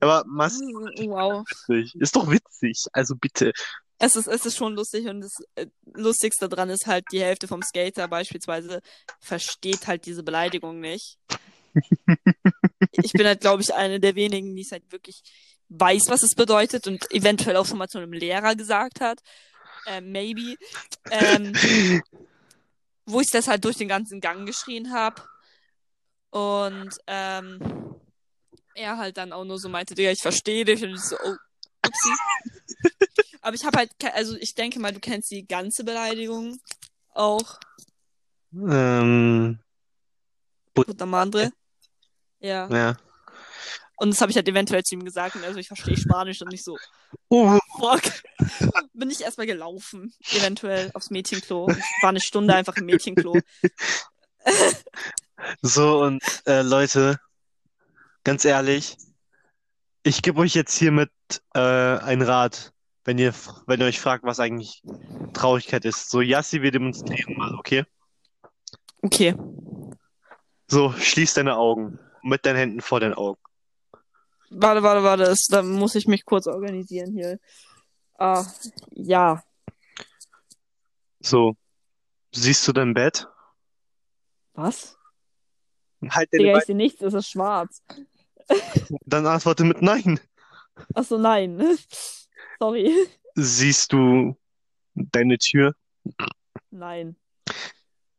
[0.00, 0.64] Aber Massi
[1.08, 1.44] Wow.
[1.50, 1.96] witzig.
[1.96, 2.84] Ist doch witzig.
[2.92, 3.52] Also bitte.
[3.98, 7.48] Es ist, es ist schon lustig und das äh, Lustigste daran ist halt, die Hälfte
[7.48, 8.80] vom Skater beispielsweise
[9.18, 11.18] versteht halt diese Beleidigung nicht.
[12.92, 15.22] Ich bin halt, glaube ich, eine der wenigen, die es halt wirklich
[15.68, 19.20] weiß, was es bedeutet und eventuell auch schon mal zu einem Lehrer gesagt hat.
[19.86, 20.56] Äh, maybe.
[21.10, 22.02] Ähm,
[23.06, 25.22] wo ich das halt durch den ganzen Gang geschrien habe.
[26.30, 27.94] Und ähm,
[28.74, 30.82] er halt dann auch nur so meinte, Digga, ich verstehe dich.
[30.82, 31.36] Und ich so, oh,
[31.84, 32.14] upsie.
[33.40, 36.60] Aber ich habe halt, also ich denke mal, du kennst die ganze Beleidigung
[37.14, 37.58] auch.
[38.52, 39.58] Ähm,
[40.74, 41.50] Puta madre.
[42.40, 42.68] Ja.
[42.68, 42.96] ja.
[43.98, 45.36] Und das habe ich halt eventuell zu ihm gesagt.
[45.36, 46.76] Und also ich verstehe Spanisch und nicht so,
[47.28, 48.02] Oh, fuck.
[48.92, 50.14] Bin ich erstmal gelaufen.
[50.30, 51.68] Eventuell aufs Mädchenklo.
[51.70, 53.38] Ich war eine Stunde einfach im Mädchenklo.
[55.62, 57.20] So, und äh, Leute,
[58.24, 58.96] ganz ehrlich,
[60.02, 61.10] ich gebe euch jetzt hiermit
[61.54, 62.72] äh, einen Rat,
[63.04, 63.32] wenn ihr,
[63.66, 64.82] wenn ihr euch fragt, was eigentlich
[65.34, 66.10] Traurigkeit ist.
[66.10, 67.84] So, Yassi, wir demonstrieren mal, okay?
[69.02, 69.34] Okay.
[70.66, 73.40] So, schließ deine Augen mit deinen Händen vor den Augen.
[74.50, 75.24] Warte, warte, warte.
[75.24, 77.38] Das, da muss ich mich kurz organisieren hier.
[78.18, 78.44] Ah,
[78.90, 79.42] ja.
[81.20, 81.56] So,
[82.32, 83.26] siehst du dein Bett?
[84.54, 84.96] Was?
[86.08, 87.82] Halt deine Digga, ich sehe nichts, es ist schwarz.
[89.04, 90.20] dann antworte mit Nein.
[90.94, 91.78] Achso, nein.
[92.58, 93.08] Sorry.
[93.34, 94.36] Siehst du
[94.94, 95.74] deine Tür?
[96.70, 97.16] Nein.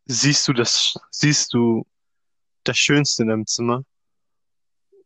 [0.05, 1.85] Siehst du das, siehst du
[2.63, 3.83] das Schönste in deinem Zimmer?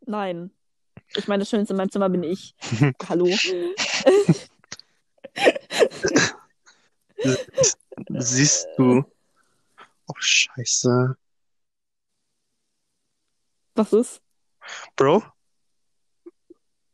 [0.06, 0.52] Nein.
[1.18, 2.56] Ich meine, das Schönste in meinem Zimmer bin ich.
[3.10, 3.28] Hallo.
[8.10, 9.04] Siehst du.
[10.08, 11.16] Oh, Scheiße.
[13.76, 14.22] Was ist?
[14.96, 15.24] Bro?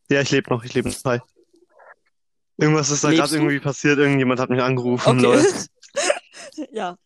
[0.10, 1.04] Ja, ich lebe noch, ich lebe noch.
[1.06, 1.20] Hi.
[2.58, 5.44] Irgendwas ist da gerade irgendwie passiert, irgendjemand hat mich angerufen, Okay.
[6.72, 6.98] ja.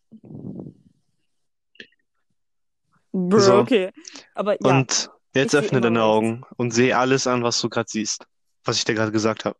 [3.11, 3.59] Bro, So.
[3.59, 3.91] okay.
[4.33, 5.09] Aber ja, Und
[5.41, 6.09] jetzt öffne deine rechts.
[6.09, 8.25] Augen und sehe alles an, was du gerade siehst.
[8.65, 9.57] Was ich dir gerade gesagt habe.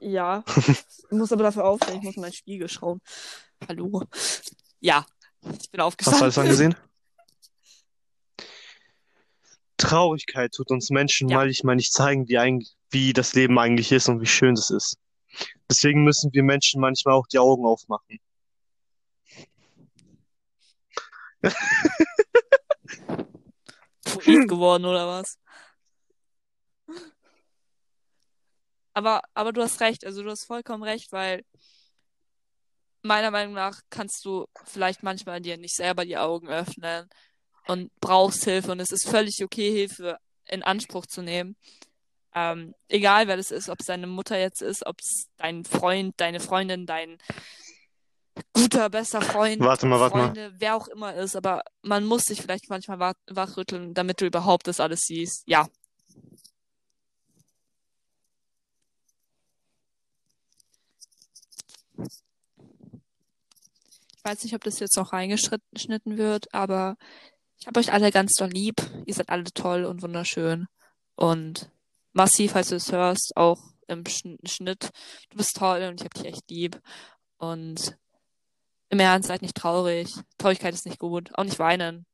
[0.00, 0.44] ja.
[0.66, 3.00] Ich muss aber dafür aufstehen, ich muss in meinen Spiegel schauen.
[3.68, 4.02] Hallo.
[4.80, 5.04] Ja,
[5.42, 6.22] ich bin Hast du aufgestanden.
[6.22, 6.74] alles angesehen?
[9.76, 11.38] Traurigkeit tut uns Menschen Ja.
[11.38, 14.96] manchmal nicht zeigen, wie, eig- wie das Leben eigentlich ist und wie schön es ist.
[15.70, 18.18] Deswegen müssen wir Menschen manchmal auch die Augen aufmachen.
[24.04, 25.38] Poet geworden oder was?
[28.92, 31.44] Aber, aber du hast recht, also du hast vollkommen recht, weil
[33.02, 37.08] meiner Meinung nach kannst du vielleicht manchmal dir nicht selber die Augen öffnen
[37.66, 41.56] und brauchst Hilfe und es ist völlig okay, Hilfe in Anspruch zu nehmen.
[42.34, 46.14] Ähm, egal wer das ist, ob es deine Mutter jetzt ist, ob es dein Freund,
[46.18, 47.18] deine Freundin, dein
[48.52, 50.24] guter, bester Freund, Warte mal, warte mal.
[50.26, 54.26] Freunde, wer auch immer ist, aber man muss sich vielleicht manchmal wach wachrütteln, damit du
[54.26, 55.42] überhaupt das alles siehst.
[55.46, 55.68] Ja.
[64.16, 66.96] Ich weiß nicht, ob das jetzt noch reingeschnitten wird, aber
[67.58, 68.76] ich habe euch alle ganz doll lieb.
[69.06, 70.66] Ihr seid alle toll und wunderschön.
[71.14, 71.70] Und
[72.12, 74.90] massiv, falls du es hörst, auch im Schn Schnitt.
[75.30, 76.80] Du bist toll und ich hab dich echt lieb.
[77.38, 77.96] Und
[78.90, 80.14] im Ernst, seid nicht traurig.
[80.38, 81.30] Traurigkeit ist nicht gut.
[81.34, 82.06] Auch nicht weinen.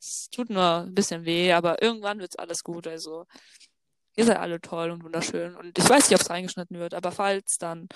[0.00, 2.86] Es tut nur ein bisschen weh, aber irgendwann wird's alles gut.
[2.86, 3.26] Also,
[4.16, 5.56] ihr seid alle toll und wunderschön.
[5.56, 7.88] Und ich weiß nicht, ob es reingeschnitten wird, aber falls, dann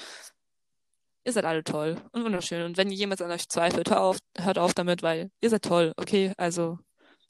[1.25, 2.65] ihr seid alle toll und wunderschön.
[2.65, 5.93] Und wenn jemand an euch zweifelt, hör auf, hört auf damit, weil ihr seid toll,
[5.97, 6.33] okay?
[6.39, 6.79] Also,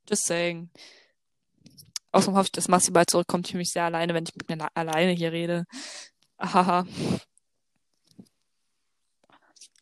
[0.08, 0.70] just saying.
[2.12, 3.46] Außerdem hoffe ich, dass Massi bald zurückkommt.
[3.46, 5.64] Ich fühle mich sehr alleine, wenn ich mit mir alleine hier rede.
[6.40, 6.86] Haha.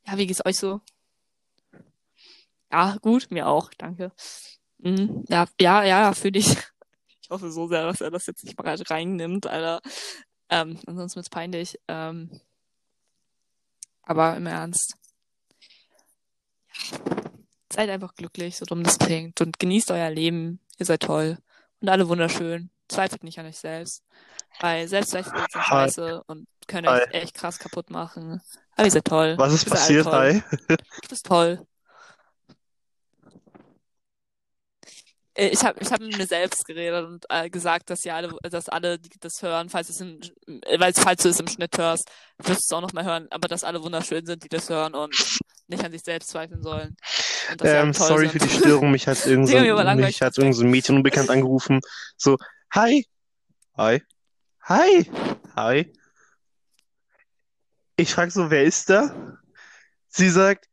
[0.07, 0.81] Ja, wie geht's euch so?
[2.71, 4.13] Ja, gut, mir auch, danke.
[4.79, 5.25] Mhm.
[5.29, 6.57] Ja, ja, ja, fühle ich.
[7.23, 9.81] Ich hoffe so sehr, dass er das jetzt nicht mal reinnimmt, Alter.
[10.49, 11.77] Ähm, ansonsten wird's peinlich.
[11.89, 12.41] Ähm,
[14.03, 14.95] aber im Ernst.
[17.73, 19.41] Seid einfach glücklich, so dumm das klingt.
[19.41, 20.61] Und genießt euer Leben.
[20.79, 21.39] Ihr seid toll.
[21.81, 22.71] Und alle wunderschön.
[22.89, 24.03] Zweifelt nicht an euch selbst.
[24.61, 28.41] Weil Selbstzweifel sind scheiße und können euch echt krass kaputt machen.
[28.77, 29.35] Aber ihr seid toll.
[29.39, 30.07] Was ist passiert?
[30.07, 30.43] Hi.
[30.69, 31.67] Du bist toll.
[35.39, 38.71] Ich habe ich hab mit mir selbst geredet und äh, gesagt, dass ja alle, dass
[38.71, 42.09] alle, die das hören, falls es im, äh, weil falls du es im Schnitt hörst,
[42.39, 45.39] wirst du es auch nochmal hören, aber dass alle wunderschön sind, die das hören und
[45.69, 46.97] nicht an sich selbst zweifeln sollen.
[47.63, 48.33] Ähm, sorry sind.
[48.33, 48.91] für die Störung.
[48.91, 51.81] Mich hat irgend so, mich hat irgend so ein Mädchen unbekannt angerufen.
[52.17, 52.39] So,
[52.73, 53.07] hi.
[53.77, 54.03] Hi.
[54.63, 55.11] Hi.
[55.55, 55.93] Hi.
[57.97, 59.39] Ich frage so, wer ist da?
[60.09, 60.67] Sie sagt,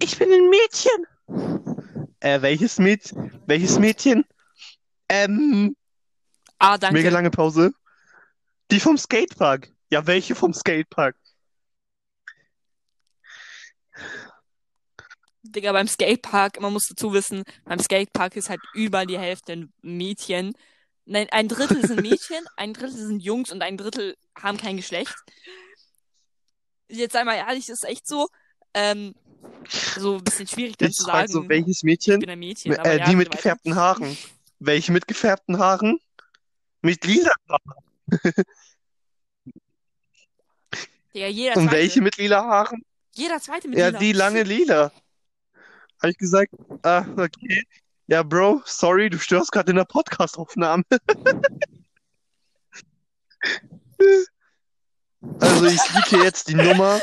[0.00, 1.75] ich bin ein Mädchen.
[2.26, 3.40] Äh, welches Mädchen?
[3.46, 4.24] Welches Mädchen?
[5.08, 5.76] Ähm,
[6.58, 6.98] Ah, danke.
[6.98, 7.72] mega lange Pause.
[8.72, 9.70] Die vom Skatepark.
[9.90, 11.14] Ja, welche vom Skatepark?
[15.42, 19.72] Digga, beim Skatepark, man muss dazu wissen, beim Skatepark ist halt überall die Hälfte ein
[19.82, 20.54] Mädchen.
[21.04, 25.14] Nein, ein Drittel sind Mädchen, ein Drittel sind Jungs und ein Drittel haben kein Geschlecht.
[26.88, 28.26] Jetzt sei mal ehrlich, ist echt so,
[28.74, 29.14] ähm,
[29.98, 32.20] so ein bisschen schwierig dann Ich zu sagen, so, welches ich Mädchen?
[32.20, 34.16] bin ein Mädchen, Äh, ja, die mit gefärbten Haaren.
[34.58, 35.98] Welche mit gefärbten Haaren?
[36.82, 37.82] Mit lila Haaren.
[41.14, 42.82] Digga, jeder Und zweite, welche mit lila Haaren?
[43.14, 43.98] jeder zweite mit Ja, lila.
[43.98, 44.92] die lange lila.
[46.02, 46.52] Habe ich gesagt,
[46.82, 47.64] ah, okay.
[48.08, 50.84] Ja, Bro, sorry, du störst gerade in der Podcast-Aufnahme.
[55.40, 57.00] Also ich liege jetzt die Nummer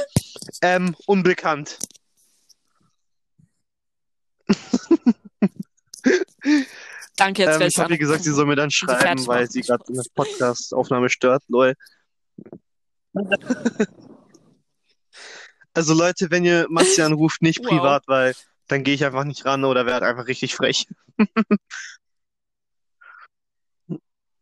[0.61, 1.77] ähm, unbekannt.
[7.15, 9.83] Danke, jetzt Ähm, ich habe ihr gesagt, sie soll mir dann schreiben, weil sie gerade
[9.87, 11.73] in der Podcast-Aufnahme stört, lol.
[15.75, 17.67] Also Leute, wenn ihr Massi anruft, nicht Wow.
[17.67, 18.35] privat, weil
[18.67, 20.87] dann gehe ich einfach nicht ran oder werde einfach richtig frech.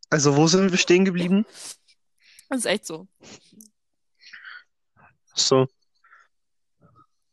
[0.10, 1.46] Also wo sind wir stehen geblieben?
[2.50, 3.08] Das ist echt so.
[5.34, 5.68] So.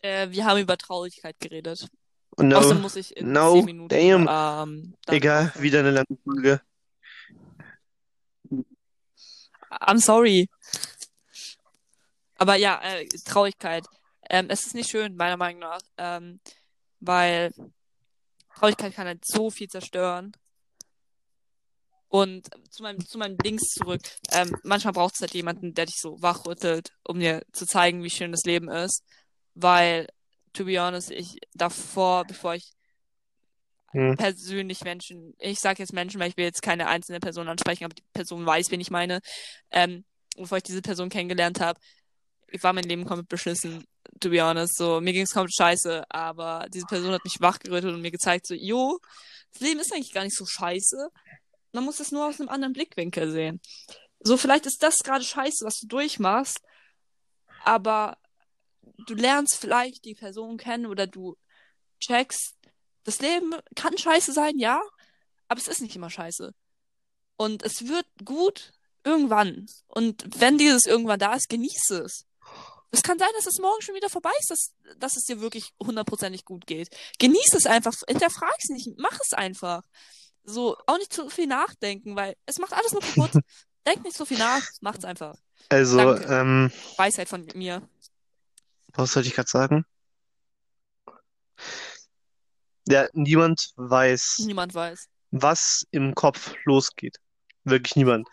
[0.01, 1.89] Äh, wir haben über Traurigkeit geredet.
[2.40, 4.28] No, Außerdem muss ich in no, 10 Minuten damn.
[4.31, 6.60] ähm, Egal, wieder eine lange Folge.
[9.70, 10.48] I'm sorry.
[12.36, 13.85] Aber ja, äh, Traurigkeit.
[14.31, 16.40] Ähm, es ist nicht schön, meiner Meinung nach, ähm,
[17.01, 17.52] weil
[18.55, 20.32] Traurigkeit kann halt so viel zerstören.
[22.09, 24.01] Und zu meinem, zu meinem Dings zurück.
[24.31, 28.10] Ähm, manchmal braucht es halt jemanden, der dich so wachrüttelt, um dir zu zeigen, wie
[28.10, 29.02] schön das Leben ist.
[29.55, 30.06] Weil,
[30.53, 32.73] to be honest, ich davor, bevor ich
[33.93, 34.16] Hm.
[34.16, 37.95] persönlich Menschen, ich sage jetzt Menschen, weil ich will jetzt keine einzelne Person ansprechen, aber
[37.95, 39.20] die Person weiß, wen ich meine.
[39.70, 40.05] Ähm,
[40.37, 41.81] bevor ich diese Person kennengelernt habe,
[42.61, 43.85] war mein Leben komplett beschissen,
[44.20, 44.77] to be honest.
[44.77, 48.47] So, mir ging es komplett scheiße, aber diese Person hat mich wachgerüttelt und mir gezeigt,
[48.47, 48.99] so, jo,
[49.53, 51.09] das Leben ist eigentlich gar nicht so scheiße.
[51.73, 53.61] Man muss es nur aus einem anderen Blickwinkel sehen.
[54.20, 56.61] So, vielleicht ist das gerade scheiße, was du durchmachst,
[57.65, 58.16] aber
[59.06, 61.36] du lernst vielleicht die Person kennen oder du
[62.01, 62.55] checkst,
[63.05, 64.81] das Leben kann scheiße sein, ja,
[65.48, 66.55] aber es ist nicht immer scheiße.
[67.36, 68.73] Und es wird gut
[69.05, 69.66] irgendwann.
[69.86, 72.27] Und wenn dieses irgendwann da ist, genieße es.
[72.90, 75.73] Es kann sein, dass es morgen schon wieder vorbei ist, dass, dass es dir wirklich
[75.82, 76.89] hundertprozentig gut geht.
[77.19, 79.82] Genieß es einfach, hinterfrag es nicht, mach es einfach.
[80.44, 83.43] So, auch nicht zu viel nachdenken, weil es macht alles nur kaputt.
[83.86, 85.36] Denk nicht so viel nach, macht's einfach.
[85.69, 86.35] Also, Danke.
[86.35, 87.86] ähm, Weisheit von mir.
[88.94, 89.85] Was sollte ich gerade sagen?
[92.89, 95.09] Ja, niemand weiß, Niemand weiß.
[95.31, 97.19] was im Kopf losgeht.
[97.65, 98.28] Wirklich niemand.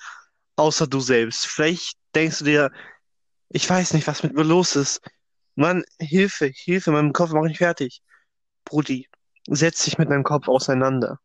[0.56, 1.45] Außer du selbst.
[1.48, 2.72] Vielleicht denkst du dir,
[3.49, 5.02] ich weiß nicht, was mit mir los ist.
[5.56, 8.02] Mann, Hilfe, Hilfe, mein Kopf macht nicht fertig.
[8.64, 9.10] Brudi,
[9.48, 11.19] setz dich mit deinem Kopf auseinander.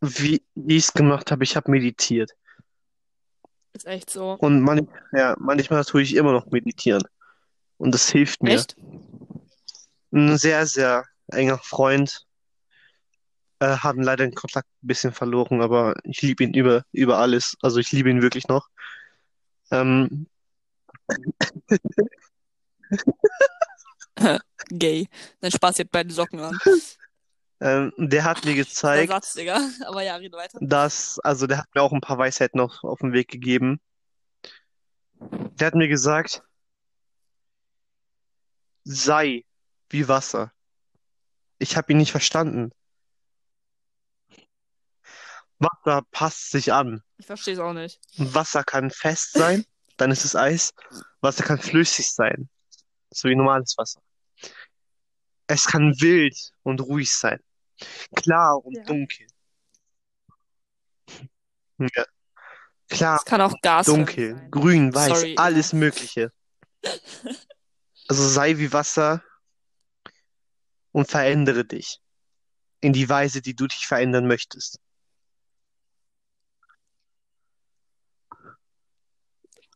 [0.00, 2.32] Wie, ich es gemacht habe, ich habe meditiert.
[3.74, 4.32] Ist echt so.
[4.40, 7.02] Und man, ja, manchmal tue ich immer noch meditieren.
[7.82, 8.54] Und das hilft mir.
[8.54, 8.76] Echt?
[10.12, 12.24] Ein sehr, sehr enger Freund.
[13.58, 17.56] Äh, haben leider den Kontakt ein bisschen verloren, aber ich liebe ihn über, über alles.
[17.60, 18.68] Also ich liebe ihn wirklich noch.
[19.72, 20.28] Ähm,
[24.70, 25.08] Gay.
[25.40, 26.56] Dein Spaß, ihr habt beide Socken an.
[27.60, 29.60] ähm, der hat mir Der gezeigt, Satz, Digga.
[29.86, 30.58] Aber ja, rede weiter.
[30.60, 33.80] dass, also der hat mir auch ein paar Weisheiten noch auf den Weg gegeben.
[35.18, 36.44] Der hat mir gesagt,
[38.84, 39.44] sei
[39.90, 40.52] wie Wasser.
[41.58, 42.72] Ich habe ihn nicht verstanden.
[45.58, 47.02] Wasser passt sich an.
[47.18, 48.00] Ich verstehe es auch nicht.
[48.16, 49.64] Wasser kann fest sein,
[49.96, 50.74] dann ist es Eis.
[51.20, 52.48] Wasser kann flüssig sein,
[53.10, 54.02] so wie normales Wasser.
[55.46, 57.38] Es kann wild und ruhig sein,
[58.16, 58.82] klar und Ja.
[58.84, 59.26] dunkel.
[61.78, 62.04] Ja.
[62.88, 64.50] Klar, Es kann auch Gas dunkel, sein.
[64.50, 66.32] grün, weiß, Sorry, alles Mögliche.
[68.12, 69.22] Also sei wie Wasser
[70.90, 71.98] und verändere dich
[72.82, 74.78] in die Weise, die du dich verändern möchtest.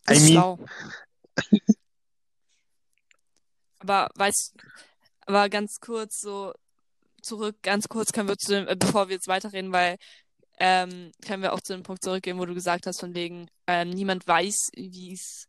[0.06, 0.66] I Ist mean, schlau.
[3.78, 4.54] Aber weißt,
[5.24, 6.52] aber ganz kurz so
[7.22, 9.96] zurück, ganz kurz können wir zu dem, äh, bevor wir jetzt weiterreden, weil
[10.58, 13.88] ähm, können wir auch zu dem Punkt zurückgehen, wo du gesagt hast, von wegen, ähm,
[13.88, 15.48] niemand weiß, wie es,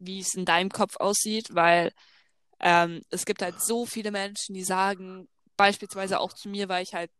[0.00, 1.92] wie es in deinem Kopf aussieht, weil
[2.60, 6.94] ähm, es gibt halt so viele Menschen, die sagen, beispielsweise auch zu mir, weil ich
[6.94, 7.10] halt,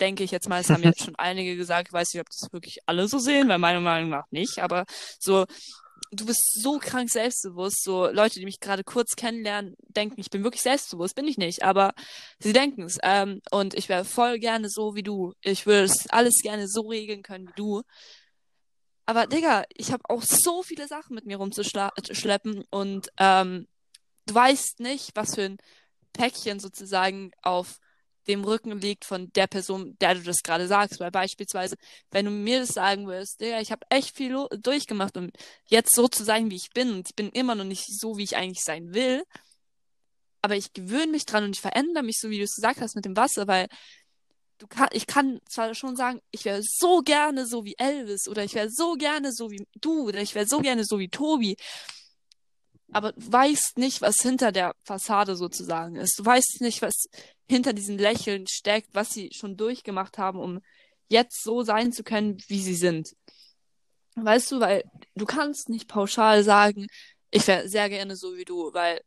[0.00, 2.52] denke ich jetzt mal, es haben jetzt schon einige gesagt, ich weiß nicht, ob das
[2.52, 4.84] wirklich alle so sehen, weil meiner Meinung nach nicht, aber
[5.18, 5.46] so,
[6.10, 10.44] du bist so krank selbstbewusst, so Leute, die mich gerade kurz kennenlernen, denken, ich bin
[10.44, 11.92] wirklich selbstbewusst, bin ich nicht, aber
[12.38, 12.98] sie denken es.
[13.02, 15.34] Ähm, und ich wäre voll gerne so wie du.
[15.42, 17.82] Ich würde es alles gerne so regeln können wie du.
[19.08, 23.66] Aber Digga, ich habe auch so viele Sachen mit mir rumzuschleppen und ähm,
[24.26, 25.56] du weißt nicht, was für ein
[26.12, 27.78] Päckchen sozusagen auf
[28.26, 31.00] dem Rücken liegt von der Person, der du das gerade sagst.
[31.00, 31.76] Weil beispielsweise,
[32.10, 35.30] wenn du mir das sagen würdest, Digga, ich habe echt viel durchgemacht, um
[35.68, 36.92] jetzt so zu sein, wie ich bin.
[36.92, 39.24] Und ich bin immer noch nicht so, wie ich eigentlich sein will.
[40.42, 42.94] Aber ich gewöhne mich dran und ich verändere mich, so wie du es gesagt hast
[42.94, 43.68] mit dem Wasser, weil
[44.58, 48.44] du kann, ich kann zwar schon sagen, ich wäre so gerne so wie Elvis oder
[48.44, 51.56] ich wäre so gerne so wie du oder ich wäre so gerne so wie Tobi.
[52.90, 56.18] Aber du weißt nicht, was hinter der Fassade sozusagen ist.
[56.18, 57.06] Du weißt nicht, was
[57.48, 60.60] hinter diesen Lächeln steckt, was sie schon durchgemacht haben, um
[61.08, 63.14] jetzt so sein zu können, wie sie sind.
[64.16, 66.86] Weißt du, weil du kannst nicht pauschal sagen,
[67.30, 69.00] ich wäre sehr gerne so wie du, weil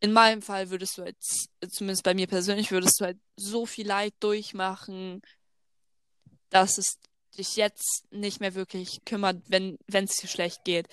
[0.00, 3.86] in meinem Fall würdest du jetzt, zumindest bei mir persönlich, würdest du halt so viel
[3.86, 5.22] Leid durchmachen,
[6.50, 6.98] dass es
[7.36, 10.88] dich jetzt nicht mehr wirklich kümmert, wenn wenn es dir schlecht geht.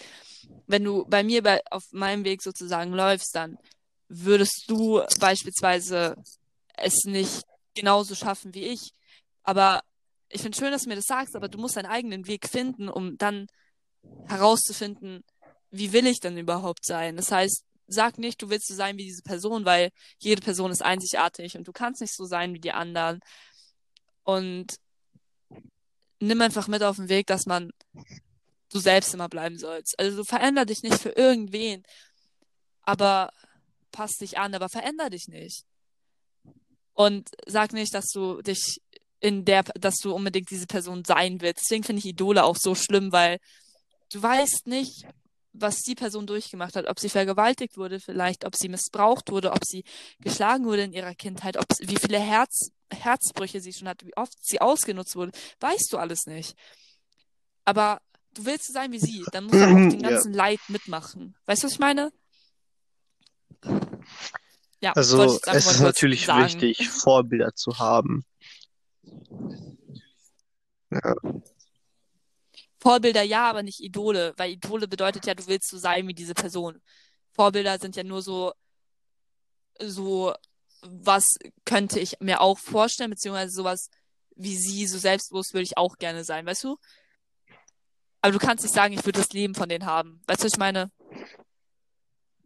[0.67, 3.57] Wenn du bei mir bei, auf meinem Weg sozusagen läufst, dann
[4.07, 6.15] würdest du beispielsweise
[6.77, 7.43] es nicht
[7.75, 8.91] genauso schaffen wie ich.
[9.43, 9.83] Aber
[10.29, 12.89] ich finde schön, dass du mir das sagst, aber du musst deinen eigenen Weg finden,
[12.89, 13.47] um dann
[14.27, 15.23] herauszufinden,
[15.69, 17.15] wie will ich denn überhaupt sein?
[17.15, 20.81] Das heißt, sag nicht, du willst so sein wie diese Person, weil jede Person ist
[20.81, 23.19] einzigartig und du kannst nicht so sein wie die anderen.
[24.23, 24.75] Und
[26.19, 27.71] nimm einfach mit auf den Weg, dass man
[28.69, 29.99] du selbst immer bleiben sollst.
[29.99, 31.83] Also veränder dich nicht für irgendwen,
[32.83, 33.31] aber
[33.91, 35.65] pass dich an, aber veränder dich nicht.
[36.93, 38.81] Und sag nicht, dass du dich
[39.19, 41.65] in der, dass du unbedingt diese Person sein willst.
[41.65, 43.39] Deswegen finde ich Idole auch so schlimm, weil
[44.11, 45.05] du weißt nicht,
[45.53, 49.65] was die Person durchgemacht hat, ob sie vergewaltigt wurde vielleicht, ob sie missbraucht wurde, ob
[49.65, 49.83] sie
[50.19, 54.33] geschlagen wurde in ihrer Kindheit, ob wie viele Herz, Herzbrüche sie schon hatte, wie oft
[54.41, 56.55] sie ausgenutzt wurde, weißt du alles nicht.
[57.65, 58.01] Aber
[58.33, 60.37] du willst so sein wie sie, dann musst du auch den ganzen ja.
[60.37, 61.35] Leid mitmachen.
[61.45, 62.11] Weißt du, was ich meine?
[64.79, 66.43] Ja, also es ist natürlich sagen.
[66.43, 68.25] wichtig, Vorbilder zu haben.
[70.93, 71.15] Ja.
[72.81, 76.33] Vorbilder ja, aber nicht Idole, weil Idole bedeutet ja, du willst so sein wie diese
[76.33, 76.81] Person.
[77.31, 78.53] Vorbilder sind ja nur so,
[79.79, 80.33] so,
[80.81, 81.27] was
[81.63, 83.89] könnte ich mir auch vorstellen, beziehungsweise sowas
[84.35, 86.77] wie sie, so selbstbewusst würde ich auch gerne sein, weißt du?
[88.21, 90.21] Aber du kannst nicht sagen, ich würde das Leben von denen haben.
[90.27, 90.91] Weißt du, ich meine?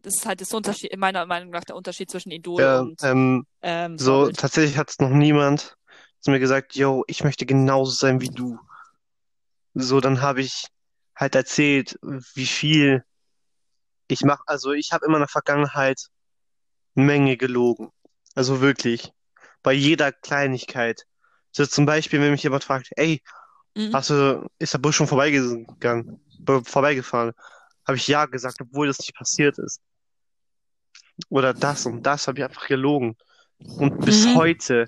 [0.02, 3.46] Das ist halt das Unterschied, meiner Meinung nach der Unterschied zwischen Idol ja, und ähm,
[3.62, 4.38] ähm, so Vorbild.
[4.38, 5.76] tatsächlich hat es noch niemand
[6.20, 8.58] zu mir gesagt, yo, ich möchte genauso sein wie du.
[9.78, 10.68] So, dann habe ich
[11.14, 13.04] halt erzählt, wie viel
[14.08, 14.42] ich mache.
[14.46, 16.00] Also ich habe immer in der Vergangenheit
[16.94, 17.90] eine Menge gelogen.
[18.34, 19.12] Also wirklich.
[19.62, 21.04] Bei jeder Kleinigkeit.
[21.52, 23.20] So zum Beispiel, wenn mich jemand fragt, ey,
[23.74, 23.92] mhm.
[23.92, 26.20] hast du, ist der Bus schon vorbeigegangen,
[26.64, 27.34] vorbeigefahren?
[27.86, 29.82] Habe ich ja gesagt, obwohl das nicht passiert ist.
[31.28, 33.14] Oder das und das habe ich einfach gelogen.
[33.58, 34.36] Und bis mhm.
[34.36, 34.86] heute,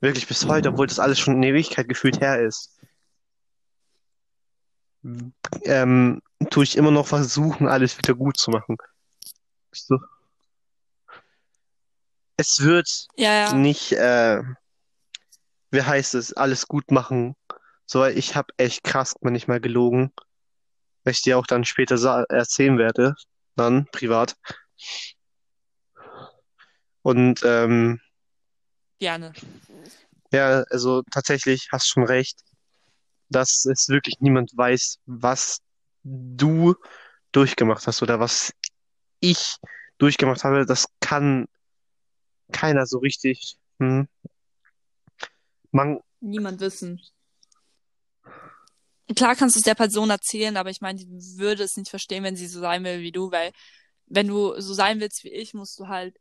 [0.00, 2.75] wirklich bis heute, obwohl das alles schon in Ewigkeit gefühlt her ist,
[5.64, 8.76] ähm, tue ich immer noch versuchen, alles wieder gut zu machen.
[9.72, 9.98] So.
[12.36, 13.52] Es wird ja, ja.
[13.54, 14.42] nicht, äh,
[15.70, 17.34] wie heißt es, alles gut machen.
[17.86, 20.12] So, ich habe echt krass manchmal gelogen,
[21.04, 21.96] weil ich dir auch dann später
[22.28, 23.14] erzählen werde,
[23.54, 24.36] dann privat.
[27.02, 28.00] Und ähm,
[28.98, 29.32] gerne.
[30.32, 32.40] Ja, also tatsächlich hast schon recht
[33.28, 35.60] dass es wirklich niemand weiß, was
[36.02, 36.74] du
[37.32, 38.52] durchgemacht hast oder was
[39.20, 39.56] ich
[39.98, 40.66] durchgemacht habe.
[40.66, 41.46] Das kann
[42.52, 43.56] keiner so richtig.
[43.78, 44.08] Hm.
[45.70, 47.00] Man, Niemand wissen.
[49.14, 51.08] Klar kannst du es der Person erzählen, aber ich meine, die
[51.38, 53.52] würde es nicht verstehen, wenn sie so sein will wie du, weil
[54.06, 56.18] wenn du so sein willst wie ich, musst du halt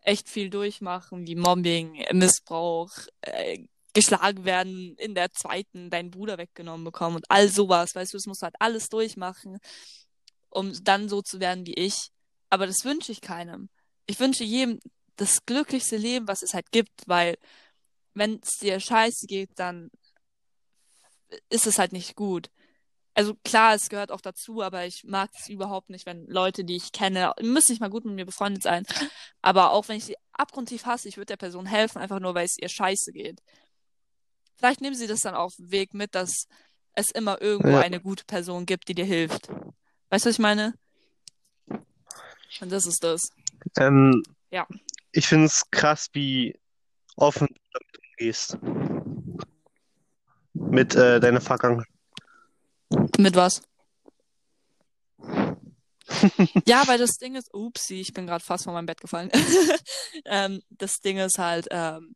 [0.00, 2.90] echt viel durchmachen, wie Mobbing, Missbrauch,
[3.22, 8.18] äh, geschlagen werden, in der zweiten deinen Bruder weggenommen bekommen und all sowas, weißt du,
[8.18, 9.58] das musst du halt alles durchmachen,
[10.50, 12.10] um dann so zu werden wie ich.
[12.50, 13.70] Aber das wünsche ich keinem.
[14.06, 14.80] Ich wünsche jedem
[15.16, 17.36] das glücklichste Leben, was es halt gibt, weil
[18.14, 19.90] wenn es dir scheiße geht, dann
[21.48, 22.50] ist es halt nicht gut.
[23.14, 26.74] Also klar, es gehört auch dazu, aber ich mag es überhaupt nicht, wenn Leute, die
[26.74, 28.84] ich kenne, müssen nicht mal gut mit mir befreundet sein,
[29.40, 32.44] aber auch wenn ich sie abgrundtief hasse, ich würde der Person helfen, einfach nur, weil
[32.44, 33.40] es ihr scheiße geht.
[34.56, 36.46] Vielleicht nehmen sie das dann auf den Weg mit, dass
[36.94, 37.80] es immer irgendwo ja.
[37.80, 39.48] eine gute Person gibt, die dir hilft.
[40.10, 40.74] Weißt du, was ich meine?
[42.60, 43.20] Und das ist das.
[43.78, 44.66] Ähm, ja.
[45.12, 46.58] Ich finde es krass, wie
[47.16, 48.58] offen du damit umgehst.
[50.52, 51.88] Mit äh, deiner Vergangenheit.
[53.18, 53.62] Mit was?
[56.66, 59.30] ja, weil das Ding ist, upsie, ich bin gerade fast von meinem Bett gefallen.
[60.26, 62.14] ähm, das Ding ist halt, ähm,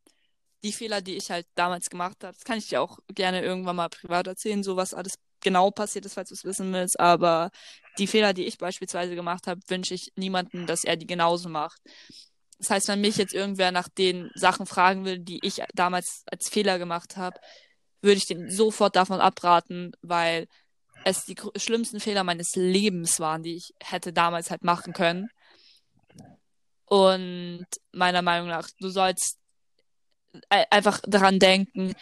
[0.63, 3.77] die Fehler, die ich halt damals gemacht habe, das kann ich dir auch gerne irgendwann
[3.77, 6.99] mal privat erzählen, so was alles genau passiert ist, falls du es wissen willst.
[6.99, 7.51] Aber
[7.99, 11.81] die Fehler, die ich beispielsweise gemacht habe, wünsche ich niemandem, dass er die genauso macht.
[12.59, 16.49] Das heißt, wenn mich jetzt irgendwer nach den Sachen fragen will, die ich damals als
[16.49, 17.39] Fehler gemacht habe,
[18.03, 20.49] würde ich den sofort davon abraten, weil
[21.05, 25.29] es die schlimmsten Fehler meines Lebens waren, die ich hätte damals halt machen können.
[26.87, 29.37] Und meiner Meinung nach, du sollst
[30.49, 31.95] einfach daran denken,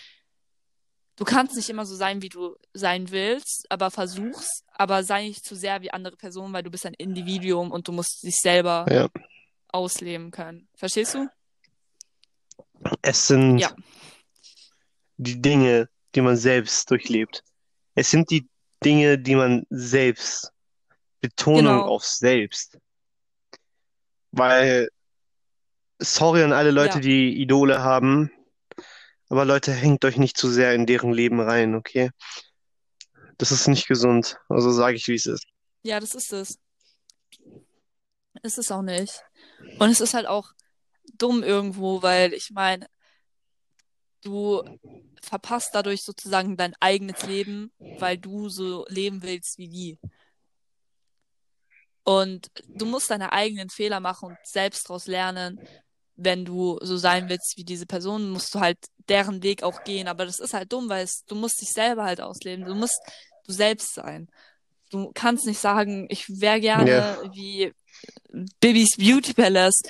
[1.16, 5.44] du kannst nicht immer so sein, wie du sein willst, aber versuch's, aber sei nicht
[5.44, 8.86] zu sehr wie andere Personen, weil du bist ein Individuum und du musst dich selber
[8.90, 9.08] ja.
[9.68, 10.68] ausleben können.
[10.74, 11.28] Verstehst du?
[13.02, 13.74] Es sind ja.
[15.16, 17.42] die Dinge, die man selbst durchlebt.
[17.94, 18.48] Es sind die
[18.84, 20.52] Dinge, die man selbst,
[21.20, 21.86] Betonung Genau.
[21.86, 22.78] auf selbst.
[24.32, 24.90] Weil,
[25.98, 27.00] sorry an alle Leute, Ja.
[27.00, 28.30] die Idole haben,
[29.28, 32.10] aber Leute, hängt euch nicht zu sehr in deren Leben rein, okay?
[33.38, 34.38] Das ist nicht gesund.
[34.48, 35.44] Also sage ich, wie es ist.
[35.82, 36.58] Ja, das ist es.
[38.42, 39.22] Ist es auch nicht.
[39.78, 40.52] Und es ist halt auch
[41.18, 42.86] dumm irgendwo, weil ich meine,
[44.22, 44.62] du
[45.22, 49.98] verpasst dadurch sozusagen dein eigenes Leben, weil du so leben willst wie die.
[52.04, 55.60] Und du musst deine eigenen Fehler machen und selbst daraus lernen.
[56.16, 58.78] Wenn du so sein willst wie diese Person, musst du halt
[59.08, 60.08] deren Weg auch gehen.
[60.08, 62.64] Aber das ist halt dumm, weil es, du musst dich selber halt ausleben.
[62.64, 62.98] Du musst
[63.46, 64.28] du selbst sein.
[64.90, 67.22] Du kannst nicht sagen, ich wäre gerne Ja.
[67.34, 67.72] wie
[68.60, 69.80] Bibis Beauty Palace,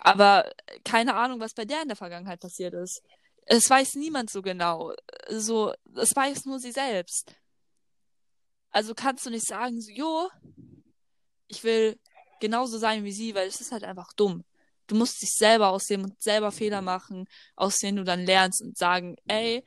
[0.00, 0.50] aber
[0.84, 3.02] keine Ahnung, was bei der in der Vergangenheit passiert ist.
[3.46, 4.92] Es weiß niemand so genau.
[5.28, 7.34] So, es weiß nur sie selbst.
[8.70, 10.28] Also kannst du nicht sagen, so, jo,
[11.48, 11.98] ich will
[12.40, 14.44] genauso sein wie sie, weil es ist halt einfach dumm.
[14.86, 17.26] Du musst dich selber aussehen und selber Fehler machen,
[17.56, 19.64] aus denen du dann lernst und sagen, ey,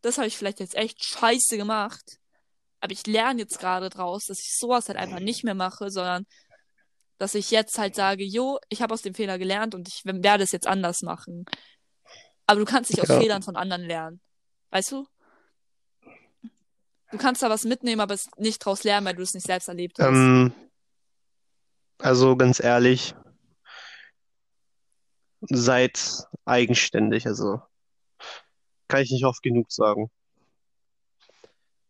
[0.00, 2.18] das habe ich vielleicht jetzt echt scheiße gemacht,
[2.80, 6.26] aber ich lerne jetzt gerade draus, dass ich sowas halt einfach nicht mehr mache, sondern
[7.18, 10.44] dass ich jetzt halt sage, jo, ich habe aus dem Fehler gelernt und ich werde
[10.44, 11.46] es jetzt anders machen.
[12.46, 13.18] Aber du kannst nicht aus Ja.
[13.20, 14.20] Fehlern von anderen lernen.
[14.70, 15.06] Weißt du?
[17.10, 19.68] Du kannst da was mitnehmen, aber es nicht draus lernen, weil du es nicht selbst
[19.68, 20.08] erlebt hast.
[20.08, 20.52] Ähm,
[21.98, 23.14] also ganz ehrlich,
[25.48, 27.26] seid eigenständig.
[27.26, 27.60] Also
[28.88, 30.10] kann ich nicht oft genug sagen.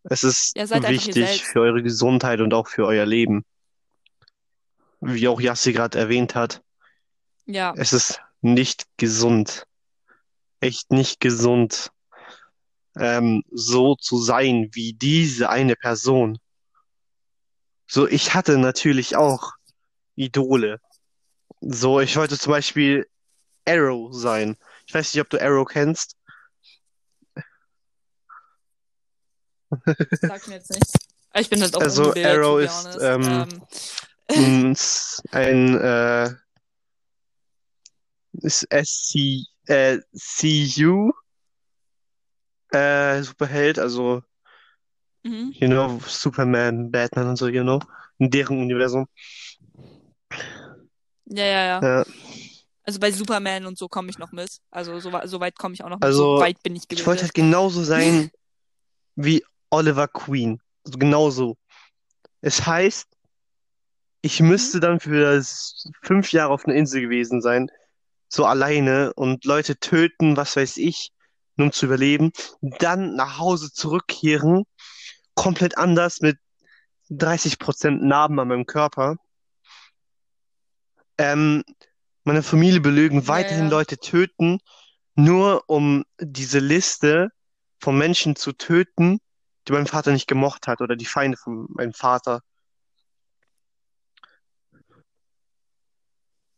[0.04, 3.44] Es ist Ja, wichtig für eure Gesundheit und auch für euer Leben.
[5.00, 6.62] Wie auch Yassi gerade erwähnt hat,
[7.46, 9.66] Ja, es ist nicht gesund.
[10.60, 11.90] Echt nicht gesund,
[12.96, 16.38] ähm, so zu sein wie diese eine Person.
[17.86, 19.52] So, ich hatte natürlich auch
[20.14, 20.80] Idole.
[21.60, 23.06] So, ich wollte zum Beispiel
[23.66, 24.56] Arrow sein.
[24.86, 26.16] Ich weiß nicht, ob du Arrow kennst.
[30.20, 30.92] sag mir jetzt nichts.
[31.36, 33.48] Ich bin halt auch Also, Arrow ist, ähm,
[34.28, 34.74] Ähm,
[35.32, 36.30] ein äh,
[38.32, 41.12] ist SC, äh, CU
[42.70, 44.22] äh, Superheld, also
[45.22, 45.52] mhm.
[45.54, 47.80] you know, Superman, Batman und so, you know,
[48.18, 49.06] in deren Universum.
[51.26, 51.82] Ja, ja, ja.
[51.82, 52.04] Ja,
[52.84, 54.58] Also bei Superman und so komme ich noch mit.
[54.70, 56.04] Also so, so weit komme ich auch noch mit.
[56.04, 58.30] Also, So weit bin ich ich wollte halt genauso sein
[59.16, 60.60] wie Oliver Queen.
[60.84, 61.56] Also genauso.
[62.42, 63.08] Es heißt,
[64.20, 65.42] ich müsste dann für
[66.02, 67.70] fünf Jahre auf einer Insel gewesen sein,
[68.28, 71.12] so alleine und Leute töten, was weiß ich,
[71.56, 74.64] nur um zu überleben, dann nach Hause zurückkehren,
[75.34, 76.38] komplett anders mit
[77.10, 79.16] 30% Narben an meinem Körper,
[81.18, 81.62] ähm,
[82.24, 83.70] meine Familie belügen, Ja, weiterhin ja.
[83.70, 84.58] Leute töten,
[85.14, 87.30] nur um diese Liste
[87.78, 89.20] von Menschen zu töten,
[89.68, 92.40] die mein Vater nicht gemocht hat oder die Feinde von meinem Vater.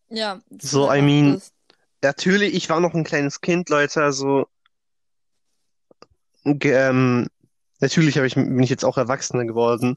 [0.09, 1.43] Ja, So, I mean.
[2.03, 4.47] Natürlich, ich war noch ein kleines Kind, Leute, also
[6.45, 7.27] ähm,
[7.81, 9.97] natürlich ich, bin ich jetzt auch Erwachsener geworden.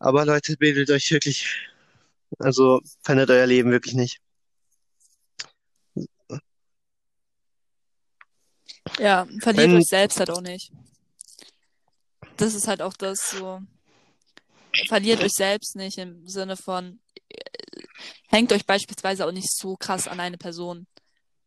[0.00, 1.68] Aber Leute, bildet euch wirklich,
[2.38, 4.20] also verändert euer Leben wirklich nicht.
[8.98, 10.72] Ja, verliert Wenn- euch selbst halt auch nicht.
[12.36, 13.60] Das ist halt auch das so.
[14.86, 17.82] Verliert euch selbst nicht im Sinne von, äh,
[18.28, 20.86] hängt euch beispielsweise auch nicht so krass an eine Person.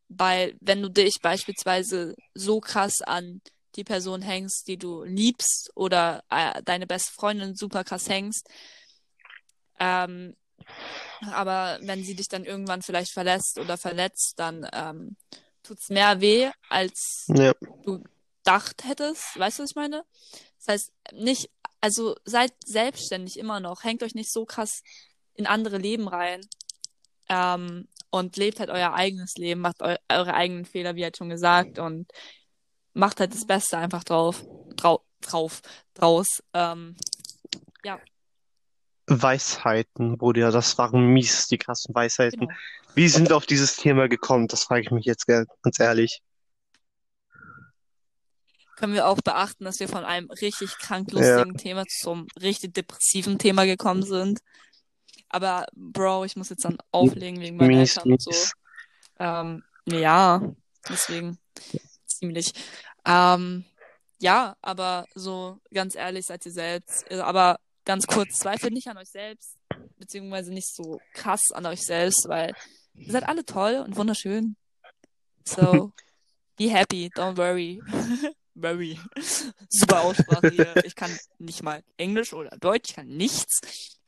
[0.10, 3.42] Weil, wenn du dich beispielsweise so krass an
[3.76, 8.50] die Person hängst, die du liebst, oder äh, deine beste Freundin super krass hängst,
[9.80, 10.36] ähm,
[11.34, 15.16] aber wenn sie dich dann irgendwann vielleicht verlässt oder verletzt, dann ähm,
[15.64, 18.04] tut's mehr weh, als Ja, du
[18.44, 19.40] gedacht hättest.
[19.40, 20.04] Weißt du, was ich meine?
[20.58, 23.84] Das heißt, nicht, also seid selbstständig immer noch.
[23.84, 24.82] Hängt euch nicht so krass
[25.36, 26.42] in andere Leben rein.
[27.30, 31.30] Ähm, und lebt halt euer eigenes Leben, macht eu eure eigenen Fehler, wie halt schon
[31.30, 32.12] gesagt, und
[32.94, 34.44] macht halt das Beste einfach drauf,
[34.76, 35.62] drau drauf,
[35.94, 36.28] draus.
[36.54, 36.98] Ähm,
[39.20, 42.42] Weisheiten, Bruder, das waren mies, die krassen Weisheiten.
[42.42, 42.54] genau.
[42.94, 44.48] Wie sind wir auf dieses Thema gekommen?
[44.48, 46.22] Das frage ich mich jetzt ganz ehrlich.
[48.76, 53.38] Können wir auch beachten, dass wir von einem richtig krank lustigen Thema zum richtig depressiven
[53.38, 54.40] Thema gekommen sind.
[55.30, 58.32] Aber Bro, ich muss jetzt dann auflegen wegen meinen Mies, Eltern und so.
[59.20, 60.42] Ähm, ja,
[60.90, 61.38] deswegen
[62.06, 62.54] ziemlich.
[63.06, 63.66] Ähm,
[64.22, 67.10] Ja, aber so ganz ehrlich, seid ihr selbst.
[67.10, 67.60] Äh, Aber
[67.92, 69.58] ganz kurz, zweifelt nicht an euch selbst,
[69.98, 72.54] beziehungsweise nicht so krass an euch selbst, weil
[72.96, 74.56] ihr seid alle toll und wunderschön.
[75.46, 75.92] So,
[76.58, 77.82] be happy, don't worry.
[78.56, 78.98] worry.
[79.70, 80.74] Super Aussprache hier.
[80.86, 83.60] Ich kann nicht mal Englisch oder Deutsch, ich kann nichts.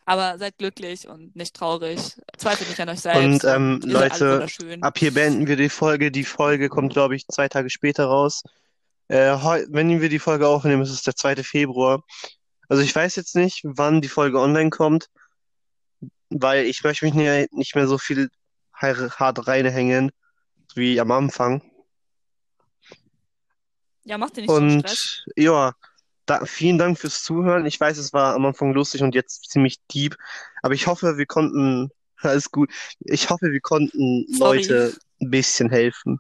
[0.06, 2.00] Aber seid glücklich und nicht traurig.
[2.38, 3.44] Zweifelt nicht an euch selbst.
[3.44, 4.48] Und ähm, Leute,
[4.80, 6.10] ab hier beenden wir die Folge.
[6.10, 8.44] Die Folge kommt, glaube ich, zwei Tage später raus.
[9.10, 9.36] Äh,
[9.70, 11.44] wenn wir die Folge aufnehmen, ist es der 2.
[11.44, 12.04] Februar.
[12.70, 15.10] Also ich weiß jetzt nicht, wann die Folge online kommt,
[16.30, 17.14] weil ich möchte mich
[17.52, 18.30] nicht mehr so viel
[18.74, 20.12] hart reinhängen
[20.76, 21.62] wie am Anfang.
[24.06, 25.24] Ja, macht dir nicht so einen Stress.
[25.26, 25.74] Und ja,
[26.26, 27.66] da, vielen Dank fürs Zuhören.
[27.66, 30.18] Ich weiß, es war am Anfang lustig und jetzt ziemlich deep,
[30.62, 32.72] aber ich hoffe, wir konnten, alles gut.
[33.00, 34.58] Ich hoffe, wir konnten Sorry.
[34.58, 36.20] Leute ein bisschen helfen.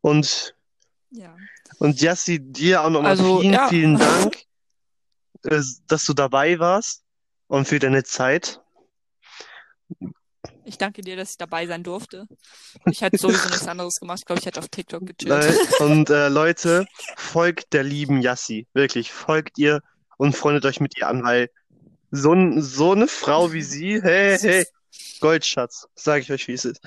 [0.00, 0.54] Und,
[1.10, 1.36] Ja.
[1.78, 3.68] Und Jassi, dir auch nochmal Also, vielen, ja.
[3.68, 4.36] vielen Dank,
[5.44, 7.02] äh, dass du dabei warst
[7.48, 8.60] und für deine Zeit.
[10.64, 12.26] Ich danke dir, dass ich dabei sein durfte.
[12.86, 14.18] Ich hätte sowieso nichts anderes gemacht.
[14.18, 15.30] Ich glaube, ich hätte auf TikTok gechillt.
[15.80, 16.86] Äh, und äh, Leute,
[17.16, 18.66] folgt der lieben Yassi.
[18.72, 19.80] Wirklich, folgt ihr
[20.16, 21.50] und freundet euch mit ihr an, weil
[22.10, 24.66] so, so eine Frau wie sie, hey, hey,
[25.20, 26.80] Goldschatz, sage ich euch, wie es ist.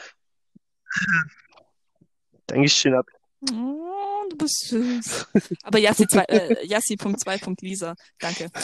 [2.47, 3.05] Dankeschön ab.
[3.41, 5.27] Oh, du bist süß.
[5.63, 7.95] Aber Yassi, zwei, äh, Yassi.2.Lisa.
[8.19, 8.49] Danke.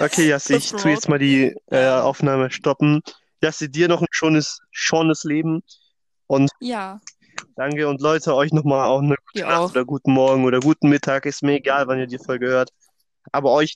[0.00, 1.88] Okay, Yassi, ich tue jetzt mal die äh.
[1.88, 3.00] Aufnahme stoppen.
[3.42, 5.62] Yassi, dir noch ein schönes, schönes Leben
[6.28, 7.00] und ja,
[7.56, 7.88] danke.
[7.88, 9.70] Und Leute, euch nochmal auch eine gute Nacht auch.
[9.70, 12.70] oder guten Morgen oder guten Mittag, ist mir egal, wann ihr die Folge hört.
[13.32, 13.74] Aber euch,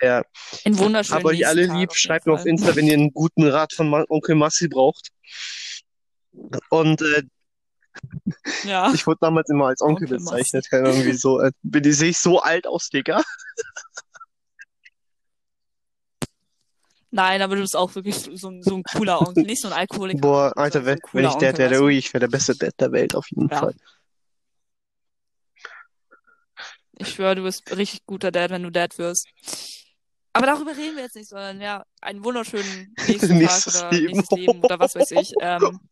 [0.00, 0.22] ja,
[0.64, 1.90] Einen wunderschönen hab euch alle Tag lieb.
[1.90, 2.46] auf Schreibt mir auf.
[2.46, 5.10] Insta, wenn ihr einen guten Rat von Onkel Massi braucht.
[6.68, 7.22] Und äh,
[8.64, 8.92] Ja.
[8.92, 10.68] ich wurde damals immer als Onkel Onkel bezeichnet.
[10.70, 11.40] Keine Ahnung, wieso.
[11.40, 13.22] Äh, bin ich, sehe ich so alt aus, Digga?
[17.10, 19.44] Nein, aber du bist auch wirklich so, ein- so ein cooler Onkel.
[19.44, 20.20] Nicht so ein Alkoholiker.
[20.20, 23.14] Boah, Alter, so wenn, wenn ich Dad wäre, ich wäre der beste Dad der Welt,
[23.14, 23.58] auf jeden Ja.
[23.60, 23.74] Fall.
[26.98, 29.28] Ich schwöre, du bist ein richtig guter Dad, wenn du Dad wirst.
[30.32, 34.16] Aber darüber reden wir jetzt nicht, sondern ja, einen wunderschönen nächsten Tag Nächstes oder Leben.
[34.16, 35.32] nächstes Leben oder was weiß ich.
[35.40, 35.80] Ähm,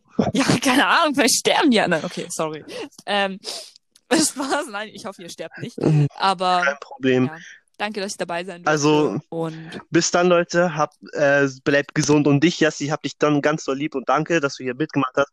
[0.32, 2.04] ja, keine Ahnung, vielleicht sterben die anderen.
[2.04, 2.64] Okay, sorry.
[3.06, 3.38] Ähm,
[4.12, 5.76] Spaß, nein, ich hoffe, ihr sterbt nicht.
[6.16, 7.26] Aber Kein Problem.
[7.26, 7.36] ja,
[7.78, 8.70] danke, dass ich dabei sein durfte.
[8.70, 10.74] Also- und Bis dann, Leute.
[10.74, 12.26] Hab, äh, bleibt gesund.
[12.26, 15.14] Und dich, Jassi, hab dich dann ganz doll lieb und danke, dass du hier mitgemacht
[15.16, 15.32] hast.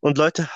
[0.00, 0.48] Und Leute,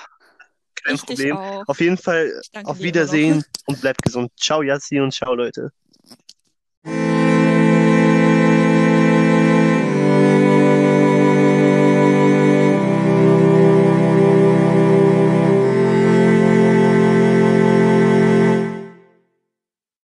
[0.75, 1.37] kein Problem.
[1.37, 2.79] Auf jeden Fall auf.
[2.79, 4.31] Wiedersehen und bleibt gesund.
[4.39, 5.71] Ciao, Jassi und ciao, Leute.